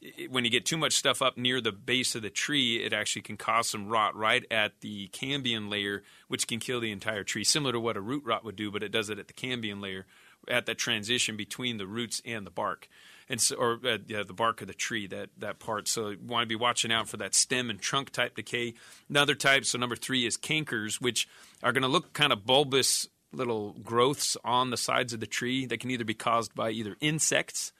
it, 0.00 0.30
when 0.30 0.44
you 0.44 0.50
get 0.50 0.66
too 0.66 0.76
much 0.76 0.92
stuff 0.92 1.22
up 1.22 1.38
near 1.38 1.60
the 1.62 1.72
base 1.72 2.14
of 2.14 2.22
the 2.22 2.30
tree, 2.30 2.76
it 2.76 2.92
actually 2.92 3.22
can 3.22 3.38
cause 3.38 3.70
some 3.70 3.88
rot 3.88 4.14
right 4.14 4.44
at 4.50 4.80
the 4.82 5.08
cambium 5.08 5.70
layer, 5.70 6.02
which 6.28 6.46
can 6.46 6.60
kill 6.60 6.78
the 6.78 6.92
entire 6.92 7.24
tree. 7.24 7.42
Similar 7.42 7.72
to 7.72 7.80
what 7.80 7.96
a 7.96 8.02
root 8.02 8.22
rot 8.24 8.44
would 8.44 8.56
do, 8.56 8.70
but 8.70 8.82
it 8.82 8.92
does 8.92 9.08
it 9.08 9.18
at 9.18 9.28
the 9.28 9.34
cambium 9.34 9.80
layer, 9.80 10.04
at 10.50 10.66
that 10.66 10.78
transition 10.78 11.36
between 11.36 11.78
the 11.78 11.86
roots 11.86 12.22
and 12.24 12.46
the 12.46 12.50
bark. 12.50 12.88
And 13.28 13.40
so, 13.40 13.56
or 13.56 13.80
uh, 13.84 13.98
yeah, 14.06 14.22
the 14.22 14.32
bark 14.32 14.62
of 14.62 14.68
the 14.68 14.74
tree, 14.74 15.06
that 15.08 15.30
that 15.38 15.58
part. 15.58 15.86
So 15.86 16.10
you 16.10 16.18
want 16.26 16.44
to 16.44 16.48
be 16.48 16.56
watching 16.56 16.90
out 16.90 17.08
for 17.08 17.18
that 17.18 17.34
stem 17.34 17.68
and 17.68 17.80
trunk 17.80 18.10
type 18.10 18.36
decay. 18.36 18.74
Another 19.08 19.34
type, 19.34 19.64
so 19.64 19.78
number 19.78 19.96
three 19.96 20.26
is 20.26 20.38
cankers, 20.38 21.00
which 21.00 21.28
are 21.62 21.72
going 21.72 21.82
to 21.82 21.88
look 21.88 22.12
kind 22.14 22.32
of 22.32 22.46
bulbous 22.46 23.06
little 23.32 23.72
growths 23.84 24.36
on 24.44 24.70
the 24.70 24.76
sides 24.76 25.12
of 25.12 25.20
the 25.20 25.26
tree. 25.26 25.66
that 25.66 25.80
can 25.80 25.90
either 25.90 26.04
be 26.04 26.14
caused 26.14 26.54
by 26.54 26.70
either 26.70 26.96
insects 27.00 27.72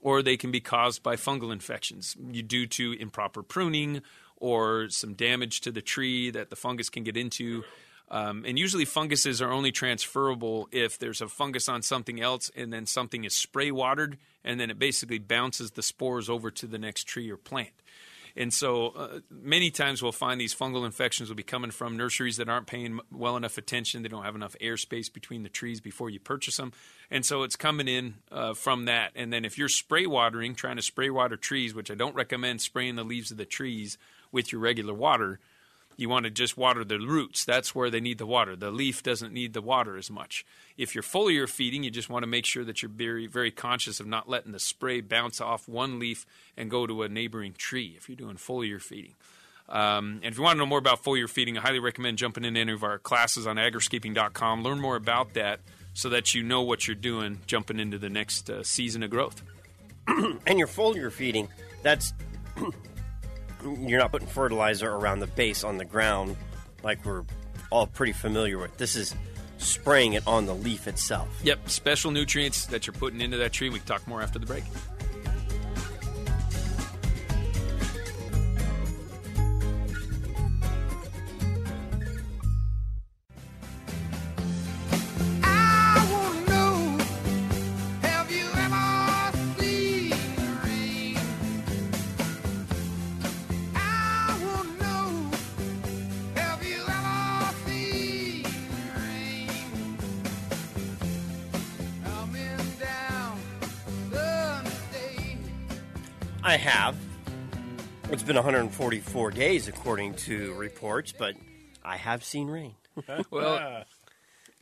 or 0.00 0.22
they 0.22 0.36
can 0.36 0.52
be 0.52 0.60
caused 0.60 1.02
by 1.02 1.16
fungal 1.16 1.52
infections 1.52 2.14
due 2.14 2.66
to 2.66 2.92
improper 3.00 3.42
pruning 3.42 4.02
or 4.36 4.88
some 4.90 5.14
damage 5.14 5.62
to 5.62 5.72
the 5.72 5.80
tree 5.80 6.30
that 6.30 6.50
the 6.50 6.56
fungus 6.56 6.90
can 6.90 7.02
get 7.02 7.16
into. 7.16 7.64
Um, 8.10 8.44
and 8.46 8.58
usually, 8.58 8.84
funguses 8.84 9.40
are 9.40 9.50
only 9.50 9.72
transferable 9.72 10.68
if 10.70 10.98
there's 10.98 11.22
a 11.22 11.28
fungus 11.28 11.68
on 11.68 11.82
something 11.82 12.20
else 12.20 12.50
and 12.54 12.72
then 12.72 12.86
something 12.86 13.24
is 13.24 13.34
spray 13.34 13.70
watered, 13.70 14.18
and 14.44 14.60
then 14.60 14.70
it 14.70 14.78
basically 14.78 15.18
bounces 15.18 15.72
the 15.72 15.82
spores 15.82 16.28
over 16.28 16.50
to 16.50 16.66
the 16.66 16.78
next 16.78 17.04
tree 17.04 17.30
or 17.30 17.36
plant. 17.36 17.72
And 18.36 18.52
so, 18.52 18.88
uh, 18.88 19.20
many 19.30 19.70
times 19.70 20.02
we'll 20.02 20.12
find 20.12 20.40
these 20.40 20.54
fungal 20.54 20.84
infections 20.84 21.28
will 21.28 21.36
be 21.36 21.44
coming 21.44 21.70
from 21.70 21.96
nurseries 21.96 22.36
that 22.38 22.48
aren't 22.48 22.66
paying 22.66 22.98
well 23.12 23.36
enough 23.36 23.58
attention. 23.58 24.02
They 24.02 24.08
don't 24.08 24.24
have 24.24 24.34
enough 24.34 24.56
airspace 24.60 25.12
between 25.12 25.44
the 25.44 25.48
trees 25.48 25.80
before 25.80 26.10
you 26.10 26.18
purchase 26.18 26.56
them. 26.56 26.72
And 27.10 27.24
so, 27.24 27.44
it's 27.44 27.56
coming 27.56 27.86
in 27.86 28.14
uh, 28.32 28.54
from 28.54 28.86
that. 28.86 29.12
And 29.14 29.32
then, 29.32 29.44
if 29.44 29.56
you're 29.56 29.68
spray 29.68 30.06
watering, 30.06 30.56
trying 30.56 30.76
to 30.76 30.82
spray 30.82 31.10
water 31.10 31.36
trees, 31.36 31.74
which 31.74 31.90
I 31.90 31.94
don't 31.94 32.14
recommend 32.14 32.60
spraying 32.60 32.96
the 32.96 33.04
leaves 33.04 33.30
of 33.30 33.36
the 33.36 33.44
trees 33.44 33.98
with 34.32 34.50
your 34.50 34.60
regular 34.60 34.94
water, 34.94 35.38
you 35.96 36.08
want 36.08 36.24
to 36.24 36.30
just 36.30 36.56
water 36.56 36.84
the 36.84 36.98
roots. 36.98 37.44
That's 37.44 37.74
where 37.74 37.90
they 37.90 38.00
need 38.00 38.18
the 38.18 38.26
water. 38.26 38.56
The 38.56 38.70
leaf 38.70 39.02
doesn't 39.02 39.32
need 39.32 39.52
the 39.52 39.62
water 39.62 39.96
as 39.96 40.10
much. 40.10 40.44
If 40.76 40.94
you're 40.94 41.04
foliar 41.04 41.48
feeding, 41.48 41.84
you 41.84 41.90
just 41.90 42.10
want 42.10 42.22
to 42.22 42.28
make 42.28 42.46
sure 42.46 42.64
that 42.64 42.82
you're 42.82 42.90
very, 42.90 43.26
very 43.26 43.50
conscious 43.50 44.00
of 44.00 44.06
not 44.06 44.28
letting 44.28 44.52
the 44.52 44.58
spray 44.58 45.00
bounce 45.00 45.40
off 45.40 45.68
one 45.68 45.98
leaf 45.98 46.26
and 46.56 46.70
go 46.70 46.86
to 46.86 47.02
a 47.02 47.08
neighboring 47.08 47.54
tree 47.56 47.94
if 47.96 48.08
you're 48.08 48.16
doing 48.16 48.36
foliar 48.36 48.80
feeding. 48.80 49.14
Um, 49.68 50.20
and 50.22 50.32
if 50.32 50.36
you 50.36 50.42
want 50.42 50.56
to 50.56 50.58
know 50.58 50.66
more 50.66 50.78
about 50.78 51.02
foliar 51.02 51.28
feeding, 51.28 51.56
I 51.56 51.62
highly 51.62 51.78
recommend 51.78 52.18
jumping 52.18 52.44
into 52.44 52.60
any 52.60 52.72
of 52.72 52.84
our 52.84 52.98
classes 52.98 53.46
on 53.46 53.56
agriscaping.com. 53.56 54.62
Learn 54.62 54.80
more 54.80 54.96
about 54.96 55.34
that 55.34 55.60
so 55.94 56.08
that 56.10 56.34
you 56.34 56.42
know 56.42 56.62
what 56.62 56.86
you're 56.86 56.94
doing 56.94 57.40
jumping 57.46 57.80
into 57.80 57.98
the 57.98 58.10
next 58.10 58.50
uh, 58.50 58.62
season 58.62 59.02
of 59.02 59.10
growth. 59.10 59.42
And 60.46 60.58
your 60.58 60.68
foliar 60.68 61.10
feeding, 61.10 61.48
that's 61.82 62.12
you're 63.64 63.98
not 63.98 64.12
putting 64.12 64.28
fertilizer 64.28 64.90
around 64.90 65.20
the 65.20 65.26
base 65.26 65.64
on 65.64 65.78
the 65.78 65.84
ground 65.84 66.36
like 66.82 67.04
we're 67.04 67.24
all 67.70 67.86
pretty 67.86 68.12
familiar 68.12 68.58
with. 68.58 68.76
This 68.76 68.96
is 68.96 69.14
spraying 69.58 70.14
it 70.14 70.26
on 70.26 70.46
the 70.46 70.54
leaf 70.54 70.86
itself. 70.86 71.28
Yep, 71.42 71.68
special 71.68 72.10
nutrients 72.10 72.66
that 72.66 72.86
you're 72.86 72.94
putting 72.94 73.20
into 73.20 73.36
that 73.38 73.52
tree. 73.52 73.70
We 73.70 73.78
can 73.78 73.86
talk 73.86 74.06
more 74.06 74.22
after 74.22 74.38
the 74.38 74.46
break. 74.46 74.64
144 108.44 109.30
days 109.30 109.68
according 109.68 110.12
to 110.12 110.52
reports, 110.52 111.12
but 111.12 111.34
I 111.82 111.96
have 111.96 112.22
seen 112.22 112.48
rain. 112.48 112.74
Well, 113.30 113.84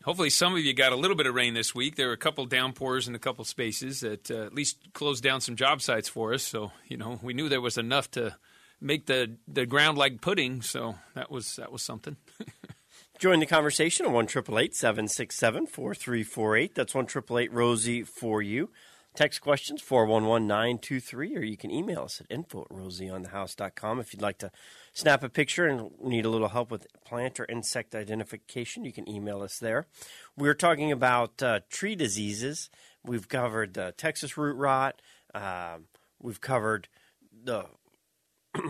hopefully 0.05 0.31
some 0.31 0.53
of 0.55 0.61
you 0.61 0.73
got 0.73 0.93
a 0.93 0.97
little 0.97 1.17
bit 1.17 1.27
of 1.27 1.35
rain 1.35 1.55
this 1.55 1.75
week. 1.75 1.97
There 1.97 2.07
were 2.07 2.13
a 2.13 2.17
couple 2.17 2.47
downpours 2.47 3.09
in 3.09 3.17
a 3.17 3.19
couple 3.19 3.45
spaces 3.45 3.99
that 4.01 4.31
uh, 4.31 4.45
at 4.45 4.55
least 4.55 4.93
closed 4.93 5.25
down 5.25 5.41
some 5.41 5.57
job 5.57 5.83
sites 5.83 6.09
for 6.09 6.33
us. 6.33 6.45
So 6.45 6.71
you 6.87 6.97
know 6.97 7.19
we 7.25 7.35
knew 7.35 7.49
there 7.49 7.61
was 7.61 7.77
enough 7.77 8.09
to 8.13 8.37
make 8.81 9.07
the, 9.07 9.37
the 9.49 9.67
ground 9.67 9.99
like 9.99 10.21
pudding. 10.21 10.63
So 10.63 10.95
that 11.17 11.33
was 11.33 11.57
that 11.57 11.73
was 11.73 11.83
something. 11.83 12.17
Join 13.19 13.41
the 13.41 13.47
conversation 13.47 14.07
on 14.07 14.13
one 14.13 14.27
triple 14.29 14.61
eight 14.61 14.77
seven 14.77 15.09
six 15.09 15.35
seven 15.37 15.67
four 15.67 15.93
three 15.93 16.23
four 16.23 16.57
eight. 16.57 16.77
That's 16.77 16.95
one 16.95 17.07
triple 17.07 17.37
eight 17.37 17.53
Rosie 17.53 18.05
for 18.05 18.41
you. 18.41 18.71
Text 19.15 19.43
questions 19.43 19.83
four 19.83 20.07
one 20.07 20.25
one 20.25 20.47
nine 20.47 20.79
two 20.79 20.99
three, 20.99 21.37
or 21.37 21.43
you 21.43 21.57
can 21.59 21.71
email 21.71 22.05
us 22.05 22.21
at 22.21 22.27
info 22.31 22.63
at 22.63 22.69
rosieonthehouse.com 22.69 24.01
if 24.01 24.15
you'd 24.15 24.23
like 24.23 24.39
to 24.39 24.51
snap 24.95 25.23
a 25.23 25.29
picture 25.29 25.67
and 25.67 25.91
need 26.03 26.25
a 26.25 26.31
little 26.31 26.49
help 26.49 26.71
with 26.71 26.87
plant 27.05 27.39
or 27.39 27.45
insect 27.45 27.95
identification. 27.95 28.87
You 28.87 28.93
can 28.93 29.07
email 29.07 29.43
us 29.43 29.59
there. 29.59 29.87
We're 30.35 30.55
talking 30.55 30.91
about 30.91 31.43
uh, 31.43 31.61
tree 31.69 31.95
diseases. 31.95 32.71
We've 33.05 33.29
covered 33.29 33.77
uh, 33.77 33.93
Texas 33.99 34.39
root 34.39 34.57
rot, 34.57 35.03
um, 35.35 35.89
we've 36.19 36.41
covered 36.41 36.89
the. 37.45 37.67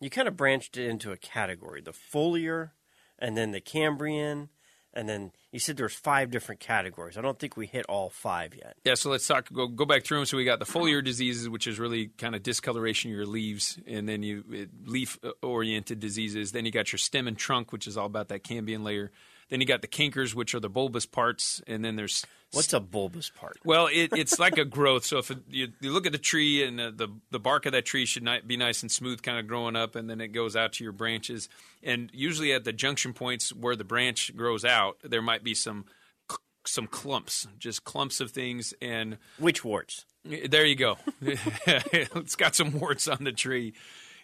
you 0.00 0.10
kind 0.10 0.28
of 0.28 0.38
branched 0.38 0.78
it 0.78 0.88
into 0.88 1.12
a 1.12 1.18
category: 1.18 1.82
the 1.82 1.92
foliar, 1.92 2.70
and 3.18 3.36
then 3.36 3.50
the 3.50 3.60
cambium, 3.60 4.48
and 4.96 5.08
then 5.08 5.30
you 5.52 5.60
said 5.60 5.76
there's 5.76 5.94
five 5.94 6.30
different 6.30 6.60
categories. 6.60 7.16
I 7.16 7.20
don't 7.20 7.38
think 7.38 7.56
we 7.56 7.66
hit 7.66 7.86
all 7.88 8.10
five 8.10 8.54
yet. 8.54 8.76
Yeah, 8.84 8.94
so 8.94 9.10
let's 9.10 9.26
talk. 9.26 9.52
Go, 9.52 9.68
go 9.68 9.84
back 9.84 10.04
through 10.04 10.18
them. 10.18 10.26
So 10.26 10.36
we 10.36 10.44
got 10.44 10.58
the 10.58 10.64
foliar 10.64 11.04
diseases, 11.04 11.48
which 11.48 11.66
is 11.66 11.78
really 11.78 12.08
kind 12.18 12.34
of 12.34 12.42
discoloration 12.42 13.10
of 13.10 13.16
your 13.16 13.26
leaves, 13.26 13.78
and 13.86 14.08
then 14.08 14.22
you 14.22 14.68
leaf-oriented 14.84 16.00
diseases. 16.00 16.52
Then 16.52 16.64
you 16.64 16.72
got 16.72 16.90
your 16.90 16.98
stem 16.98 17.28
and 17.28 17.36
trunk, 17.36 17.72
which 17.72 17.86
is 17.86 17.96
all 17.96 18.06
about 18.06 18.28
that 18.28 18.42
cambium 18.42 18.82
layer. 18.82 19.12
Then 19.48 19.60
you 19.60 19.66
got 19.66 19.80
the 19.80 19.88
cankers, 19.88 20.34
which 20.34 20.54
are 20.54 20.60
the 20.60 20.68
bulbous 20.68 21.06
parts, 21.06 21.62
and 21.66 21.84
then 21.84 21.94
there's 21.96 22.24
What's 22.52 22.72
a 22.72 22.80
bulbous 22.80 23.30
part? 23.30 23.58
well, 23.64 23.86
it, 23.86 24.10
it's 24.16 24.38
like 24.40 24.58
a 24.58 24.64
growth. 24.64 25.04
So 25.04 25.18
if 25.18 25.30
it, 25.30 25.38
you, 25.48 25.68
you 25.80 25.92
look 25.92 26.06
at 26.06 26.12
the 26.12 26.18
tree, 26.18 26.64
and 26.64 26.78
the, 26.78 26.90
the 26.90 27.08
the 27.30 27.38
bark 27.40 27.66
of 27.66 27.72
that 27.72 27.84
tree 27.84 28.06
should 28.06 28.22
not 28.22 28.48
be 28.48 28.56
nice 28.56 28.82
and 28.82 28.90
smooth, 28.90 29.22
kind 29.22 29.38
of 29.38 29.46
growing 29.46 29.76
up, 29.76 29.94
and 29.94 30.08
then 30.10 30.20
it 30.20 30.28
goes 30.28 30.56
out 30.56 30.72
to 30.74 30.84
your 30.84 30.92
branches. 30.92 31.48
And 31.82 32.10
usually 32.12 32.52
at 32.52 32.64
the 32.64 32.72
junction 32.72 33.12
points 33.12 33.52
where 33.52 33.76
the 33.76 33.84
branch 33.84 34.34
grows 34.36 34.64
out, 34.64 34.98
there 35.04 35.22
might 35.22 35.44
be 35.44 35.54
some 35.54 35.84
some 36.64 36.88
clumps, 36.88 37.46
just 37.58 37.84
clumps 37.84 38.20
of 38.20 38.32
things, 38.32 38.74
and 38.82 39.18
Which 39.38 39.64
warts? 39.64 40.04
there 40.24 40.64
you 40.64 40.74
go. 40.74 40.98
it's 41.22 42.34
got 42.34 42.56
some 42.56 42.80
warts 42.80 43.06
on 43.06 43.22
the 43.22 43.30
tree. 43.30 43.74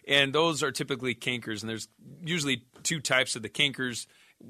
And 0.05 0.33
those 0.33 0.61
are 0.61 0.71
typically 0.71 1.15
cankers. 1.15 1.61
And 1.61 1.69
there's 1.69 1.87
usually 2.25 2.63
two 2.83 2.99
types 2.99 3.37
of 3.37 3.41
the 3.41 3.47
cankers. 3.49 4.05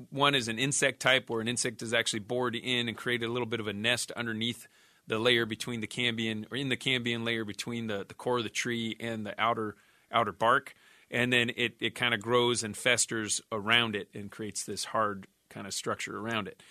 One 0.10 0.36
is 0.36 0.48
an 0.48 0.60
insect 0.60 1.00
type, 1.00 1.30
where 1.30 1.42
an 1.42 1.48
insect 1.48 1.82
is 1.82 1.94
actually 1.94 2.20
bored 2.20 2.56
in 2.56 2.88
and 2.88 2.98
created 2.98 3.26
a 3.26 3.32
little 3.32 3.46
bit 3.46 3.60
of 3.60 3.68
a 3.68 3.74
nest 3.74 4.12
underneath 4.12 4.68
the 5.06 5.20
layer 5.20 5.46
between 5.46 5.82
the 5.82 5.88
cambium, 5.88 6.46
or 6.52 6.58
in 6.58 6.70
the 6.70 6.78
cambium 6.78 7.26
layer 7.26 7.46
between 7.46 7.88
the, 7.88 8.06
the 8.08 8.14
core 8.14 8.38
of 8.38 8.44
the 8.44 8.50
tree 8.50 8.96
and 9.00 9.26
the 9.26 9.40
outer 9.40 9.76
outer 10.12 10.32
bark. 10.32 10.74
And 11.12 11.32
then 11.32 11.52
it, 11.56 11.76
it 11.80 11.96
kind 11.96 12.14
of 12.14 12.22
grows 12.22 12.64
and 12.64 12.76
festers 12.76 13.42
around 13.52 13.96
it 13.96 14.10
and 14.14 14.32
creates 14.32 14.64
this 14.64 14.86
hard 14.86 15.28
kind 15.50 15.68
of 15.68 15.74
structure 15.74 16.18
around 16.18 16.48
it 16.48 16.64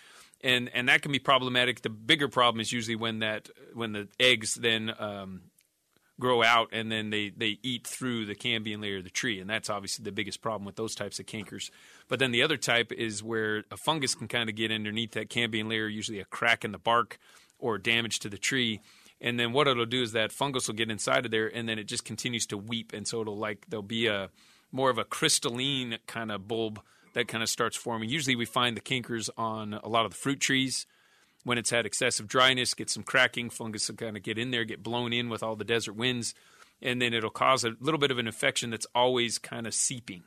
and 0.43 0.71
and 0.75 0.89
that 0.89 1.03
can 1.03 1.13
be 1.13 1.19
problematic. 1.19 1.83
The 1.83 1.91
bigger 1.91 2.29
problem 2.29 2.61
is 2.61 2.73
usually 2.73 2.97
when 2.97 3.21
that 3.21 3.49
when 3.75 3.93
the 3.93 4.09
eggs 4.19 4.55
then 4.55 4.93
um, 4.99 5.43
grow 6.21 6.43
out 6.43 6.69
and 6.73 6.93
then 6.93 7.11
they 7.11 7.31
they 7.31 7.59
eat 7.63 7.87
through 7.87 8.27
the 8.27 8.35
cambium 8.35 8.83
layer 8.83 8.99
of 8.99 9.05
the 9.05 9.11
tree, 9.11 9.41
and 9.41 9.49
that's 9.49 9.71
obviously 9.71 10.05
the 10.05 10.13
biggest 10.13 10.41
problem 10.41 10.65
with 10.65 10.77
those 10.77 10.95
types 10.95 11.19
of 11.19 11.27
cankers. 11.27 11.71
But 12.09 12.19
then 12.19 12.31
the 12.31 12.43
other 12.43 12.57
type 12.57 12.93
is 12.93 13.23
where 13.23 13.65
a 13.71 13.77
fungus 13.77 14.15
can 14.15 14.29
kind 14.29 14.49
of 14.49 14.57
get 14.57 14.71
underneath 14.71 15.13
that 15.13 15.31
cambium 15.31 15.69
layer, 15.69 15.89
usually 15.89 16.21
a 16.21 16.25
crack 16.25 16.65
in 16.65 16.73
the 16.73 16.79
bark 16.79 17.19
or 17.59 17.79
damage 17.79 18.19
to 18.21 18.29
the 18.29 18.39
tree. 18.39 18.81
And 19.21 19.39
then 19.39 19.53
what 19.53 19.69
it'll 19.69 19.87
do 19.87 20.03
is 20.03 20.13
that 20.13 20.33
fungus 20.33 20.67
will 20.67 20.75
get 20.75 20.91
inside 20.91 21.25
of 21.25 21.31
there, 21.31 21.47
and 21.47 21.69
then 21.69 21.79
it 21.79 21.85
just 21.85 22.05
continues 22.05 22.47
to 22.47 22.59
weep, 22.59 22.93
and 22.93 23.07
so 23.07 23.21
it'll 23.21 23.39
like 23.39 23.67
there'll 23.69 23.83
be 23.83 24.07
a 24.07 24.31
more 24.73 24.91
of 24.91 24.99
a 24.99 25.05
crystalline 25.05 25.99
kind 26.07 26.33
of 26.33 26.49
bulb 26.49 26.81
that 27.15 27.29
kind 27.29 27.43
of 27.43 27.49
starts 27.49 27.77
forming. 27.77 28.09
Usually, 28.09 28.35
we 28.35 28.47
find 28.47 28.77
the 28.77 28.81
cankers 28.81 29.31
on 29.37 29.75
a 29.75 29.89
lot 29.89 30.05
of 30.05 30.11
the 30.11 30.17
fruit 30.17 30.41
trees. 30.41 30.87
When 31.45 31.59
it's 31.59 31.71
had 31.71 31.87
excessive 31.87 32.29
dryness, 32.29 32.75
get 32.75 32.89
some 32.89 33.03
cracking, 33.03 33.51
fungus 33.51 33.89
will 33.89 33.97
kind 33.97 34.17
of 34.17 34.23
get 34.23 34.39
in 34.39 34.51
there, 34.53 34.65
get 34.65 34.83
blown 34.83 35.13
in 35.13 35.29
with 35.29 35.43
all 35.43 35.57
the 35.57 35.65
desert 35.65 35.95
winds, 35.95 36.35
and 36.81 37.03
then 37.03 37.13
it'll 37.13 37.31
cause 37.31 37.65
a 37.65 37.75
little 37.81 37.99
bit 37.99 38.11
of 38.11 38.19
an 38.19 38.27
infection 38.27 38.71
that's 38.71 38.87
always 38.95 39.39
kind 39.39 39.67
of 39.67 39.75
seeping. 39.75 40.23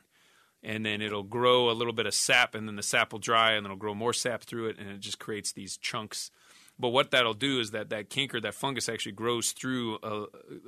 And 0.62 0.84
then 0.84 1.00
it'll 1.00 1.22
grow 1.22 1.70
a 1.70 1.72
little 1.72 1.92
bit 1.92 2.06
of 2.06 2.14
sap, 2.14 2.54
and 2.54 2.68
then 2.68 2.76
the 2.76 2.82
sap 2.82 3.12
will 3.12 3.18
dry, 3.18 3.52
and 3.52 3.64
then 3.64 3.70
it'll 3.70 3.78
grow 3.78 3.94
more 3.94 4.12
sap 4.12 4.42
through 4.42 4.68
it, 4.68 4.78
and 4.78 4.90
it 4.90 5.00
just 5.00 5.18
creates 5.18 5.52
these 5.52 5.76
chunks. 5.76 6.30
But 6.78 6.88
what 6.88 7.10
that'll 7.10 7.34
do 7.34 7.60
is 7.60 7.70
that 7.70 7.88
that 7.90 8.10
canker, 8.10 8.40
that 8.40 8.54
fungus, 8.54 8.88
actually 8.88 9.12
grows 9.12 9.52
through 9.52 9.96
uh, 9.98 10.26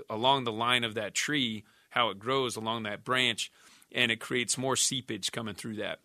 along 0.08 0.44
the 0.44 0.52
line 0.52 0.84
of 0.84 0.94
that 0.94 1.14
tree, 1.14 1.64
how 1.90 2.10
it 2.10 2.18
grows 2.18 2.56
along 2.56 2.84
that 2.84 3.04
branch, 3.04 3.50
and 3.92 4.10
it 4.10 4.20
creates 4.20 4.56
more 4.56 4.76
seepage 4.76 5.32
coming 5.32 5.54
through 5.54 5.76
that. 5.76 6.00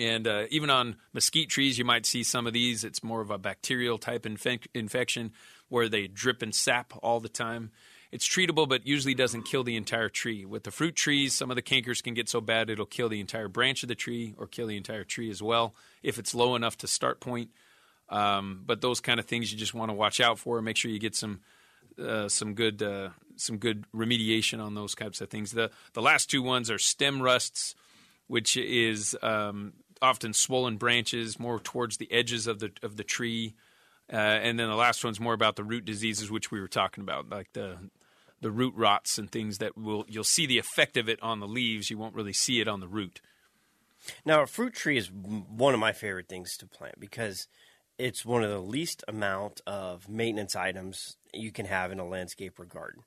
And 0.00 0.26
uh, 0.26 0.46
even 0.48 0.70
on 0.70 0.96
mesquite 1.12 1.50
trees, 1.50 1.78
you 1.78 1.84
might 1.84 2.06
see 2.06 2.22
some 2.22 2.46
of 2.46 2.54
these. 2.54 2.84
It's 2.84 3.04
more 3.04 3.20
of 3.20 3.30
a 3.30 3.36
bacterial 3.36 3.98
type 3.98 4.22
infe- 4.22 4.66
infection 4.72 5.32
where 5.68 5.90
they 5.90 6.06
drip 6.06 6.40
and 6.40 6.54
sap 6.54 6.94
all 7.02 7.20
the 7.20 7.28
time. 7.28 7.70
It's 8.10 8.26
treatable, 8.26 8.66
but 8.66 8.86
usually 8.86 9.14
doesn't 9.14 9.42
kill 9.42 9.62
the 9.62 9.76
entire 9.76 10.08
tree. 10.08 10.46
With 10.46 10.64
the 10.64 10.70
fruit 10.70 10.96
trees, 10.96 11.34
some 11.34 11.50
of 11.50 11.54
the 11.54 11.62
cankers 11.62 12.02
can 12.02 12.14
get 12.14 12.30
so 12.30 12.40
bad 12.40 12.70
it'll 12.70 12.86
kill 12.86 13.10
the 13.10 13.20
entire 13.20 13.46
branch 13.46 13.82
of 13.82 13.90
the 13.90 13.94
tree 13.94 14.34
or 14.38 14.46
kill 14.46 14.68
the 14.68 14.76
entire 14.78 15.04
tree 15.04 15.30
as 15.30 15.42
well 15.42 15.74
if 16.02 16.18
it's 16.18 16.34
low 16.34 16.56
enough 16.56 16.78
to 16.78 16.86
start 16.86 17.20
point. 17.20 17.50
Um, 18.08 18.62
but 18.64 18.80
those 18.80 19.00
kind 19.00 19.20
of 19.20 19.26
things 19.26 19.52
you 19.52 19.58
just 19.58 19.74
want 19.74 19.90
to 19.90 19.94
watch 19.94 20.18
out 20.18 20.38
for. 20.38 20.62
Make 20.62 20.78
sure 20.78 20.90
you 20.90 20.98
get 20.98 21.14
some 21.14 21.40
uh, 22.02 22.28
some 22.28 22.54
good 22.54 22.82
uh, 22.82 23.10
some 23.36 23.58
good 23.58 23.84
remediation 23.94 24.64
on 24.64 24.74
those 24.74 24.94
types 24.94 25.20
of 25.20 25.28
things. 25.28 25.52
The 25.52 25.70
the 25.92 26.02
last 26.02 26.30
two 26.30 26.42
ones 26.42 26.70
are 26.70 26.78
stem 26.78 27.20
rusts, 27.20 27.74
which 28.28 28.56
is 28.56 29.14
um, 29.22 29.74
often 30.02 30.32
swollen 30.32 30.76
branches 30.76 31.38
more 31.38 31.60
towards 31.60 31.96
the 31.96 32.10
edges 32.12 32.46
of 32.46 32.58
the 32.58 32.72
of 32.82 32.96
the 32.96 33.04
tree, 33.04 33.54
uh, 34.12 34.16
and 34.16 34.58
then 34.58 34.68
the 34.68 34.74
last 34.74 35.04
one's 35.04 35.20
more 35.20 35.34
about 35.34 35.56
the 35.56 35.64
root 35.64 35.84
diseases, 35.84 36.30
which 36.30 36.50
we 36.50 36.60
were 36.60 36.68
talking 36.68 37.02
about, 37.02 37.28
like 37.28 37.52
the 37.52 37.76
the 38.40 38.50
root 38.50 38.74
rots 38.76 39.18
and 39.18 39.30
things 39.30 39.58
that 39.58 39.76
will 39.76 40.04
you'll 40.08 40.24
see 40.24 40.46
the 40.46 40.58
effect 40.58 40.96
of 40.96 41.08
it 41.08 41.22
on 41.22 41.40
the 41.40 41.48
leaves. 41.48 41.90
You 41.90 41.98
won't 41.98 42.14
really 42.14 42.32
see 42.32 42.60
it 42.60 42.68
on 42.68 42.80
the 42.80 42.88
root. 42.88 43.20
Now, 44.24 44.42
a 44.42 44.46
fruit 44.46 44.74
tree 44.74 44.96
is 44.96 45.10
one 45.10 45.74
of 45.74 45.80
my 45.80 45.92
favorite 45.92 46.28
things 46.28 46.56
to 46.56 46.66
plant 46.66 46.98
because 46.98 47.48
it's 47.98 48.24
one 48.24 48.42
of 48.42 48.50
the 48.50 48.60
least 48.60 49.04
amount 49.06 49.60
of 49.66 50.08
maintenance 50.08 50.56
items 50.56 51.16
you 51.34 51.52
can 51.52 51.66
have 51.66 51.92
in 51.92 51.98
a 51.98 52.06
landscape 52.06 52.58
or 52.58 52.64
garden. 52.64 53.02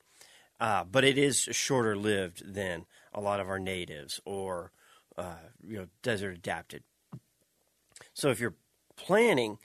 Uh, 0.59 0.83
but 0.83 1.03
it 1.03 1.17
is 1.17 1.39
shorter 1.51 1.97
lived 1.97 2.53
than 2.53 2.85
a 3.11 3.19
lot 3.19 3.39
of 3.39 3.49
our 3.49 3.59
natives 3.59 4.21
or 4.23 4.71
uh, 5.17 5.35
you 5.65 5.77
know 5.77 5.87
desert 6.01 6.35
adapted. 6.35 6.83
So 8.13 8.29
if 8.29 8.39
you're 8.39 8.55
planting 8.95 9.57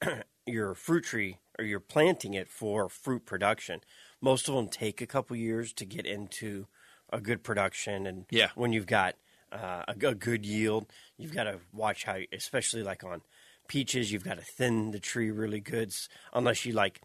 your 0.46 0.74
fruit 0.74 1.04
tree 1.04 1.38
or 1.58 1.64
you're 1.64 1.80
planting 1.80 2.34
it 2.34 2.48
for 2.48 2.88
fruit 2.88 3.24
production, 3.26 3.80
most 4.20 4.48
of 4.48 4.54
them 4.54 4.68
take 4.68 5.00
a 5.00 5.06
couple 5.06 5.36
years 5.36 5.72
to 5.74 5.84
get 5.84 6.06
into 6.06 6.66
a 7.12 7.20
good 7.20 7.42
production. 7.42 8.06
And 8.06 8.26
Yeah. 8.30 8.48
when 8.54 8.72
you've 8.72 8.86
got 8.86 9.16
uh, 9.52 9.84
a, 9.88 9.94
a 10.08 10.14
good 10.14 10.46
yield, 10.46 10.86
you've 11.16 11.34
got 11.34 11.44
to 11.44 11.60
watch 11.72 12.04
how, 12.04 12.18
especially 12.32 12.82
like 12.82 13.04
on 13.04 13.22
peaches, 13.68 14.10
you've 14.10 14.24
got 14.24 14.38
to 14.38 14.44
thin 14.44 14.90
the 14.90 15.00
tree 15.00 15.30
really 15.30 15.60
good, 15.60 15.92
unless 16.32 16.64
you 16.64 16.72
like 16.72 17.00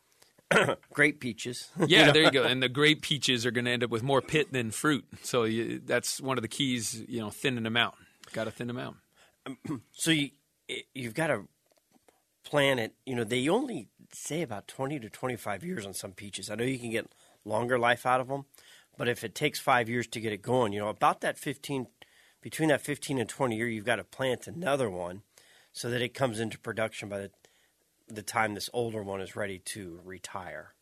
grape 0.94 1.20
peaches. 1.20 1.70
Yeah, 1.88 2.12
there 2.12 2.24
you 2.24 2.32
go. 2.32 2.44
And 2.44 2.62
the 2.62 2.70
grape 2.70 3.02
peaches 3.02 3.46
are 3.46 3.52
going 3.52 3.66
to 3.66 3.72
end 3.72 3.84
up 3.84 3.90
with 3.90 4.04
more 4.04 4.22
pit 4.22 4.52
than 4.52 4.72
fruit. 4.72 5.06
So 5.22 5.44
you, 5.44 5.82
that's 5.86 6.22
one 6.22 6.38
of 6.38 6.42
the 6.42 6.48
keys. 6.48 7.04
You 7.08 7.20
know, 7.22 7.30
thinning 7.30 7.64
them 7.64 7.78
out. 7.78 7.96
Got 8.34 8.46
to 8.46 8.52
thin 8.52 8.68
them 8.68 8.80
out. 8.80 8.96
So 9.94 10.12
you 10.12 10.32
you've 10.94 11.14
got 11.14 11.28
to 11.28 11.48
plan 12.44 12.80
it. 12.80 12.94
You 13.06 13.16
know, 13.16 13.24
they 13.24 13.48
only 13.48 13.88
say 14.14 14.42
about 14.42 14.68
twenty 14.68 15.00
to 15.00 15.10
twenty 15.10 15.36
five 15.36 15.64
years 15.64 15.86
on 15.86 15.94
some 15.94 16.12
peaches. 16.12 16.50
I 16.50 16.56
know 16.56 16.66
you 16.66 16.80
can 16.80 16.92
get 16.92 17.12
longer 17.46 17.80
life 17.80 18.06
out 18.06 18.20
of 18.20 18.28
them, 18.28 18.46
but 18.98 19.08
if 19.08 19.24
it 19.24 19.36
takes 19.36 19.60
five 19.60 19.88
years 19.90 20.08
to 20.08 20.20
get 20.20 20.34
it 20.34 20.42
going, 20.42 20.74
you 20.74 20.80
know, 20.80 20.90
about 20.90 21.22
that 21.22 21.38
fifteen 21.38 21.88
between 22.42 22.70
that 22.70 22.82
fifteen 22.82 23.18
and 23.18 23.30
twenty 23.30 23.56
year, 23.56 23.68
you've 23.68 23.86
got 23.86 23.98
to 23.98 24.04
plant 24.04 24.48
another 24.48 24.90
one 24.90 25.22
so 25.72 25.90
that 25.90 26.02
it 26.02 26.14
comes 26.14 26.40
into 26.40 26.60
production 26.60 27.08
by 27.08 27.20
the 27.20 27.32
the 28.08 28.24
time 28.24 28.54
this 28.54 28.70
older 28.74 29.04
one 29.04 29.22
is 29.22 29.36
ready 29.36 29.60
to 29.60 30.00
retire. 30.04 30.74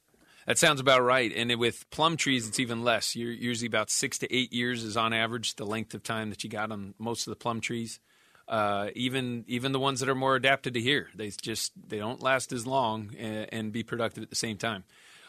That 0.45 0.59
sounds 0.59 0.79
about 0.79 1.01
right. 1.01 1.31
And 1.35 1.53
with 1.55 1.89
plum 1.89 2.17
trees, 2.17 2.47
it's 2.47 2.59
even 2.59 2.83
less. 2.83 3.15
You're 3.15 3.31
usually 3.31 3.67
about 3.67 3.89
six 3.89 4.19
to 4.19 4.33
eight 4.33 4.53
years 4.53 4.83
is 4.83 4.95
on 4.95 5.11
average 5.11 5.55
the 5.55 5.65
length 5.65 5.93
of 5.95 6.03
time 6.03 6.29
that 6.29 6.43
you 6.43 6.49
got 6.49 6.71
on 6.71 6.93
most 6.99 7.25
of 7.25 7.31
the 7.31 7.35
plum 7.35 7.61
trees. 7.61 7.99
Uh, 8.47 8.89
even 8.93 9.43
even 9.47 9.71
the 9.71 9.79
ones 9.79 9.99
that 10.01 10.09
are 10.09 10.13
more 10.13 10.35
adapted 10.35 10.75
to 10.75 10.79
here, 10.79 11.09
they 11.15 11.31
just 11.41 11.71
they 11.87 11.97
don't 11.97 12.21
last 12.21 12.51
as 12.51 12.67
long 12.67 13.09
and, 13.17 13.47
and 13.51 13.71
be 13.71 13.81
productive 13.81 14.21
at 14.21 14.29
the 14.29 14.35
same 14.35 14.55
time. 14.55 14.83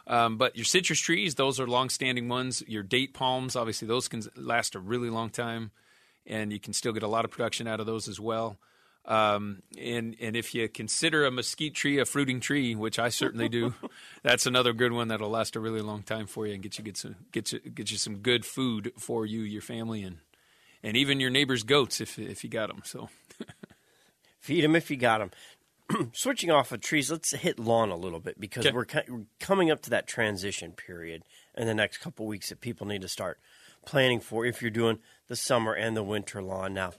Um, 0.07 0.37
but 0.37 0.55
your 0.55 0.67
citrus 0.67 1.01
trees, 1.01 1.35
those 1.35 1.59
are 1.59 1.67
long-standing 1.67 2.29
ones. 2.29 2.63
Your 2.69 2.83
date 2.83 3.15
palms, 3.15 3.57
obviously, 3.57 3.89
those 3.89 4.07
can 4.07 4.23
last 4.37 4.75
a 4.75 4.79
really 4.79 5.11
long 5.11 5.31
time, 5.31 5.71
and 6.27 6.53
you 6.53 6.61
can 6.61 6.75
still 6.75 6.93
get 6.93 7.03
a 7.03 7.09
lot 7.09 7.25
of 7.25 7.31
production 7.31 7.67
out 7.67 7.81
of 7.81 7.87
those 7.87 8.07
as 8.07 8.21
well. 8.21 8.59
Um, 9.07 9.63
and 9.79 10.17
and 10.21 10.35
if 10.37 10.53
you 10.55 10.69
consider 10.69 11.25
a 11.25 11.31
mesquite 11.31 11.75
tree 11.75 11.99
a 12.01 12.05
fruiting 12.05 12.41
tree, 12.41 12.75
which 12.75 12.99
I 12.99 13.09
certainly 13.09 13.49
do, 13.49 13.73
that's 14.23 14.47
another 14.47 14.73
good 14.73 14.93
one 14.93 15.09
that'll 15.09 15.31
last 15.31 15.55
a 15.57 15.61
really 15.61 15.81
long 15.81 16.03
time 16.03 16.27
for 16.27 16.47
you 16.47 16.55
and 16.55 16.63
get 16.63 16.77
you 16.77 16.85
get 16.85 16.97
some 16.97 17.15
get 17.33 17.53
you 17.53 17.61
get 17.61 17.91
you 17.93 17.99
some 17.99 18.17
good 18.19 18.45
food 18.45 18.93
for 18.99 19.25
you, 19.25 19.41
your 19.43 19.63
family, 19.63 20.03
and 20.03 20.19
and 20.83 20.97
even 20.97 21.21
your 21.21 21.31
neighbor's 21.31 21.63
goats 21.63 22.01
if 22.01 22.19
if 22.19 22.43
you 22.43 22.51
got 22.51 22.69
them. 22.69 22.83
So 22.85 23.09
Feed 24.41 24.63
them 24.63 24.77
if 24.77 24.91
you 24.91 24.97
got 24.97 25.19
them. 25.19 26.11
Switching 26.13 26.51
off 26.51 26.73
of 26.73 26.81
trees, 26.81 27.11
let's 27.11 27.33
hit 27.33 27.59
lawn 27.59 27.91
a 27.91 27.97
little 27.97 28.21
bit 28.21 28.41
because 28.41 28.67
Okay. 28.67 28.75
we're, 28.75 28.87
we're 29.09 29.25
coming 29.41 29.71
up 29.71 29.83
to 29.83 29.91
that 29.91 30.07
transition 30.07 30.73
period 30.73 31.23
in 31.57 31.67
the 31.67 31.75
next 31.75 31.99
couple 31.99 32.27
weeks 32.27 32.49
that 32.49 32.61
people 32.61 32.87
need 32.87 33.03
to 33.03 33.09
start 33.09 33.39
planning 33.85 34.21
for 34.21 34.45
if 34.45 34.63
you're 34.63 34.71
doing 34.71 34.99
the 35.29 35.37
summer 35.37 35.73
and 35.73 35.97
the 35.97 36.03
winter 36.03 36.43
lawn. 36.43 36.75
Now, 36.75 36.93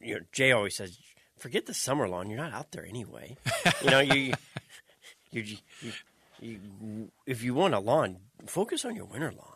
you 0.00 0.14
know, 0.14 0.20
Jay 0.32 0.52
always 0.52 0.76
says, 0.76 0.98
forget 1.40 1.66
the 1.66 1.74
summer 1.74 2.08
lawn. 2.08 2.30
You're 2.30 2.38
not 2.38 2.52
out 2.52 2.72
there 2.72 2.86
anyway. 2.86 3.36
you 3.82 3.90
know, 3.90 4.00
you, 4.00 4.32
you, 5.32 5.42
you, 5.80 5.92
you, 6.40 7.10
if 7.26 7.42
you 7.42 7.54
want 7.54 7.74
a 7.74 7.78
lawn, 7.78 8.18
focus 8.46 8.84
on 8.84 8.94
your 8.96 9.06
winter 9.06 9.32
lawn. 9.32 9.54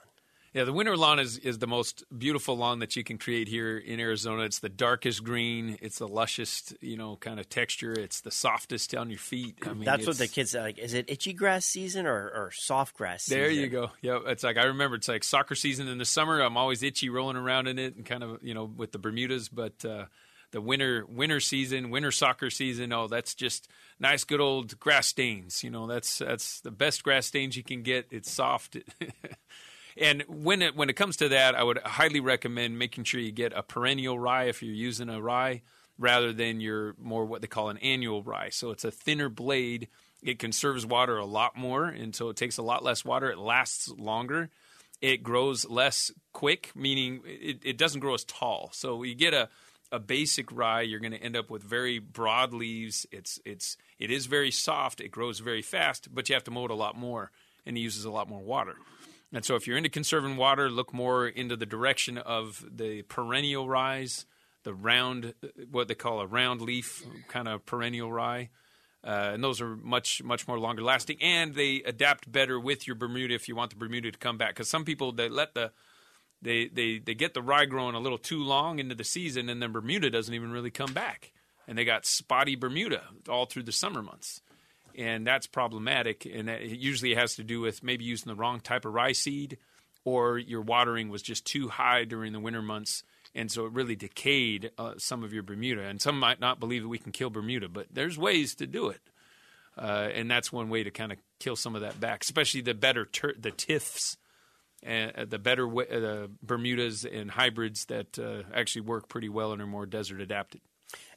Yeah, 0.54 0.62
the 0.62 0.72
winter 0.72 0.96
lawn 0.96 1.18
is, 1.18 1.36
is 1.38 1.58
the 1.58 1.66
most 1.66 2.04
beautiful 2.16 2.56
lawn 2.56 2.78
that 2.78 2.94
you 2.94 3.02
can 3.02 3.18
create 3.18 3.48
here 3.48 3.76
in 3.76 3.98
Arizona. 3.98 4.44
It's 4.44 4.60
the 4.60 4.68
darkest 4.68 5.24
green. 5.24 5.76
It's 5.82 5.98
the 5.98 6.06
lushest, 6.06 6.76
you 6.80 6.96
know, 6.96 7.16
kind 7.16 7.40
of 7.40 7.48
texture. 7.48 7.92
It's 7.92 8.20
the 8.20 8.30
softest 8.30 8.94
on 8.94 9.10
your 9.10 9.18
feet. 9.18 9.56
I 9.66 9.72
mean, 9.72 9.82
That's 9.82 10.06
what 10.06 10.16
the 10.16 10.28
kids. 10.28 10.54
Like, 10.54 10.78
is 10.78 10.94
it 10.94 11.10
itchy 11.10 11.32
grass 11.32 11.64
season 11.64 12.06
or, 12.06 12.30
or 12.30 12.52
soft 12.52 12.96
grass 12.96 13.24
season? 13.24 13.40
There 13.40 13.50
you 13.50 13.66
go. 13.66 13.90
Yeah, 14.00 14.20
it's 14.26 14.44
like 14.44 14.56
I 14.56 14.66
remember. 14.66 14.94
It's 14.94 15.08
like 15.08 15.24
soccer 15.24 15.56
season 15.56 15.88
in 15.88 15.98
the 15.98 16.04
summer. 16.04 16.40
I'm 16.40 16.56
always 16.56 16.84
itchy, 16.84 17.08
rolling 17.08 17.36
around 17.36 17.66
in 17.66 17.80
it, 17.80 17.96
and 17.96 18.06
kind 18.06 18.22
of 18.22 18.38
you 18.40 18.54
know 18.54 18.64
with 18.64 18.92
the 18.92 18.98
Bermudas. 18.98 19.48
But 19.48 19.84
uh, 19.84 20.04
the 20.54 20.60
winter 20.60 21.04
winter 21.08 21.40
season, 21.40 21.90
winter 21.90 22.12
soccer 22.12 22.48
season. 22.48 22.92
Oh, 22.92 23.08
that's 23.08 23.34
just 23.34 23.68
nice, 23.98 24.24
good 24.24 24.40
old 24.40 24.78
grass 24.78 25.08
stains. 25.08 25.64
You 25.64 25.70
know, 25.70 25.86
that's 25.86 26.18
that's 26.18 26.60
the 26.60 26.70
best 26.70 27.02
grass 27.02 27.26
stains 27.26 27.56
you 27.56 27.64
can 27.64 27.82
get. 27.82 28.06
It's 28.10 28.30
soft. 28.30 28.78
And 29.96 30.24
when 30.26 30.60
it 30.60 30.74
when 30.74 30.90
it 30.90 30.94
comes 30.94 31.16
to 31.18 31.28
that, 31.28 31.54
I 31.54 31.62
would 31.62 31.78
highly 31.78 32.18
recommend 32.18 32.78
making 32.78 33.04
sure 33.04 33.20
you 33.20 33.30
get 33.30 33.52
a 33.54 33.62
perennial 33.62 34.18
rye 34.18 34.46
if 34.46 34.60
you're 34.60 34.74
using 34.74 35.08
a 35.08 35.22
rye, 35.22 35.62
rather 35.98 36.32
than 36.32 36.60
your 36.60 36.96
more 36.98 37.24
what 37.24 37.42
they 37.42 37.46
call 37.46 37.68
an 37.68 37.78
annual 37.78 38.20
rye. 38.20 38.48
So 38.48 38.72
it's 38.72 38.84
a 38.84 38.90
thinner 38.90 39.28
blade. 39.28 39.86
It 40.20 40.40
conserves 40.40 40.84
water 40.84 41.16
a 41.16 41.24
lot 41.24 41.56
more, 41.56 41.84
and 41.84 42.12
so 42.12 42.28
it 42.28 42.36
takes 42.36 42.58
a 42.58 42.62
lot 42.62 42.82
less 42.82 43.04
water. 43.04 43.30
It 43.30 43.38
lasts 43.38 43.88
longer. 43.88 44.50
It 45.00 45.22
grows 45.22 45.64
less 45.64 46.10
quick, 46.32 46.72
meaning 46.74 47.20
it, 47.24 47.58
it 47.62 47.78
doesn't 47.78 48.00
grow 48.00 48.14
as 48.14 48.24
tall. 48.24 48.70
So 48.72 49.04
you 49.04 49.14
get 49.14 49.32
a 49.32 49.48
a 49.94 50.00
basic 50.00 50.50
rye, 50.50 50.82
you're 50.82 50.98
going 50.98 51.12
to 51.12 51.22
end 51.22 51.36
up 51.36 51.48
with 51.50 51.62
very 51.62 52.00
broad 52.00 52.52
leaves. 52.52 53.06
It's 53.12 53.38
it's 53.44 53.76
it 53.98 54.10
is 54.10 54.26
very 54.26 54.50
soft. 54.50 55.00
It 55.00 55.10
grows 55.10 55.38
very 55.38 55.62
fast, 55.62 56.12
but 56.12 56.28
you 56.28 56.34
have 56.34 56.44
to 56.44 56.50
mow 56.50 56.64
it 56.64 56.72
a 56.72 56.74
lot 56.74 56.96
more, 56.96 57.30
and 57.64 57.76
it 57.76 57.80
uses 57.80 58.04
a 58.04 58.10
lot 58.10 58.28
more 58.28 58.40
water. 58.40 58.74
And 59.32 59.44
so, 59.44 59.54
if 59.54 59.68
you're 59.68 59.76
into 59.76 59.88
conserving 59.88 60.36
water, 60.36 60.68
look 60.68 60.92
more 60.92 61.28
into 61.28 61.56
the 61.56 61.64
direction 61.64 62.18
of 62.18 62.64
the 62.68 63.02
perennial 63.02 63.68
rye, 63.68 64.08
the 64.64 64.74
round, 64.74 65.34
what 65.70 65.86
they 65.86 65.94
call 65.94 66.20
a 66.20 66.26
round 66.26 66.60
leaf 66.60 67.04
kind 67.28 67.46
of 67.46 67.64
perennial 67.64 68.12
rye. 68.12 68.50
Uh, 69.04 69.32
and 69.34 69.44
those 69.44 69.60
are 69.60 69.76
much, 69.76 70.22
much 70.22 70.48
more 70.48 70.58
longer 70.58 70.82
lasting, 70.82 71.18
and 71.20 71.54
they 71.54 71.82
adapt 71.84 72.30
better 72.30 72.58
with 72.58 72.86
your 72.86 72.96
Bermuda 72.96 73.34
if 73.34 73.48
you 73.48 73.54
want 73.54 73.70
the 73.70 73.76
Bermuda 73.76 74.10
to 74.10 74.18
come 74.18 74.38
back. 74.38 74.50
Because 74.50 74.68
some 74.68 74.84
people 74.84 75.12
they 75.12 75.28
let 75.28 75.54
the 75.54 75.72
they, 76.44 76.68
they 76.68 76.98
they 76.98 77.14
get 77.14 77.34
the 77.34 77.42
rye 77.42 77.64
growing 77.64 77.96
a 77.96 78.00
little 78.00 78.18
too 78.18 78.42
long 78.42 78.78
into 78.78 78.94
the 78.94 79.04
season, 79.04 79.48
and 79.48 79.60
then 79.60 79.72
Bermuda 79.72 80.10
doesn't 80.10 80.34
even 80.34 80.52
really 80.52 80.70
come 80.70 80.92
back, 80.92 81.32
and 81.66 81.76
they 81.76 81.84
got 81.84 82.06
spotty 82.06 82.54
Bermuda 82.54 83.02
all 83.28 83.46
through 83.46 83.64
the 83.64 83.72
summer 83.72 84.02
months 84.02 84.40
and 84.96 85.26
that's 85.26 85.46
problematic. 85.46 86.26
And 86.26 86.48
that 86.48 86.62
it 86.62 86.78
usually 86.78 87.14
has 87.14 87.36
to 87.36 87.44
do 87.44 87.60
with 87.60 87.82
maybe 87.82 88.04
using 88.04 88.30
the 88.30 88.36
wrong 88.36 88.60
type 88.60 88.84
of 88.84 88.94
rye 88.94 89.12
seed, 89.12 89.58
or 90.04 90.38
your 90.38 90.60
watering 90.60 91.08
was 91.08 91.22
just 91.22 91.44
too 91.44 91.68
high 91.68 92.04
during 92.04 92.32
the 92.32 92.40
winter 92.40 92.62
months, 92.62 93.02
and 93.34 93.50
so 93.50 93.66
it 93.66 93.72
really 93.72 93.96
decayed 93.96 94.70
uh, 94.78 94.94
some 94.98 95.24
of 95.24 95.32
your 95.32 95.42
Bermuda. 95.42 95.82
And 95.82 96.00
some 96.00 96.18
might 96.18 96.40
not 96.40 96.60
believe 96.60 96.82
that 96.82 96.88
we 96.88 96.98
can 96.98 97.12
kill 97.12 97.30
Bermuda, 97.30 97.68
but 97.68 97.86
there's 97.92 98.18
ways 98.18 98.54
to 98.56 98.66
do 98.66 98.88
it. 98.88 99.00
Uh, 99.76 100.08
and 100.14 100.30
that's 100.30 100.52
one 100.52 100.68
way 100.68 100.84
to 100.84 100.90
kind 100.92 101.10
of 101.10 101.18
kill 101.40 101.56
some 101.56 101.74
of 101.74 101.80
that 101.80 101.98
back, 101.98 102.22
especially 102.22 102.60
the 102.60 102.74
better 102.74 103.06
ter- 103.06 103.34
the 103.36 103.50
tiffs, 103.50 104.16
uh, 104.86 105.24
the 105.24 105.38
better 105.38 105.66
wa- 105.66 105.84
uh, 105.90 106.00
the 106.00 106.30
Bermudas 106.42 107.04
and 107.04 107.30
hybrids 107.30 107.86
that 107.86 108.18
uh, 108.18 108.42
actually 108.54 108.82
work 108.82 109.08
pretty 109.08 109.28
well 109.28 109.52
and 109.52 109.62
are 109.62 109.66
more 109.66 109.86
desert 109.86 110.20
adapted. 110.20 110.60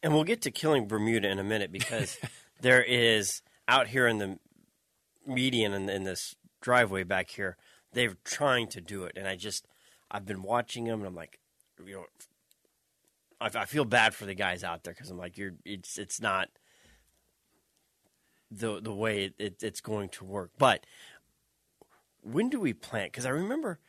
And 0.02 0.14
we'll 0.14 0.24
get 0.24 0.42
to 0.44 0.52
killing 0.52 0.88
Bermuda 0.88 1.30
in 1.30 1.40
a 1.40 1.44
minute 1.44 1.72
because 1.72 2.18
there 2.62 2.84
is 2.84 3.42
out 3.68 3.88
here 3.88 4.08
in 4.08 4.18
the 4.18 4.40
median 5.26 5.74
in, 5.74 5.90
in 5.90 6.04
this 6.04 6.36
driveway 6.62 7.04
back 7.04 7.30
here, 7.30 7.58
they're 7.94 8.16
trying 8.24 8.68
to 8.70 8.82
do 8.82 9.04
it, 9.04 9.18
and 9.18 9.28
I 9.28 9.36
just 9.36 9.66
I've 10.10 10.26
been 10.26 10.42
watching 10.42 10.86
them, 10.86 11.00
and 11.00 11.08
I'm 11.08 11.16
like, 11.16 11.40
you 11.86 11.96
know, 11.96 12.06
I, 13.40 13.50
I 13.62 13.66
feel 13.66 13.86
bad 13.86 14.14
for 14.14 14.26
the 14.26 14.34
guys 14.34 14.64
out 14.64 14.84
there 14.84 14.94
because 14.94 15.10
I'm 15.10 15.18
like, 15.18 15.38
you're 15.38 15.54
it's 15.66 15.98
it's 15.98 16.22
not 16.22 16.50
the 18.50 18.80
the 18.82 18.94
way 18.94 19.34
it, 19.38 19.62
it's 19.62 19.82
going 19.82 20.10
to 20.10 20.26
work. 20.26 20.52
But 20.58 20.86
when 22.32 22.50
do 22.50 22.60
we 22.60 22.74
plant? 22.74 23.12
Because 23.12 23.26
I 23.26 23.30
remember 23.30 23.80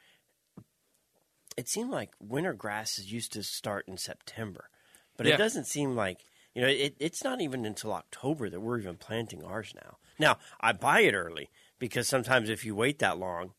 it 1.56 1.68
seemed 1.68 1.90
like 1.90 2.10
winter 2.20 2.54
grasses 2.54 3.12
used 3.12 3.32
to 3.32 3.42
start 3.42 3.86
in 3.88 3.96
September, 3.96 4.70
but 5.16 5.26
Yeah. 5.26 5.34
it 5.34 5.38
doesn't 5.38 5.66
seem 5.66 5.96
like 5.96 6.24
you 6.54 6.62
know 6.62 6.68
it, 6.68 6.94
it's 6.98 7.24
not 7.24 7.40
even 7.40 7.64
until 7.66 7.92
October 7.92 8.48
that 8.48 8.60
we're 8.60 8.78
even 8.78 8.96
planting 8.96 9.42
ours 9.42 9.74
now. 9.74 9.96
Now 10.18 10.38
I 10.60 10.72
buy 10.72 11.00
it 11.00 11.14
early 11.14 11.50
because 11.78 12.08
sometimes 12.08 12.48
if 12.48 12.64
you 12.64 12.74
wait 12.74 13.00
that 13.00 13.18
long 13.18 13.52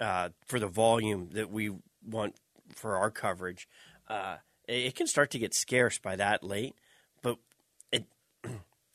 uh, 0.00 0.30
for 0.46 0.58
the 0.58 0.66
volume 0.66 1.30
that 1.32 1.50
we 1.50 1.70
want 2.06 2.34
for 2.74 2.96
our 2.96 3.10
coverage, 3.10 3.68
uh, 4.08 4.38
it, 4.66 4.86
it 4.86 4.94
can 4.94 5.06
start 5.06 5.30
to 5.32 5.38
get 5.38 5.54
scarce 5.54 5.98
by 5.98 6.16
that 6.16 6.42
late. 6.42 6.74
But 7.22 7.38
it 7.92 8.06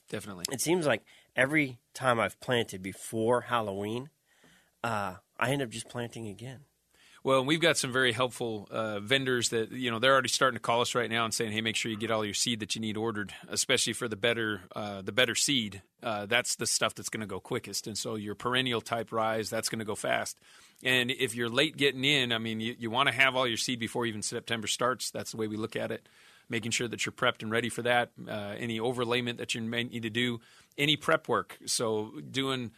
Definitely. 0.10 0.46
it 0.52 0.62
seems 0.62 0.88
like 0.88 1.04
every 1.36 1.78
time 1.94 2.20
I've 2.20 2.40
planted 2.40 2.82
before 2.82 3.42
Halloween, 3.42 4.10
uh, 4.84 5.16
I 5.38 5.52
end 5.52 5.62
up 5.62 5.70
just 5.70 5.90
planting 5.90 6.28
again. 6.28 6.62
Well, 7.22 7.44
we've 7.44 7.60
got 7.60 7.78
some 7.78 7.92
very 7.92 8.14
helpful 8.14 8.68
uh, 8.72 9.02
vendors 9.02 9.50
that 9.50 9.72
you 9.72 9.92
know 9.92 10.00
they're 10.00 10.14
already 10.14 10.30
starting 10.30 10.56
to 10.56 10.62
call 10.62 10.80
us 10.82 10.96
right 10.96 11.10
now 11.10 11.26
and 11.26 11.34
saying, 11.34 11.52
"Hey, 11.52 11.60
make 11.60 11.76
sure 11.76 11.92
you 11.92 11.98
get 11.98 12.12
all 12.12 12.24
your 12.24 12.34
seed 12.34 12.62
that 12.62 12.76
you 12.76 12.82
need 12.82 12.96
ordered, 12.96 13.34
especially 13.50 13.92
for 13.92 14.08
the 14.08 14.16
better 14.16 14.62
uh, 14.74 15.02
the 15.02 15.12
better 15.12 15.36
seed. 15.36 15.82
Uh, 16.02 16.26
that's 16.28 16.56
the 16.56 16.66
stuff 16.66 16.96
that's 16.96 17.10
going 17.10 17.22
to 17.22 17.28
go 17.28 17.40
quickest. 17.42 17.88
And 17.88 17.98
so 17.98 18.16
your 18.16 18.36
perennial 18.36 18.80
type 18.80 19.12
ryes, 19.12 19.50
that's 19.50 19.68
going 19.68 19.80
to 19.80 19.86
go 19.86 19.96
fast. 19.96 20.40
And 20.82 21.12
if 21.12 21.36
you're 21.36 21.50
late 21.50 21.76
getting 21.76 22.06
in, 22.06 22.32
I 22.32 22.38
mean, 22.38 22.62
you, 22.62 22.74
you 22.80 22.90
want 22.90 23.10
to 23.10 23.14
have 23.14 23.36
all 23.36 23.46
your 23.46 23.58
seed 23.58 23.80
before 23.80 24.06
even 24.06 24.22
September 24.22 24.68
starts. 24.68 25.12
That's 25.12 25.32
the 25.32 25.38
way 25.38 25.48
we 25.48 25.58
look 25.58 25.76
at 25.76 25.92
it. 25.92 26.08
Making 26.48 26.72
sure 26.72 26.88
that 26.88 27.06
you're 27.06 27.14
prepped 27.14 27.42
and 27.42 27.52
ready 27.52 27.68
for 27.68 27.82
that. 27.82 28.12
Uh, 28.28 28.56
any 28.58 28.80
overlayment 28.80 29.38
that 29.38 29.54
you 29.54 29.62
may 29.62 29.84
need 29.84 30.04
to 30.04 30.10
do, 30.10 30.40
any 30.78 30.96
prep 30.96 31.28
work. 31.28 31.58
So 31.66 32.14
doing 32.32 32.72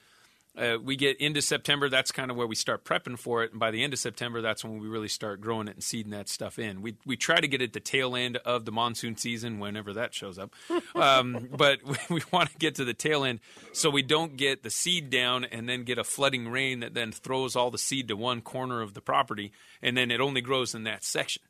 uh, 0.57 0.77
we 0.83 0.97
get 0.97 1.19
into 1.21 1.41
September, 1.41 1.87
that's 1.87 2.11
kind 2.11 2.29
of 2.29 2.35
where 2.35 2.47
we 2.47 2.55
start 2.55 2.83
prepping 2.83 3.17
for 3.17 3.43
it. 3.43 3.51
And 3.51 3.59
by 3.59 3.71
the 3.71 3.83
end 3.83 3.93
of 3.93 3.99
September, 3.99 4.41
that's 4.41 4.65
when 4.65 4.79
we 4.79 4.87
really 4.87 5.07
start 5.07 5.39
growing 5.39 5.69
it 5.69 5.75
and 5.75 5.83
seeding 5.83 6.11
that 6.11 6.27
stuff 6.27 6.59
in. 6.59 6.81
We 6.81 6.97
we 7.05 7.15
try 7.15 7.39
to 7.39 7.47
get 7.47 7.61
it 7.61 7.71
the 7.71 7.79
tail 7.79 8.15
end 8.15 8.37
of 8.37 8.65
the 8.65 8.71
monsoon 8.71 9.15
season, 9.15 9.59
whenever 9.59 9.93
that 9.93 10.13
shows 10.13 10.37
up. 10.37 10.53
Um, 10.93 11.47
but 11.55 11.79
we, 11.85 11.97
we 12.09 12.21
want 12.31 12.51
to 12.51 12.57
get 12.57 12.75
to 12.75 12.85
the 12.85 12.93
tail 12.93 13.23
end 13.23 13.39
so 13.71 13.89
we 13.89 14.01
don't 14.03 14.35
get 14.35 14.61
the 14.61 14.69
seed 14.69 15.09
down 15.09 15.45
and 15.45 15.67
then 15.67 15.83
get 15.83 15.97
a 15.97 16.03
flooding 16.03 16.49
rain 16.49 16.81
that 16.81 16.93
then 16.93 17.11
throws 17.11 17.55
all 17.55 17.71
the 17.71 17.77
seed 17.77 18.09
to 18.09 18.15
one 18.15 18.41
corner 18.41 18.81
of 18.81 18.93
the 18.93 19.01
property, 19.01 19.51
and 19.81 19.95
then 19.95 20.11
it 20.11 20.19
only 20.19 20.41
grows 20.41 20.75
in 20.75 20.83
that 20.83 21.03
section. 21.03 21.41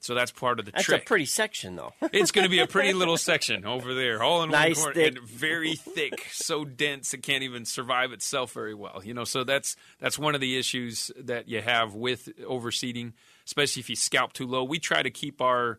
So 0.00 0.14
that's 0.14 0.30
part 0.30 0.58
of 0.58 0.66
the 0.66 0.72
That's 0.72 0.84
trick. 0.84 1.02
a 1.02 1.04
pretty 1.04 1.24
section, 1.24 1.76
though. 1.76 1.92
It's 2.12 2.30
going 2.30 2.44
to 2.44 2.50
be 2.50 2.60
a 2.60 2.66
pretty 2.66 2.92
little 2.94 3.16
section 3.16 3.64
over 3.64 3.94
there, 3.94 4.22
all 4.22 4.42
in 4.42 4.50
Nice, 4.50 4.76
one 4.78 4.94
corner, 4.94 5.08
and 5.08 5.18
very 5.20 5.74
thick, 5.74 6.26
so 6.30 6.64
dense 6.64 7.12
it 7.14 7.22
can't 7.22 7.42
even 7.42 7.64
survive 7.64 8.12
itself 8.12 8.52
very 8.52 8.74
well. 8.74 9.00
You 9.04 9.14
know, 9.14 9.24
so 9.24 9.42
that's 9.42 9.74
that's 9.98 10.18
one 10.18 10.34
of 10.34 10.40
the 10.40 10.58
issues 10.58 11.10
that 11.18 11.48
you 11.48 11.60
have 11.60 11.94
with 11.94 12.28
overseeding, 12.44 13.14
especially 13.46 13.80
if 13.80 13.90
you 13.90 13.96
scalp 13.96 14.32
too 14.32 14.46
low. 14.46 14.64
We 14.64 14.78
try 14.78 15.02
to 15.02 15.10
keep 15.10 15.40
our 15.40 15.78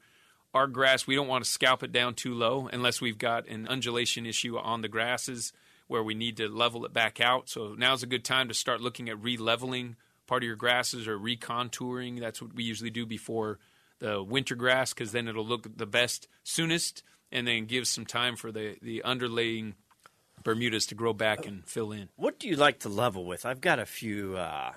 our 0.53 0.67
grass. 0.67 1.07
We 1.07 1.15
don't 1.15 1.27
want 1.27 1.43
to 1.45 1.49
scalp 1.49 1.83
it 1.83 1.91
down 1.91 2.15
too 2.15 2.33
low 2.33 2.67
unless 2.71 2.99
we've 2.99 3.17
got 3.17 3.47
an 3.47 3.67
undulation 3.67 4.25
issue 4.25 4.57
on 4.57 4.81
the 4.81 4.87
grasses 4.89 5.53
where 5.87 6.03
we 6.03 6.15
need 6.15 6.37
to 6.37 6.49
level 6.49 6.85
it 6.85 6.93
back 6.93 7.21
out. 7.21 7.47
So 7.47 7.75
now's 7.77 8.03
a 8.03 8.07
good 8.07 8.25
time 8.25 8.49
to 8.49 8.53
start 8.53 8.81
looking 8.81 9.07
at 9.09 9.21
re-leveling 9.21 9.95
part 10.25 10.43
of 10.43 10.47
your 10.47 10.55
grasses 10.57 11.07
or 11.07 11.17
recontouring. 11.17 12.19
That's 12.19 12.41
what 12.41 12.53
we 12.53 12.63
usually 12.63 12.89
do 12.89 13.05
before 13.05 13.59
the 13.99 14.23
winter 14.23 14.55
grass 14.55 14.93
because 14.93 15.11
then 15.11 15.27
it'll 15.27 15.45
look 15.45 15.77
the 15.77 15.85
best 15.85 16.27
soonest 16.43 17.03
and 17.31 17.47
then 17.47 17.65
give 17.65 17.87
some 17.87 18.05
time 18.05 18.35
for 18.35 18.51
the, 18.51 18.77
the 18.81 19.01
underlaying 19.05 19.73
Bermudas 20.43 20.85
to 20.87 20.95
grow 20.95 21.13
back 21.13 21.45
and 21.45 21.65
fill 21.67 21.91
in. 21.91 22.09
What 22.15 22.39
do 22.39 22.47
you 22.47 22.55
like 22.55 22.79
to 22.79 22.89
level 22.89 23.25
with? 23.25 23.45
I've 23.45 23.61
got 23.61 23.79
a 23.79 23.85
few. 23.85 24.37
Uh, 24.37 24.71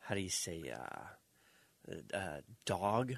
how 0.00 0.14
do 0.14 0.20
you 0.20 0.30
say? 0.30 0.72
Uh, 0.74 2.16
uh, 2.16 2.40
dog 2.64 3.14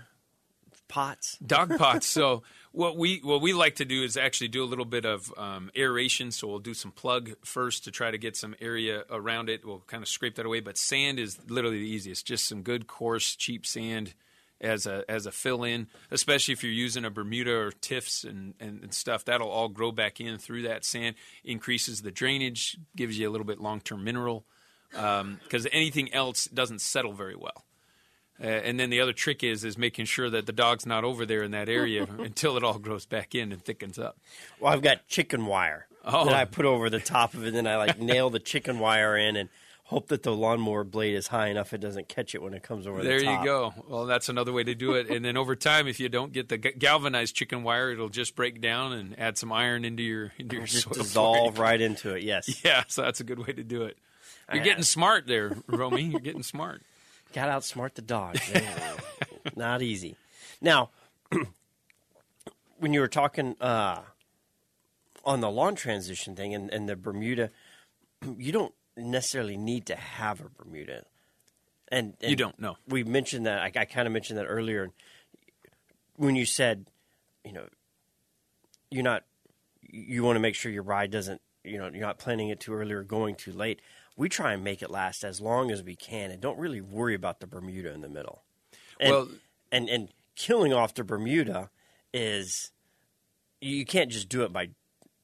pots. 0.89 1.39
Dog 1.39 1.75
pots. 1.79 2.07
so 2.07 2.43
what 2.73 2.97
we 2.97 3.21
what 3.23 3.41
we 3.41 3.53
like 3.53 3.77
to 3.77 3.85
do 3.85 4.03
is 4.03 4.17
actually 4.17 4.49
do 4.49 4.63
a 4.63 4.67
little 4.67 4.85
bit 4.85 5.05
of 5.05 5.33
um, 5.39 5.71
aeration. 5.77 6.33
So 6.33 6.49
we'll 6.49 6.59
do 6.59 6.75
some 6.75 6.93
plug 6.93 7.33
first 7.45 7.85
to 7.85 7.91
try 7.91 8.11
to 8.11 8.19
get 8.19 8.37
some 8.37 8.55
area 8.61 9.05
around 9.11 9.49
it. 9.49 9.65
We'll 9.65 9.85
kind 9.87 10.03
of 10.03 10.09
scrape 10.09 10.35
that 10.37 10.47
away. 10.47 10.61
But 10.61 10.77
sand 10.77 11.19
is 11.19 11.39
literally 11.49 11.79
the 11.79 11.89
easiest. 11.89 12.27
Just 12.27 12.47
some 12.47 12.63
good 12.63 12.87
coarse 12.87 13.37
cheap 13.37 13.65
sand 13.65 14.15
as 14.61 14.87
a 14.87 15.05
as 15.09 15.27
a 15.27 15.33
fill 15.33 15.65
in, 15.65 15.87
especially 16.11 16.53
if 16.53 16.63
you're 16.63 16.73
using 16.73 17.05
a 17.05 17.11
Bermuda 17.11 17.55
or 17.55 17.71
tiffs 17.73 18.25
and, 18.25 18.55
and, 18.61 18.83
and 18.83 18.95
stuff. 18.95 19.25
That'll 19.25 19.51
all 19.51 19.69
grow 19.69 19.93
back 19.93 20.21
in 20.21 20.39
through 20.39 20.63
that 20.63 20.85
sand. 20.85 21.17
Increases 21.45 22.03
the 22.03 22.11
drainage, 22.11 22.79
gives 22.97 23.19
you 23.19 23.29
a 23.29 23.31
little 23.31 23.47
bit 23.47 23.61
long 23.61 23.81
term 23.81 24.05
mineral. 24.05 24.45
Because 24.91 25.67
anything 25.73 26.13
else 26.15 26.47
doesn't 26.47 26.81
settle 26.81 27.13
very 27.13 27.37
well. 27.37 27.65
Uh, 28.43 28.47
and 28.47 28.79
then 28.79 28.91
the 28.91 29.01
other 29.01 29.13
trick 29.13 29.43
is 29.43 29.65
is 29.65 29.77
making 29.79 30.05
sure 30.05 30.29
that 30.31 30.47
the 30.47 30.53
dog's 30.53 30.87
not 30.87 31.05
over 31.05 31.25
there 31.27 31.43
in 31.43 31.51
that 31.53 31.69
area 31.69 32.07
until 32.19 32.57
it 32.57 32.63
all 32.65 32.79
grows 32.79 33.05
back 33.07 33.35
in 33.35 33.51
and 33.53 33.63
thickens 33.65 33.99
up. 33.99 34.19
Well, 34.61 34.73
I've 34.73 34.83
got 34.83 35.07
chicken 35.09 35.47
wire 35.47 35.87
Oh. 36.05 36.25
that 36.27 36.35
I 36.35 36.45
put 36.45 36.67
over 36.67 36.89
the 36.89 37.01
top 37.01 37.35
of 37.35 37.43
it, 37.45 37.49
and 37.49 37.57
then 37.57 37.67
I 37.67 37.77
like 37.77 37.99
nail 37.99 38.31
the 38.31 38.39
chicken 38.39 38.79
wire 38.79 39.17
in 39.17 39.37
and 39.37 39.49
hope 39.89 40.09
that 40.09 40.23
the 40.25 40.35
lawnmower 40.35 40.83
blade 40.85 41.15
is 41.15 41.29
high 41.29 41.47
enough 41.47 41.73
it 41.73 41.79
doesn't 41.79 42.09
catch 42.09 42.35
it 42.35 42.43
when 42.43 42.55
it 42.55 42.63
comes 42.63 42.87
over 42.87 43.03
There 43.03 43.19
the 43.21 43.25
top. 43.25 43.45
There 43.45 43.55
you 43.55 43.59
go. 43.61 43.75
Well, 43.89 44.07
that's 44.07 44.29
another 44.29 44.53
way 44.53 44.65
to 44.65 44.75
do 44.75 44.95
it. 44.95 45.09
And 45.09 45.25
then 45.25 45.37
over 45.37 45.55
time, 45.55 45.87
if 45.87 46.01
you 46.01 46.09
don't 46.09 46.33
get 46.33 46.49
the 46.49 46.59
galvanized 46.59 47.35
chicken 47.37 47.63
wire, 47.63 47.91
it'll 47.93 48.09
just 48.09 48.35
break 48.35 48.61
down 48.61 48.93
and 48.93 49.19
add 49.19 49.39
some 49.39 49.53
iron 49.53 49.85
into 49.85 50.03
your 50.03 50.33
into 50.39 50.57
your 50.57 50.67
Just 50.67 50.85
soil. 50.85 50.95
dissolve 51.03 51.59
right 51.61 51.81
into 51.81 52.15
it. 52.15 52.23
Yes. 52.25 52.61
Yeah, 52.65 52.83
so 52.89 53.03
that's 53.03 53.21
a 53.21 53.25
good 53.25 53.39
way 53.47 53.53
to 53.53 53.63
do 53.63 53.83
it. 53.85 53.97
You're 54.53 54.63
I- 54.63 54.65
getting 54.65 54.83
smart 54.83 55.27
there, 55.27 55.57
Romey. 55.69 56.03
You're 56.03 56.21
getting 56.21 56.43
smart. 56.43 56.83
Got 57.33 57.49
outsmart 57.49 57.95
the 57.95 58.03
dog. 58.03 58.39
Not 59.55 59.83
easy. 59.83 60.17
Now, 60.61 60.91
when 62.79 62.93
you 62.93 63.01
were 63.01 63.09
talking 63.09 63.57
uh, 63.61 64.01
on 65.25 65.41
the 65.41 65.51
lawn 65.51 65.75
transition 65.75 66.35
thing 66.37 66.55
and, 66.55 66.71
and 66.73 66.89
the 66.89 66.97
Bermuda, 66.97 67.51
you 68.39 68.53
don't 68.53 68.75
necessarily 68.97 69.57
need 69.57 69.87
to 69.87 69.97
have 69.97 70.41
a 70.41 70.49
Bermuda. 70.49 71.05
And, 71.89 72.15
and 72.21 72.31
You 72.31 72.37
don't, 72.37 72.59
know. 72.59 72.77
We 72.89 73.05
mentioned 73.05 73.47
that. 73.47 73.61
I, 73.61 73.73
I 73.81 73.85
kind 73.85 74.07
of 74.07 74.13
mentioned 74.13 74.39
that 74.39 74.47
earlier 74.47 74.91
when 76.17 76.35
you 76.35 76.47
said, 76.47 76.87
you 77.45 77.53
know, 77.53 77.67
you're 78.91 79.05
not. 79.05 79.25
You 79.89 80.25
want 80.25 80.37
to 80.37 80.41
make 80.41 80.55
sure 80.57 80.71
your 80.73 80.83
rye 80.83 81.07
doesn't. 81.07 81.41
You 81.63 81.79
know, 81.79 81.85
you're 81.93 82.07
not 82.07 82.19
planning 82.19 82.49
it 82.49 82.61
too 82.61 82.73
early 82.75 82.93
or 82.93 83.03
going 83.03 83.35
too 83.37 83.53
late. 83.53 83.81
We 84.17 84.29
try 84.29 84.53
and 84.53 84.65
make 84.65 84.83
it 84.83 84.91
last 84.91 85.25
as 85.25 85.41
long 85.41 85.71
as 85.71 85.83
we 85.83 85.95
can, 85.95 86.31
and 86.31 86.41
don't 86.41 86.59
really 86.59 86.81
worry 86.81 87.15
about 87.15 87.41
the 87.41 87.47
Bermuda 87.47 87.93
in 87.93 88.01
the 88.01 88.09
middle. 88.09 88.43
And, 88.99 89.11
Well- 89.13 89.29
and 89.71 89.89
and 89.89 90.09
killing 90.37 90.73
off 90.73 90.95
the 90.95 91.05
Bermuda 91.05 91.71
is 92.13 92.71
you 93.61 93.85
can't 93.85 94.11
just 94.11 94.29
do 94.29 94.43
it 94.43 94.53
by 94.53 94.71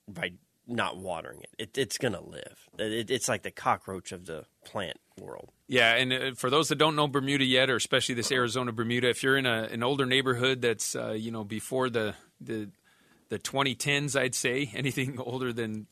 by 0.09 0.33
not 0.67 0.97
watering 0.97 1.41
it. 1.43 1.51
it 1.59 1.79
it's 1.79 1.99
going 1.99 2.15
to 2.15 2.21
live. 2.21 2.69
It, 2.79 3.11
it's 3.11 3.29
like 3.29 3.43
the 3.43 3.51
cockroach 3.51 4.13
of 4.13 4.27
the 4.27 4.45
plant 4.65 4.99
world. 5.19 5.51
Yeah, 5.67 5.95
and 5.95 6.13
uh, 6.13 6.35
for 6.35 6.51
those 6.51 6.69
that 6.69 6.77
don't 6.77 6.97
know 6.97 7.09
Bermuda 7.09 7.45
yet, 7.45 7.71
or 7.71 7.77
especially 7.77 8.15
this 8.15 8.33
Arizona 8.33 8.73
Bermuda, 8.73 9.09
if 9.09 9.23
you're 9.23 9.37
in 9.37 9.47
a, 9.47 9.65
an 9.65 9.83
older 9.83 10.07
neighborhood 10.07 10.63
that's 10.63 10.95
uh, 10.95 11.13
you 11.13 11.31
know 11.31 11.45
before 11.45 11.91
the 11.91 12.15
the 12.41 12.71
the 13.29 13.39
2010s, 13.39 14.19
I'd 14.19 14.35
say 14.35 14.71
anything 14.75 15.19
older 15.19 15.53
than 15.53 15.87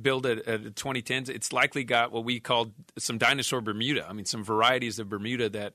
built 0.00 0.26
at, 0.26 0.44
the 0.44 0.70
2010s, 0.70 1.28
it's 1.28 1.52
likely 1.52 1.84
got 1.84 2.12
what 2.12 2.24
we 2.24 2.40
called 2.40 2.72
some 2.98 3.18
dinosaur 3.18 3.60
Bermuda. 3.60 4.06
I 4.08 4.12
mean, 4.12 4.24
some 4.24 4.44
varieties 4.44 4.98
of 4.98 5.08
Bermuda 5.08 5.48
that 5.50 5.74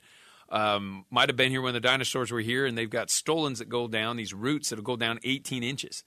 um, 0.49 1.05
might 1.09 1.29
have 1.29 1.35
been 1.35 1.51
here 1.51 1.61
when 1.61 1.73
the 1.73 1.79
dinosaurs 1.79 2.31
were 2.31 2.39
here, 2.39 2.65
and 2.65 2.77
they've 2.77 2.89
got 2.89 3.09
stolons 3.09 3.59
that 3.59 3.69
go 3.69 3.87
down 3.87 4.17
these 4.17 4.33
roots 4.33 4.69
that'll 4.69 4.83
go 4.83 4.95
down 4.95 5.19
18 5.23 5.63
inches, 5.63 6.03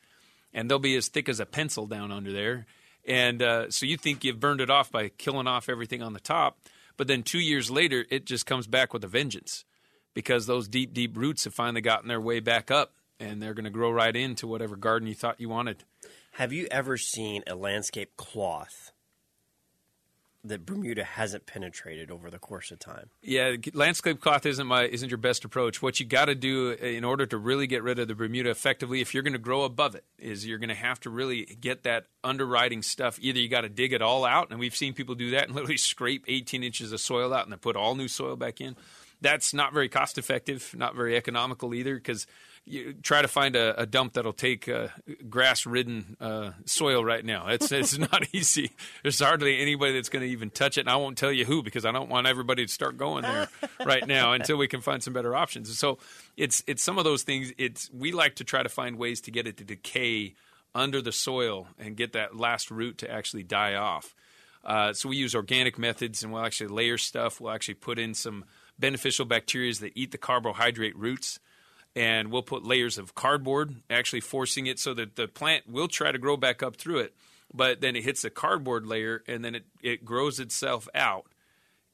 and 0.53 0.71
they'll 0.71 0.79
be 0.79 0.97
as 0.97 1.09
thick 1.09 1.29
as 1.29 1.41
a 1.41 1.47
pencil 1.47 1.87
down 1.87 2.13
under 2.13 2.33
there. 2.33 2.67
And 3.07 3.43
uh, 3.43 3.71
so 3.71 3.87
you 3.87 3.97
think 3.97 4.25
you've 4.25 4.41
burned 4.41 4.61
it 4.61 4.71
off 4.71 4.91
by 4.91 5.09
killing 5.09 5.47
off 5.47 5.69
everything 5.69 6.03
on 6.03 6.13
the 6.13 6.21
top, 6.21 6.59
but 6.97 7.07
then 7.07 7.23
two 7.23 7.39
years 7.39 7.71
later, 7.71 8.05
it 8.11 8.27
just 8.27 8.45
comes 8.45 8.67
back 8.67 8.93
with 8.93 9.05
a 9.05 9.09
vengeance 9.09 9.65
because 10.15 10.47
those 10.47 10.69
deep, 10.69 10.93
deep 10.93 11.17
roots 11.17 11.45
have 11.45 11.55
finally 11.55 11.81
gotten 11.81 12.09
their 12.09 12.21
way 12.21 12.41
back 12.41 12.71
up, 12.71 12.93
and 13.21 13.41
they're 13.41 13.55
going 13.55 13.65
to 13.65 13.71
grow 13.71 13.91
right 13.91 14.15
into 14.15 14.47
whatever 14.47 14.77
garden 14.77 15.09
you 15.09 15.15
thought 15.15 15.41
you 15.41 15.49
wanted. 15.49 15.85
Have 16.33 16.53
you 16.53 16.67
ever 16.71 16.97
seen 16.97 17.43
a 17.47 17.55
landscape 17.55 18.17
cloth 18.17 18.93
that 20.49 20.67
Bermuda 20.67 21.05
hasn't 21.05 21.47
penetrated 21.47 22.11
over 22.11 22.31
the 22.31 22.39
course 22.39 22.71
of 22.71 22.79
time? 22.79 23.11
Yeah, 23.23 23.57
landscape 23.73 24.21
cloth 24.21 24.45
isn't 24.47 24.67
my 24.67 24.85
isn't 24.85 25.11
your 25.11 25.19
best 25.19 25.45
approach. 25.45 25.81
What 25.81 26.01
you 26.01 26.07
got 26.07 26.27
to 26.27 26.35
do 26.35 26.73
uh, 26.73 26.85
in 26.85 27.05
order 27.05 27.27
to 27.27 27.39
really 27.39 27.67
get 27.67 27.83
rid 27.83 27.99
of 27.99 28.09
the 28.09 28.15
Bermuda 28.15 28.51
effectively, 28.51 29.01
if 29.01 29.15
you're 29.15 29.23
going 29.23 29.33
to 29.33 29.39
grow 29.39 29.63
above 29.63 29.95
it, 29.95 30.05
is 30.19 30.47
you're 30.47 30.59
going 30.59 30.69
to 30.69 30.75
have 30.75 31.01
to 31.01 31.11
really 31.11 31.45
get 31.61 31.85
that 31.85 32.07
underwriting 32.25 32.83
stuff. 32.83 33.19
Either 33.21 33.39
you 33.39 33.49
got 33.49 33.63
to 33.63 33.69
dig 33.69 33.93
it 33.93 34.03
all 34.03 34.25
out, 34.25 34.51
and 34.51 34.59
we've 34.59 34.77
seen 34.77 34.93
people 34.93 35.15
do 35.15 35.31
that 35.31 35.45
and 35.45 35.55
literally 35.55 35.77
scrape 35.77 36.25
18 36.27 36.63
inches 36.63 36.93
of 36.93 37.01
soil 37.01 37.33
out 37.33 37.45
and 37.45 37.53
then 37.53 37.59
put 37.59 37.77
all 37.77 37.95
new 37.95 38.09
soil 38.09 38.37
back 38.37 38.61
in. 38.61 38.77
That's 39.21 39.53
not 39.53 39.73
very 39.73 39.89
cost 39.89 40.19
effective, 40.19 40.75
not 40.77 40.95
very 40.95 41.17
economical 41.17 41.75
either, 41.75 41.97
because 41.97 42.27
you 42.69 42.95
try 43.03 43.23
to 43.23 43.29
find 43.29 43.57
a, 43.57 43.81
a 43.81 43.87
dump 43.87 44.13
that'll 44.13 44.33
take 44.33 44.69
uh, 44.69 44.89
grass-ridden 45.29 46.17
uh, 46.21 46.51
soil 46.67 47.05
right 47.05 47.25
now. 47.25 47.49
It's 47.49 47.73
it's 47.73 47.99
not 48.13 48.27
easy. 48.33 48.71
There's 49.03 49.21
hardly 49.21 49.59
anybody 49.59 49.95
that's 49.95 50.09
going 50.09 50.25
to 50.25 50.31
even 50.31 50.51
touch 50.51 50.79
it, 50.79 50.83
and 50.83 50.91
I 50.91 50.97
won't 50.97 51.17
tell 51.19 51.33
you 51.33 51.45
who 51.45 51.63
because 51.63 51.85
I 51.85 51.93
don't 51.93 52.09
want 52.09 52.27
everybody 52.27 52.67
to 52.67 52.73
start 52.73 52.97
going 52.97 53.23
there 53.23 53.49
right 53.85 54.07
now 54.07 54.33
until 54.33 54.57
we 54.57 54.69
can 54.69 54.81
find 54.81 55.03
some 55.03 55.13
better 55.13 55.35
options. 55.35 55.77
So 55.79 55.99
it's 56.37 56.63
it's 56.67 56.83
some 56.83 56.99
of 56.99 57.05
those 57.05 57.23
things. 57.23 57.53
It's 57.59 57.91
we 57.93 58.13
like 58.13 58.37
to 58.37 58.45
try 58.45 58.63
to 58.63 58.69
find 58.69 58.99
ways 58.99 59.21
to 59.23 59.31
get 59.31 59.47
it 59.47 59.57
to 59.59 59.65
decay 59.65 60.35
under 60.75 61.01
the 61.01 61.13
soil 61.13 61.69
and 61.79 61.97
get 61.97 62.13
that 62.13 62.37
last 62.37 62.71
root 62.71 62.99
to 62.99 63.11
actually 63.11 63.43
die 63.43 63.75
off. 63.75 64.15
Uh, 64.65 64.93
so 64.93 65.09
we 65.09 65.17
use 65.17 65.35
organic 65.35 65.79
methods, 65.79 66.23
and 66.23 66.33
we'll 66.33 66.45
actually 66.45 66.69
layer 66.69 66.99
stuff. 66.99 67.41
We'll 67.41 67.53
actually 67.53 67.75
put 67.75 67.99
in 67.99 68.15
some 68.15 68.45
beneficial 68.79 69.25
bacteria 69.25 69.73
that 69.75 69.93
eat 69.95 70.13
the 70.13 70.19
carbohydrate 70.19 70.97
roots 70.97 71.41
and 71.97 72.31
we'll 72.31 72.43
put 72.43 72.65
layers 72.65 72.99
of 72.99 73.15
cardboard, 73.15 73.77
actually 73.91 74.21
forcing 74.21 74.67
it 74.67 74.79
so 74.79 74.95
that 74.95 75.17
the 75.17 75.27
plant 75.27 75.69
will 75.69 75.89
try 75.89 76.13
to 76.13 76.19
grow 76.19 76.37
back 76.37 76.63
up 76.63 76.77
through 76.77 76.99
it, 76.99 77.15
but 77.53 77.81
then 77.81 77.97
it 77.97 78.05
hits 78.05 78.23
the 78.23 78.31
cardboard 78.31 78.87
layer 78.87 79.23
and 79.27 79.45
then 79.45 79.55
it, 79.55 79.65
it 79.83 80.05
grows 80.05 80.39
itself 80.39 80.89
out. 80.95 81.27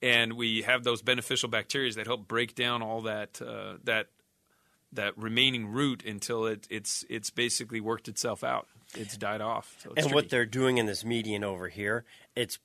And 0.03 0.35
we 0.35 0.63
have 0.63 0.85
those 0.85 1.01
beneficial 1.01 1.49
bacteria 1.49 1.91
that 1.93 2.07
help 2.07 2.29
break 2.29 2.55
down 2.55 2.83
all 2.83 3.03
that 3.03 3.41
uh, 3.41 3.79
that 3.85 4.09
that 4.93 5.17
remaining 5.17 5.69
root 5.69 6.05
until 6.05 6.45
it, 6.45 6.67
it's 6.69 7.07
it's 7.09 7.31
basically 7.31 7.81
worked 7.81 8.07
itself 8.07 8.45
out. 8.45 8.69
It's 8.95 9.17
died 9.17 9.41
off. 9.41 9.77
So 9.83 9.93
it's 9.97 10.07
and 10.07 10.15
what 10.15 10.29
they're 10.29 10.45
doing 10.45 10.77
in 10.77 10.85
this 10.85 11.05
median 11.05 11.43
over 11.43 11.69
here, 11.69 12.05
it's 12.37 12.59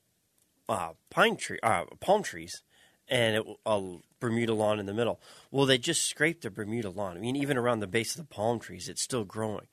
uh, 0.67 0.91
pine 1.09 1.37
tree, 1.37 1.59
uh, 1.63 1.85
palm 2.01 2.23
trees, 2.23 2.61
and 3.09 3.35
it, 3.37 3.45
a 3.65 3.97
Bermuda 4.19 4.53
lawn 4.53 4.79
in 4.79 4.85
the 4.85 4.93
middle. 4.93 5.19
Well, 5.51 5.65
they 5.65 5.77
just 5.77 6.03
scraped 6.05 6.43
the 6.43 6.51
Bermuda 6.51 6.89
lawn. 6.89 7.17
I 7.17 7.19
mean, 7.19 7.35
even 7.35 7.57
around 7.57 7.79
the 7.79 7.87
base 7.87 8.11
of 8.15 8.17
the 8.27 8.33
palm 8.35 8.59
trees, 8.59 8.87
it's 8.89 9.01
still 9.01 9.23
growing. 9.25 9.67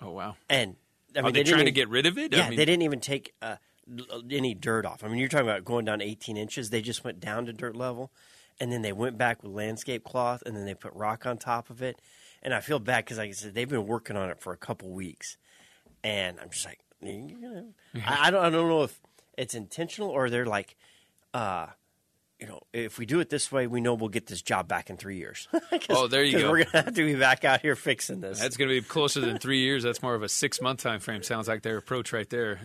oh 0.00 0.10
wow. 0.10 0.36
And 0.50 0.76
I 1.14 1.20
mean, 1.20 1.26
Are 1.26 1.32
they, 1.32 1.42
didn't 1.42 1.54
trying 1.54 1.64
to 1.66 1.72
get 1.72 1.88
rid 1.88 2.06
of 2.06 2.16
it? 2.18 2.34
I 2.34 2.38
Yeah, 2.38 2.48
mean- 2.48 2.56
they 2.56 2.64
didn't 2.64 2.82
even 2.82 3.00
take 3.00 3.34
uh, 3.42 3.56
any 4.30 4.54
dirt 4.54 4.86
off. 4.86 5.04
I 5.04 5.08
mean, 5.08 5.18
you're 5.18 5.28
talking 5.28 5.46
about 5.48 5.64
going 5.64 5.84
down 5.84 6.00
18 6.00 6.36
inches. 6.36 6.70
They 6.70 6.80
just 6.80 7.04
went 7.04 7.20
down 7.20 7.46
to 7.46 7.52
dirt 7.52 7.76
level, 7.76 8.10
and 8.58 8.72
then 8.72 8.80
they 8.82 8.92
went 8.92 9.18
back 9.18 9.42
with 9.42 9.52
landscape 9.52 10.04
cloth, 10.04 10.42
and 10.46 10.56
then 10.56 10.64
they 10.64 10.74
put 10.74 10.92
rock 10.94 11.26
on 11.26 11.36
top 11.38 11.68
of 11.68 11.82
it. 11.82 12.00
And 12.42 12.54
I 12.54 12.60
feel 12.60 12.78
bad 12.78 13.04
because, 13.04 13.18
like 13.18 13.28
I 13.28 13.32
said, 13.32 13.54
they've 13.54 13.68
been 13.68 13.86
working 13.86 14.16
on 14.16 14.30
it 14.30 14.40
for 14.40 14.52
a 14.52 14.56
couple 14.56 14.90
weeks, 14.90 15.36
and 16.02 16.40
I'm 16.40 16.48
just 16.50 16.64
like, 16.64 16.80
you 17.02 17.36
know, 17.38 17.66
I, 18.06 18.28
I 18.28 18.30
don't, 18.30 18.44
I 18.44 18.50
don't 18.50 18.68
know 18.68 18.82
if 18.84 18.98
it's 19.36 19.54
intentional 19.54 20.08
or 20.10 20.30
they're 20.30 20.46
like, 20.46 20.76
uh, 21.34 21.66
you 22.42 22.48
know, 22.48 22.60
if 22.72 22.98
we 22.98 23.06
do 23.06 23.20
it 23.20 23.30
this 23.30 23.52
way, 23.52 23.68
we 23.68 23.80
know 23.80 23.94
we'll 23.94 24.08
get 24.08 24.26
this 24.26 24.42
job 24.42 24.66
back 24.66 24.90
in 24.90 24.96
three 24.96 25.16
years. 25.16 25.46
'Cause- 25.70 25.80
Oh, 25.90 26.08
there 26.08 26.24
you 26.24 26.40
go. 26.40 26.50
We're 26.50 26.64
gonna 26.64 26.84
have 26.86 26.94
to 26.96 27.04
be 27.06 27.14
back 27.14 27.44
out 27.44 27.60
here 27.60 27.76
fixing 27.76 28.20
this. 28.20 28.40
That's 28.40 28.56
going 28.56 28.68
to 28.68 28.74
be 28.74 28.82
closer 28.82 29.20
than 29.20 29.38
three 29.38 29.60
years. 29.60 29.84
That's 29.84 30.02
more 30.02 30.16
of 30.16 30.24
a 30.24 30.28
six 30.28 30.60
month 30.60 30.82
time 30.82 30.98
frame. 30.98 31.22
Sounds 31.22 31.46
like 31.46 31.62
their 31.62 31.76
approach 31.76 32.12
right 32.12 32.28
there. 32.28 32.58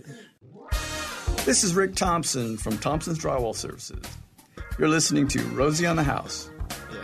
This 1.45 1.63
is 1.63 1.75
Rick 1.75 1.95
Thompson 1.95 2.57
from 2.57 2.77
Thompson's 2.79 3.19
Drywall 3.19 3.55
Services. 3.55 4.03
You're 4.79 4.89
listening 4.89 5.27
to 5.29 5.41
Rosie 5.49 5.85
on 5.85 5.95
the 5.95 6.03
House. 6.03 6.49
Yeah. 6.91 7.03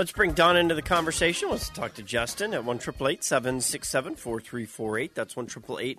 Let's 0.00 0.12
bring 0.12 0.32
Don 0.32 0.56
into 0.56 0.74
the 0.74 0.80
conversation. 0.80 1.50
Let's 1.50 1.68
talk 1.68 1.92
to 1.96 2.02
Justin 2.02 2.54
at 2.54 2.64
one 2.64 2.78
triple 2.78 3.06
eight 3.06 3.22
seven 3.22 3.60
six 3.60 3.86
seven 3.86 4.16
four 4.16 4.40
three 4.40 4.64
four 4.64 4.98
eight. 4.98 5.14
That's 5.14 5.36
one 5.36 5.44
triple 5.44 5.78
eight. 5.78 5.98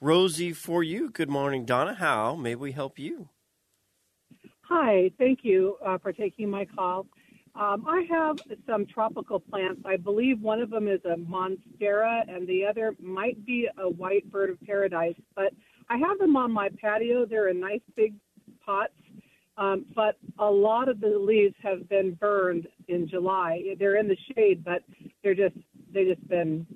Rosie 0.00 0.52
for 0.52 0.82
you. 0.82 1.10
Good 1.10 1.30
morning, 1.30 1.64
Donna. 1.64 1.94
How 1.94 2.34
may 2.34 2.56
we 2.56 2.72
help 2.72 2.98
you? 2.98 3.28
Hi, 4.62 5.12
thank 5.16 5.44
you 5.44 5.76
uh, 5.86 5.96
for 5.98 6.12
taking 6.12 6.50
my 6.50 6.64
call. 6.64 7.06
Um, 7.54 7.86
I 7.86 8.04
have 8.10 8.38
some 8.66 8.84
tropical 8.84 9.38
plants. 9.38 9.80
I 9.84 9.96
believe 9.96 10.40
one 10.40 10.60
of 10.60 10.70
them 10.70 10.88
is 10.88 11.00
a 11.04 11.14
monstera 11.16 12.28
and 12.28 12.48
the 12.48 12.66
other 12.66 12.96
might 12.98 13.46
be 13.46 13.68
a 13.78 13.88
white 13.88 14.28
bird 14.28 14.50
of 14.50 14.60
paradise. 14.62 15.14
But 15.36 15.52
I 15.88 15.98
have 15.98 16.18
them 16.18 16.34
on 16.34 16.50
my 16.50 16.68
patio. 16.82 17.24
They're 17.24 17.50
in 17.50 17.60
nice 17.60 17.78
big 17.94 18.14
pots. 18.64 18.92
Um, 19.58 19.86
but 19.94 20.16
a 20.38 20.50
lot 20.50 20.88
of 20.88 21.00
the 21.00 21.18
leaves 21.18 21.54
have 21.62 21.88
been 21.88 22.14
burned 22.14 22.66
in 22.88 23.08
July. 23.08 23.62
They're 23.78 23.96
in 23.96 24.06
the 24.06 24.16
shade, 24.34 24.62
but 24.64 24.82
they're 25.22 25.34
just 25.34 25.56
they 25.92 26.04
just 26.04 26.26
been 26.28 26.66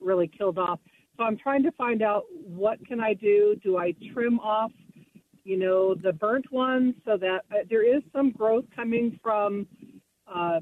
really 0.00 0.28
killed 0.28 0.58
off. 0.58 0.80
So 1.16 1.24
I'm 1.24 1.38
trying 1.38 1.62
to 1.62 1.72
find 1.72 2.02
out 2.02 2.24
what 2.30 2.78
can 2.86 3.00
I 3.00 3.14
do? 3.14 3.56
Do 3.62 3.78
I 3.78 3.94
trim 4.12 4.38
off 4.40 4.70
you 5.48 5.56
know, 5.56 5.94
the 5.94 6.12
burnt 6.12 6.52
ones 6.52 6.94
so 7.06 7.16
that 7.16 7.38
uh, 7.50 7.64
there 7.70 7.82
is 7.82 8.02
some 8.12 8.32
growth 8.32 8.66
coming 8.76 9.18
from, 9.22 9.66
uh, 10.32 10.60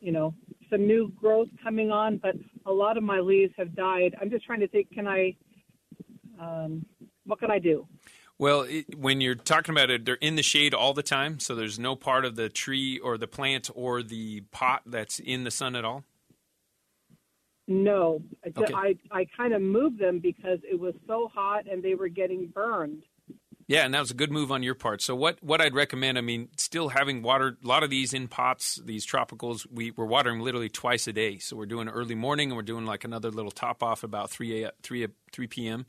you 0.00 0.12
know, 0.12 0.34
some 0.70 0.86
new 0.86 1.10
growth 1.18 1.48
coming 1.64 1.90
on, 1.90 2.18
but 2.18 2.34
a 2.66 2.70
lot 2.70 2.98
of 2.98 3.02
my 3.02 3.20
leaves 3.20 3.54
have 3.56 3.74
died. 3.74 4.14
I'm 4.20 4.28
just 4.28 4.44
trying 4.44 4.60
to 4.60 4.68
think, 4.68 4.92
can 4.92 5.06
I, 5.06 5.34
um, 6.38 6.84
what 7.24 7.40
can 7.40 7.50
I 7.50 7.58
do? 7.58 7.86
Well, 8.38 8.62
it, 8.62 8.96
when 8.96 9.20
you're 9.20 9.34
talking 9.34 9.74
about 9.74 9.90
it, 9.90 10.04
they're 10.04 10.14
in 10.16 10.36
the 10.36 10.42
shade 10.42 10.74
all 10.74 10.94
the 10.94 11.02
time, 11.02 11.40
so 11.40 11.54
there's 11.54 11.78
no 11.78 11.96
part 11.96 12.24
of 12.24 12.36
the 12.36 12.48
tree 12.48 12.98
or 12.98 13.18
the 13.18 13.26
plant 13.26 13.68
or 13.74 14.02
the 14.02 14.42
pot 14.52 14.82
that's 14.86 15.18
in 15.18 15.44
the 15.44 15.50
sun 15.50 15.74
at 15.76 15.84
all. 15.84 16.04
No, 17.66 18.22
I, 18.44 18.52
Okay. 18.56 18.74
I, 18.74 18.96
I 19.10 19.26
kind 19.36 19.52
of 19.54 19.62
moved 19.62 19.98
them 19.98 20.20
because 20.20 20.58
it 20.70 20.78
was 20.78 20.94
so 21.06 21.28
hot 21.32 21.66
and 21.70 21.82
they 21.82 21.94
were 21.94 22.08
getting 22.08 22.46
burned. 22.48 23.04
Yeah, 23.66 23.84
and 23.84 23.92
that 23.92 24.00
was 24.00 24.10
a 24.10 24.14
good 24.14 24.32
move 24.32 24.50
on 24.50 24.62
your 24.62 24.74
part. 24.74 25.02
So 25.02 25.14
what 25.14 25.42
what 25.42 25.60
I'd 25.60 25.74
recommend, 25.74 26.16
I 26.16 26.22
mean, 26.22 26.48
still 26.56 26.88
having 26.88 27.22
water. 27.22 27.58
A 27.62 27.66
lot 27.66 27.82
of 27.82 27.90
these 27.90 28.14
in 28.14 28.26
pots, 28.26 28.80
these 28.82 29.06
tropicals, 29.06 29.66
we 29.70 29.90
we're 29.90 30.06
watering 30.06 30.40
literally 30.40 30.70
twice 30.70 31.06
a 31.06 31.12
day. 31.12 31.38
So 31.38 31.54
we're 31.54 31.66
doing 31.66 31.88
early 31.88 32.14
morning, 32.14 32.48
and 32.48 32.56
we're 32.56 32.62
doing 32.62 32.86
like 32.86 33.04
another 33.04 33.30
little 33.30 33.50
top 33.50 33.82
off 33.82 34.02
about 34.02 34.30
three 34.30 34.64
a, 34.64 34.72
three 34.82 35.04
a, 35.04 35.08
three 35.32 35.46
p.m. 35.46 35.84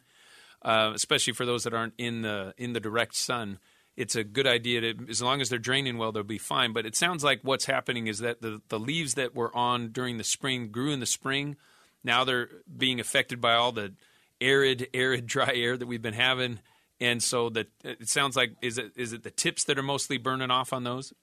Uh, 0.61 0.91
especially 0.93 1.31
for 1.31 1.45
those 1.45 1.63
that 1.63 1.73
aren't 1.73 1.93
in 1.97 2.21
the 2.21 2.53
in 2.57 2.73
the 2.73 2.79
direct 2.79 3.15
sun. 3.15 3.59
It's 3.95 4.15
a 4.15 4.23
good 4.23 4.47
idea 4.47 4.81
to, 4.81 5.09
as 5.09 5.21
long 5.21 5.41
as 5.41 5.49
they're 5.49 5.59
draining 5.59 5.97
well, 5.97 6.11
they'll 6.11 6.23
be 6.23 6.37
fine. 6.37 6.73
But 6.73 6.85
it 6.85 6.95
sounds 6.95 7.23
like 7.23 7.39
what's 7.43 7.65
happening 7.65 8.07
is 8.07 8.19
that 8.19 8.41
the 8.41 8.61
the 8.67 8.79
leaves 8.79 9.13
that 9.13 9.33
were 9.33 9.55
on 9.55 9.89
during 9.89 10.17
the 10.17 10.23
spring 10.23 10.69
grew 10.69 10.91
in 10.91 10.99
the 10.99 11.05
spring. 11.05 11.55
Now 12.03 12.23
they're 12.23 12.49
being 12.77 12.99
affected 12.99 13.39
by 13.39 13.53
all 13.53 13.71
the 13.71 13.93
arid, 14.41 14.87
arid, 14.93 15.27
dry 15.27 15.51
air 15.53 15.77
that 15.77 15.85
we've 15.85 16.01
been 16.01 16.13
having, 16.13 16.59
and 16.99 17.23
so 17.23 17.49
that 17.49 17.67
it 17.83 18.09
sounds 18.09 18.35
like 18.35 18.51
is 18.61 18.77
it 18.77 18.91
is 18.95 19.13
it 19.13 19.23
the 19.23 19.31
tips 19.31 19.63
that 19.65 19.77
are 19.79 19.83
mostly 19.83 20.17
burning 20.17 20.51
off 20.51 20.73
on 20.73 20.83
those? 20.83 21.13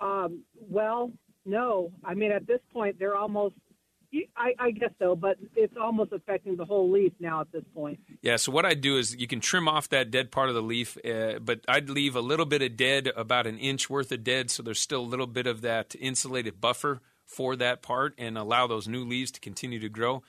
Um, 0.00 0.42
well, 0.68 1.12
no. 1.46 1.92
I 2.04 2.14
mean, 2.14 2.32
at 2.32 2.46
this 2.46 2.60
point, 2.72 2.98
they're 2.98 3.16
almost. 3.16 3.54
I, 4.36 4.54
I 4.58 4.70
guess 4.70 4.90
so, 4.98 5.16
but 5.16 5.36
it's 5.56 5.76
almost 5.80 6.12
affecting 6.12 6.56
the 6.56 6.64
whole 6.64 6.90
leaf 6.90 7.12
now 7.20 7.40
at 7.40 7.52
this 7.52 7.64
point. 7.74 7.98
Yeah. 8.22 8.36
So 8.36 8.52
what 8.52 8.64
I'd 8.64 8.80
do 8.80 8.96
is 8.98 9.16
you 9.16 9.26
can 9.26 9.40
trim 9.40 9.68
off 9.68 9.88
that 9.90 10.10
dead 10.10 10.30
part 10.30 10.48
of 10.48 10.54
the 10.54 10.62
leaf, 10.62 10.96
uh, 11.04 11.38
but 11.40 11.60
I'd 11.68 11.90
leave 11.90 12.16
a 12.16 12.20
little 12.20 12.46
bit 12.46 12.62
of 12.62 12.76
dead, 12.76 13.10
about 13.16 13.46
an 13.46 13.58
inch 13.58 13.88
worth 13.88 14.12
of 14.12 14.24
dead, 14.24 14.50
so 14.50 14.62
there's 14.62 14.80
still 14.80 15.00
a 15.00 15.06
little 15.06 15.26
bit 15.26 15.46
of 15.46 15.62
that 15.62 15.94
insulated 15.98 16.60
buffer 16.60 17.00
for 17.24 17.56
that 17.56 17.82
part, 17.82 18.14
and 18.18 18.36
allow 18.36 18.66
those 18.66 18.86
new 18.86 19.04
leaves 19.04 19.30
to 19.32 19.40
continue 19.40 19.80
to 19.80 19.88
grow. 19.88 20.22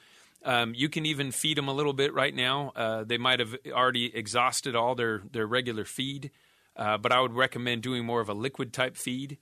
Um, 0.43 0.73
you 0.75 0.89
can 0.89 1.05
even 1.05 1.31
feed 1.31 1.57
them 1.57 1.67
a 1.67 1.73
little 1.73 1.93
bit 1.93 2.13
right 2.13 2.33
now. 2.33 2.71
Uh, 2.75 3.03
they 3.03 3.17
might 3.17 3.39
have 3.39 3.55
already 3.71 4.15
exhausted 4.15 4.75
all 4.75 4.95
their 4.95 5.23
their 5.31 5.47
regular 5.47 5.85
feed, 5.85 6.31
uh, 6.75 6.97
but 6.97 7.11
I 7.11 7.19
would 7.19 7.33
recommend 7.33 7.81
doing 7.81 8.05
more 8.05 8.21
of 8.21 8.29
a 8.29 8.33
liquid 8.33 8.71
type 8.71 8.95
feed. 8.95 9.39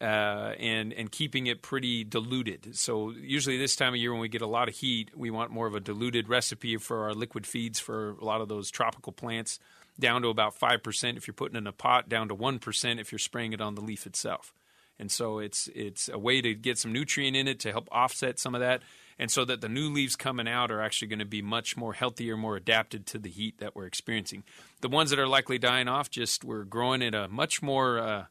Uh, 0.00 0.54
and 0.58 0.94
and 0.94 1.12
keeping 1.12 1.46
it 1.46 1.60
pretty 1.60 2.04
diluted. 2.04 2.74
So 2.74 3.10
usually 3.10 3.58
this 3.58 3.76
time 3.76 3.92
of 3.92 4.00
year 4.00 4.12
when 4.12 4.22
we 4.22 4.30
get 4.30 4.40
a 4.40 4.46
lot 4.46 4.66
of 4.66 4.74
heat, 4.74 5.10
we 5.14 5.30
want 5.30 5.50
more 5.50 5.66
of 5.66 5.74
a 5.74 5.80
diluted 5.80 6.26
recipe 6.26 6.78
for 6.78 7.04
our 7.04 7.12
liquid 7.12 7.46
feeds 7.46 7.78
for 7.78 8.12
a 8.12 8.24
lot 8.24 8.40
of 8.40 8.48
those 8.48 8.70
tropical 8.70 9.12
plants, 9.12 9.58
down 9.98 10.22
to 10.22 10.28
about 10.28 10.54
five 10.54 10.82
percent 10.82 11.18
if 11.18 11.26
you're 11.26 11.34
putting 11.34 11.58
in 11.58 11.66
a 11.66 11.72
pot, 11.72 12.08
down 12.08 12.28
to 12.28 12.34
one 12.34 12.58
percent 12.58 12.98
if 12.98 13.12
you're 13.12 13.18
spraying 13.18 13.52
it 13.52 13.60
on 13.60 13.74
the 13.74 13.82
leaf 13.82 14.06
itself. 14.06 14.54
And 14.98 15.10
so 15.10 15.38
it's 15.38 15.68
it's 15.74 16.08
a 16.08 16.18
way 16.18 16.40
to 16.40 16.54
get 16.54 16.78
some 16.78 16.92
nutrient 16.92 17.36
in 17.36 17.46
it 17.48 17.60
to 17.60 17.72
help 17.72 17.88
offset 17.92 18.38
some 18.38 18.54
of 18.54 18.62
that, 18.62 18.82
and 19.18 19.30
so 19.30 19.44
that 19.44 19.60
the 19.60 19.68
new 19.68 19.90
leaves 19.90 20.16
coming 20.16 20.48
out 20.48 20.70
are 20.70 20.80
actually 20.80 21.08
going 21.08 21.18
to 21.18 21.24
be 21.26 21.42
much 21.42 21.76
more 21.76 21.92
healthier, 21.92 22.36
more 22.38 22.56
adapted 22.56 23.06
to 23.08 23.18
the 23.18 23.30
heat 23.30 23.58
that 23.58 23.76
we're 23.76 23.86
experiencing. 23.86 24.44
The 24.80 24.88
ones 24.88 25.10
that 25.10 25.18
are 25.18 25.28
likely 25.28 25.58
dying 25.58 25.88
off, 25.88 26.10
just 26.10 26.42
we're 26.42 26.64
growing 26.64 27.02
at 27.02 27.14
a 27.14 27.28
much 27.28 27.62
more 27.62 27.98
uh, 27.98 28.24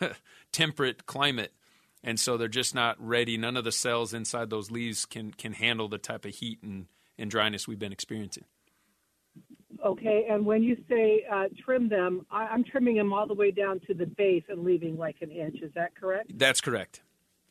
temperate 0.56 1.04
climate, 1.04 1.52
and 2.02 2.18
so 2.18 2.38
they're 2.38 2.48
just 2.48 2.74
not 2.74 2.96
ready. 2.98 3.36
None 3.36 3.58
of 3.58 3.64
the 3.64 3.72
cells 3.72 4.14
inside 4.14 4.48
those 4.48 4.70
leaves 4.70 5.04
can 5.04 5.32
can 5.32 5.52
handle 5.52 5.86
the 5.86 5.98
type 5.98 6.24
of 6.24 6.34
heat 6.34 6.60
and, 6.62 6.86
and 7.18 7.30
dryness 7.30 7.68
we've 7.68 7.78
been 7.78 7.92
experiencing. 7.92 8.44
Okay, 9.84 10.26
and 10.30 10.46
when 10.46 10.62
you 10.62 10.78
say 10.88 11.26
uh, 11.30 11.44
trim 11.62 11.90
them, 11.90 12.24
I, 12.30 12.44
I'm 12.46 12.64
trimming 12.64 12.96
them 12.96 13.12
all 13.12 13.26
the 13.26 13.34
way 13.34 13.50
down 13.50 13.80
to 13.80 13.92
the 13.92 14.06
base 14.06 14.44
and 14.48 14.64
leaving 14.64 14.96
like 14.96 15.16
an 15.20 15.30
inch. 15.30 15.58
Is 15.60 15.72
that 15.74 15.94
correct? 15.94 16.30
That's 16.34 16.62
correct. 16.62 17.02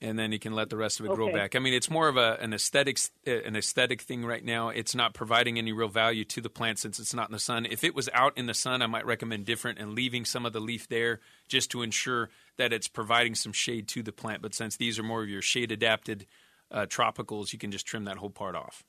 And 0.02 0.20
then 0.20 0.32
you 0.32 0.40
can 0.40 0.54
let 0.54 0.70
the 0.70 0.76
rest 0.76 1.00
of 1.00 1.06
it 1.06 1.14
grow 1.14 1.32
back. 1.32 1.56
I 1.56 1.60
mean, 1.60 1.74
it's 1.74 1.90
more 1.90 2.10
of 2.10 2.18
a, 2.18 2.38
an 2.42 2.54
aesthetics 2.54 3.12
uh, 3.28 3.32
an 3.32 3.56
aesthetic 3.56 4.02
thing 4.02 4.26
right 4.26 4.44
now. 4.44 4.70
It's 4.70 4.96
not 4.96 5.14
providing 5.14 5.58
any 5.58 5.72
real 5.72 5.88
value 5.88 6.26
to 6.26 6.42
the 6.42 6.50
plant 6.50 6.80
since 6.80 7.00
it's 7.00 7.14
not 7.14 7.30
in 7.30 7.34
the 7.34 7.40
sun. 7.40 7.66
If 7.66 7.84
it 7.84 7.94
was 7.94 8.10
out 8.14 8.38
in 8.38 8.48
the 8.48 8.54
sun, 8.54 8.82
I 8.82 8.88
might 8.88 9.06
recommend 9.06 9.46
different 9.46 9.78
and 9.80 9.94
leaving 9.94 10.26
some 10.26 10.46
of 10.46 10.54
the 10.54 10.60
leaf 10.60 10.88
there 10.88 11.22
just 11.48 11.72
to 11.72 11.82
ensure 11.84 12.30
that 12.58 12.74
it's 12.74 12.88
providing 12.88 13.36
some 13.36 13.52
shade 13.52 13.88
to 13.90 14.04
the 14.04 14.12
plant. 14.12 14.42
But 14.42 14.54
since 14.54 14.78
these 14.78 14.98
are 15.00 15.04
more 15.04 15.24
of 15.24 15.30
your 15.30 15.42
shade 15.42 15.72
adapted 15.72 16.26
uh, 16.72 16.86
tropicals, 16.86 17.54
you 17.54 17.60
can 17.60 17.72
just 17.72 17.86
trim 17.86 18.06
that 18.06 18.18
whole 18.18 18.30
part 18.30 18.56
off. 18.56 18.84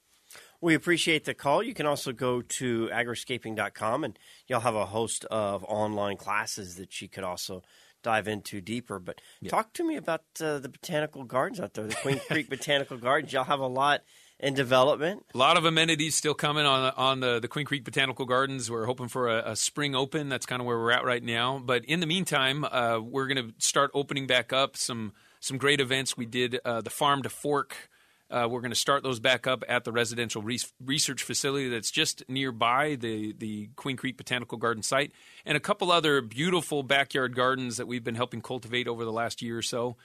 We 0.60 0.74
appreciate 0.74 1.24
the 1.24 1.34
call. 1.34 1.62
You 1.62 1.74
can 1.74 1.86
also 1.86 2.12
go 2.12 2.42
to 2.42 2.88
agriscaping.com 2.92 4.04
and 4.04 4.18
you'll 4.46 4.60
have 4.60 4.74
a 4.74 4.86
host 4.86 5.24
of 5.26 5.64
online 5.64 6.16
classes 6.16 6.76
that 6.76 7.00
you 7.00 7.08
could 7.08 7.24
also 7.24 7.62
dive 8.02 8.28
into 8.28 8.60
deeper. 8.60 8.98
But 8.98 9.20
talk 9.48 9.72
to 9.74 9.84
me 9.84 9.96
about 9.96 10.22
uh, 10.40 10.58
the 10.58 10.68
botanical 10.68 11.24
gardens 11.24 11.60
out 11.60 11.74
there, 11.74 11.86
the 11.86 11.94
Queen 11.94 12.20
Creek 12.28 12.48
Botanical 12.48 12.96
Gardens. 12.96 13.32
Y'all 13.32 13.44
have 13.44 13.60
a 13.60 13.66
lot 13.66 14.02
in 14.38 14.54
development. 14.54 15.24
A 15.34 15.38
lot 15.38 15.56
of 15.56 15.64
amenities 15.64 16.14
still 16.14 16.34
coming 16.34 16.66
on 16.66 16.92
on 16.96 17.20
the, 17.20 17.40
the 17.40 17.48
Queen 17.48 17.66
Creek 17.66 17.84
Botanical 17.84 18.24
Gardens. 18.24 18.70
We're 18.70 18.86
hoping 18.86 19.08
for 19.08 19.28
a, 19.28 19.52
a 19.52 19.56
spring 19.56 19.94
open. 19.94 20.28
That's 20.28 20.46
kind 20.46 20.60
of 20.60 20.66
where 20.66 20.78
we're 20.78 20.92
at 20.92 21.04
right 21.04 21.22
now. 21.22 21.58
But 21.58 21.84
in 21.84 22.00
the 22.00 22.06
meantime, 22.06 22.64
uh, 22.64 23.00
we're 23.00 23.26
going 23.26 23.48
to 23.48 23.54
start 23.58 23.90
opening 23.94 24.26
back 24.26 24.52
up 24.52 24.76
some 24.76 25.12
some 25.40 25.58
great 25.58 25.80
events. 25.80 26.16
We 26.16 26.26
did 26.26 26.60
uh, 26.64 26.80
the 26.80 26.90
Farm 26.90 27.22
to 27.22 27.28
Fork. 27.28 27.90
Uh, 28.28 28.48
we're 28.50 28.60
going 28.60 28.72
to 28.72 28.76
start 28.76 29.04
those 29.04 29.20
back 29.20 29.46
up 29.46 29.62
at 29.68 29.84
the 29.84 29.92
residential 29.92 30.42
res- 30.42 30.72
research 30.84 31.22
facility 31.22 31.68
that's 31.68 31.92
just 31.92 32.24
nearby 32.28 32.96
the, 32.96 33.32
the 33.38 33.68
Queen 33.76 33.96
Creek 33.96 34.16
Botanical 34.16 34.58
Garden 34.58 34.82
site, 34.82 35.12
and 35.44 35.56
a 35.56 35.60
couple 35.60 35.92
other 35.92 36.20
beautiful 36.20 36.82
backyard 36.82 37.36
gardens 37.36 37.76
that 37.76 37.86
we've 37.86 38.02
been 38.02 38.16
helping 38.16 38.42
cultivate 38.42 38.88
over 38.88 39.04
the 39.04 39.12
last 39.12 39.42
year 39.42 39.56
or 39.56 39.62
so. 39.62 39.96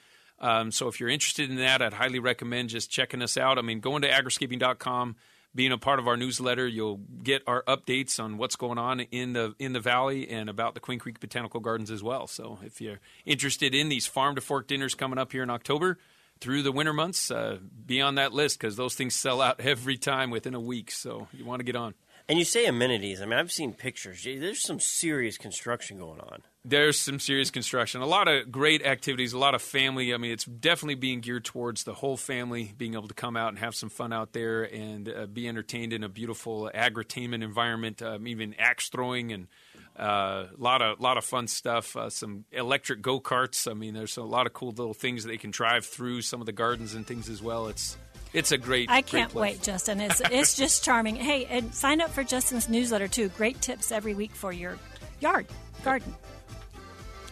Um, 0.41 0.71
so 0.71 0.87
if 0.87 0.99
you're 0.99 1.09
interested 1.09 1.49
in 1.49 1.57
that, 1.57 1.81
I'd 1.81 1.93
highly 1.93 2.19
recommend 2.19 2.69
just 2.69 2.89
checking 2.89 3.21
us 3.21 3.37
out. 3.37 3.59
I 3.59 3.61
mean, 3.61 3.79
going 3.79 4.01
to 4.01 4.09
agriscaping.com, 4.09 5.15
being 5.53 5.71
a 5.71 5.77
part 5.77 5.99
of 5.99 6.07
our 6.07 6.17
newsletter, 6.17 6.67
you'll 6.67 7.01
get 7.23 7.43
our 7.45 7.63
updates 7.63 8.21
on 8.21 8.37
what's 8.37 8.55
going 8.55 8.79
on 8.79 9.01
in 9.01 9.33
the 9.33 9.53
in 9.59 9.73
the 9.73 9.79
valley 9.79 10.27
and 10.29 10.49
about 10.49 10.73
the 10.73 10.79
Queen 10.79 10.97
Creek 10.97 11.19
Botanical 11.19 11.59
Gardens 11.59 11.91
as 11.91 12.01
well. 12.01 12.25
So 12.25 12.57
if 12.63 12.81
you're 12.81 12.99
interested 13.25 13.75
in 13.75 13.87
these 13.89 14.07
farm 14.07 14.35
to 14.35 14.41
fork 14.41 14.67
dinners 14.67 14.95
coming 14.95 15.19
up 15.19 15.31
here 15.31 15.43
in 15.43 15.49
October 15.51 15.99
through 16.39 16.63
the 16.63 16.71
winter 16.71 16.93
months, 16.93 17.29
uh, 17.29 17.59
be 17.85 18.01
on 18.01 18.15
that 18.15 18.33
list 18.33 18.59
because 18.59 18.77
those 18.77 18.95
things 18.95 19.15
sell 19.15 19.41
out 19.41 19.59
every 19.59 19.97
time 19.97 20.31
within 20.31 20.55
a 20.55 20.59
week. 20.59 20.89
So 20.89 21.27
you 21.33 21.45
want 21.45 21.59
to 21.59 21.65
get 21.65 21.75
on. 21.75 21.93
And 22.27 22.39
you 22.39 22.45
say 22.45 22.65
amenities. 22.65 23.21
I 23.21 23.25
mean, 23.25 23.37
I've 23.37 23.51
seen 23.51 23.73
pictures. 23.73 24.23
There's 24.23 24.63
some 24.63 24.79
serious 24.79 25.37
construction 25.37 25.97
going 25.97 26.21
on. 26.21 26.43
There's 26.63 26.99
some 26.99 27.19
serious 27.19 27.49
construction, 27.49 28.01
a 28.01 28.05
lot 28.05 28.27
of 28.27 28.51
great 28.51 28.85
activities, 28.85 29.33
a 29.33 29.37
lot 29.39 29.55
of 29.55 29.63
family. 29.63 30.13
I 30.13 30.17
mean, 30.17 30.31
it's 30.31 30.45
definitely 30.45 30.93
being 30.93 31.19
geared 31.19 31.43
towards 31.43 31.85
the 31.85 31.95
whole 31.95 32.17
family 32.17 32.71
being 32.77 32.93
able 32.93 33.07
to 33.07 33.15
come 33.15 33.35
out 33.35 33.49
and 33.49 33.57
have 33.57 33.73
some 33.73 33.89
fun 33.89 34.13
out 34.13 34.33
there 34.33 34.63
and 34.63 35.09
uh, 35.09 35.25
be 35.25 35.47
entertained 35.47 35.91
in 35.91 36.03
a 36.03 36.09
beautiful 36.09 36.69
agritainment 36.73 37.43
environment. 37.43 38.03
Um, 38.03 38.27
even 38.27 38.53
axe 38.59 38.89
throwing 38.89 39.31
and 39.31 39.47
a 39.95 40.03
uh, 40.03 40.47
lot 40.55 40.83
of 40.83 40.99
lot 40.99 41.17
of 41.17 41.25
fun 41.25 41.47
stuff. 41.47 41.95
Uh, 41.95 42.11
some 42.11 42.45
electric 42.51 43.01
go 43.01 43.19
karts. 43.19 43.69
I 43.69 43.73
mean, 43.73 43.95
there's 43.95 44.17
a 44.17 44.23
lot 44.23 44.45
of 44.45 44.53
cool 44.53 44.69
little 44.69 44.93
things 44.93 45.23
that 45.23 45.29
they 45.29 45.37
can 45.37 45.49
drive 45.51 45.85
through 45.85 46.21
some 46.21 46.41
of 46.41 46.45
the 46.45 46.51
gardens 46.51 46.93
and 46.93 47.07
things 47.07 47.27
as 47.27 47.41
well. 47.41 47.67
It's 47.67 47.97
it's 48.33 48.51
a 48.51 48.57
great. 48.59 48.89
I 48.89 49.01
can't 49.01 49.31
place. 49.31 49.55
wait, 49.55 49.63
Justin. 49.63 49.99
It's 49.99 50.21
it's 50.29 50.55
just 50.55 50.83
charming. 50.85 51.15
Hey, 51.15 51.45
and 51.45 51.73
sign 51.73 52.01
up 52.01 52.11
for 52.11 52.23
Justin's 52.23 52.69
newsletter 52.69 53.07
too. 53.07 53.29
Great 53.29 53.59
tips 53.61 53.91
every 53.91 54.13
week 54.13 54.31
for 54.31 54.51
your 54.51 54.77
yard, 55.19 55.47
garden. 55.83 56.13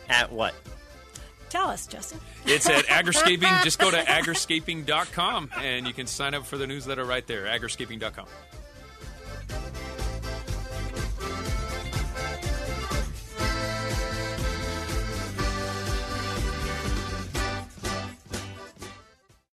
At 0.10 0.32
what? 0.32 0.54
Tell 1.50 1.68
us, 1.68 1.88
Justin. 1.88 2.20
It's 2.46 2.70
at 2.70 2.86
agriscaping. 3.06 3.64
Just 3.64 3.80
go 3.80 3.90
to 3.90 3.98
agriscaping.com 3.98 5.50
and 5.62 5.88
you 5.88 5.94
can 5.94 6.08
sign 6.08 6.34
up 6.34 6.46
for 6.46 6.58
the 6.58 6.68
newsletter 6.68 7.06
right 7.06 7.26
there, 7.26 7.46
agriscaping.com. 7.46 8.28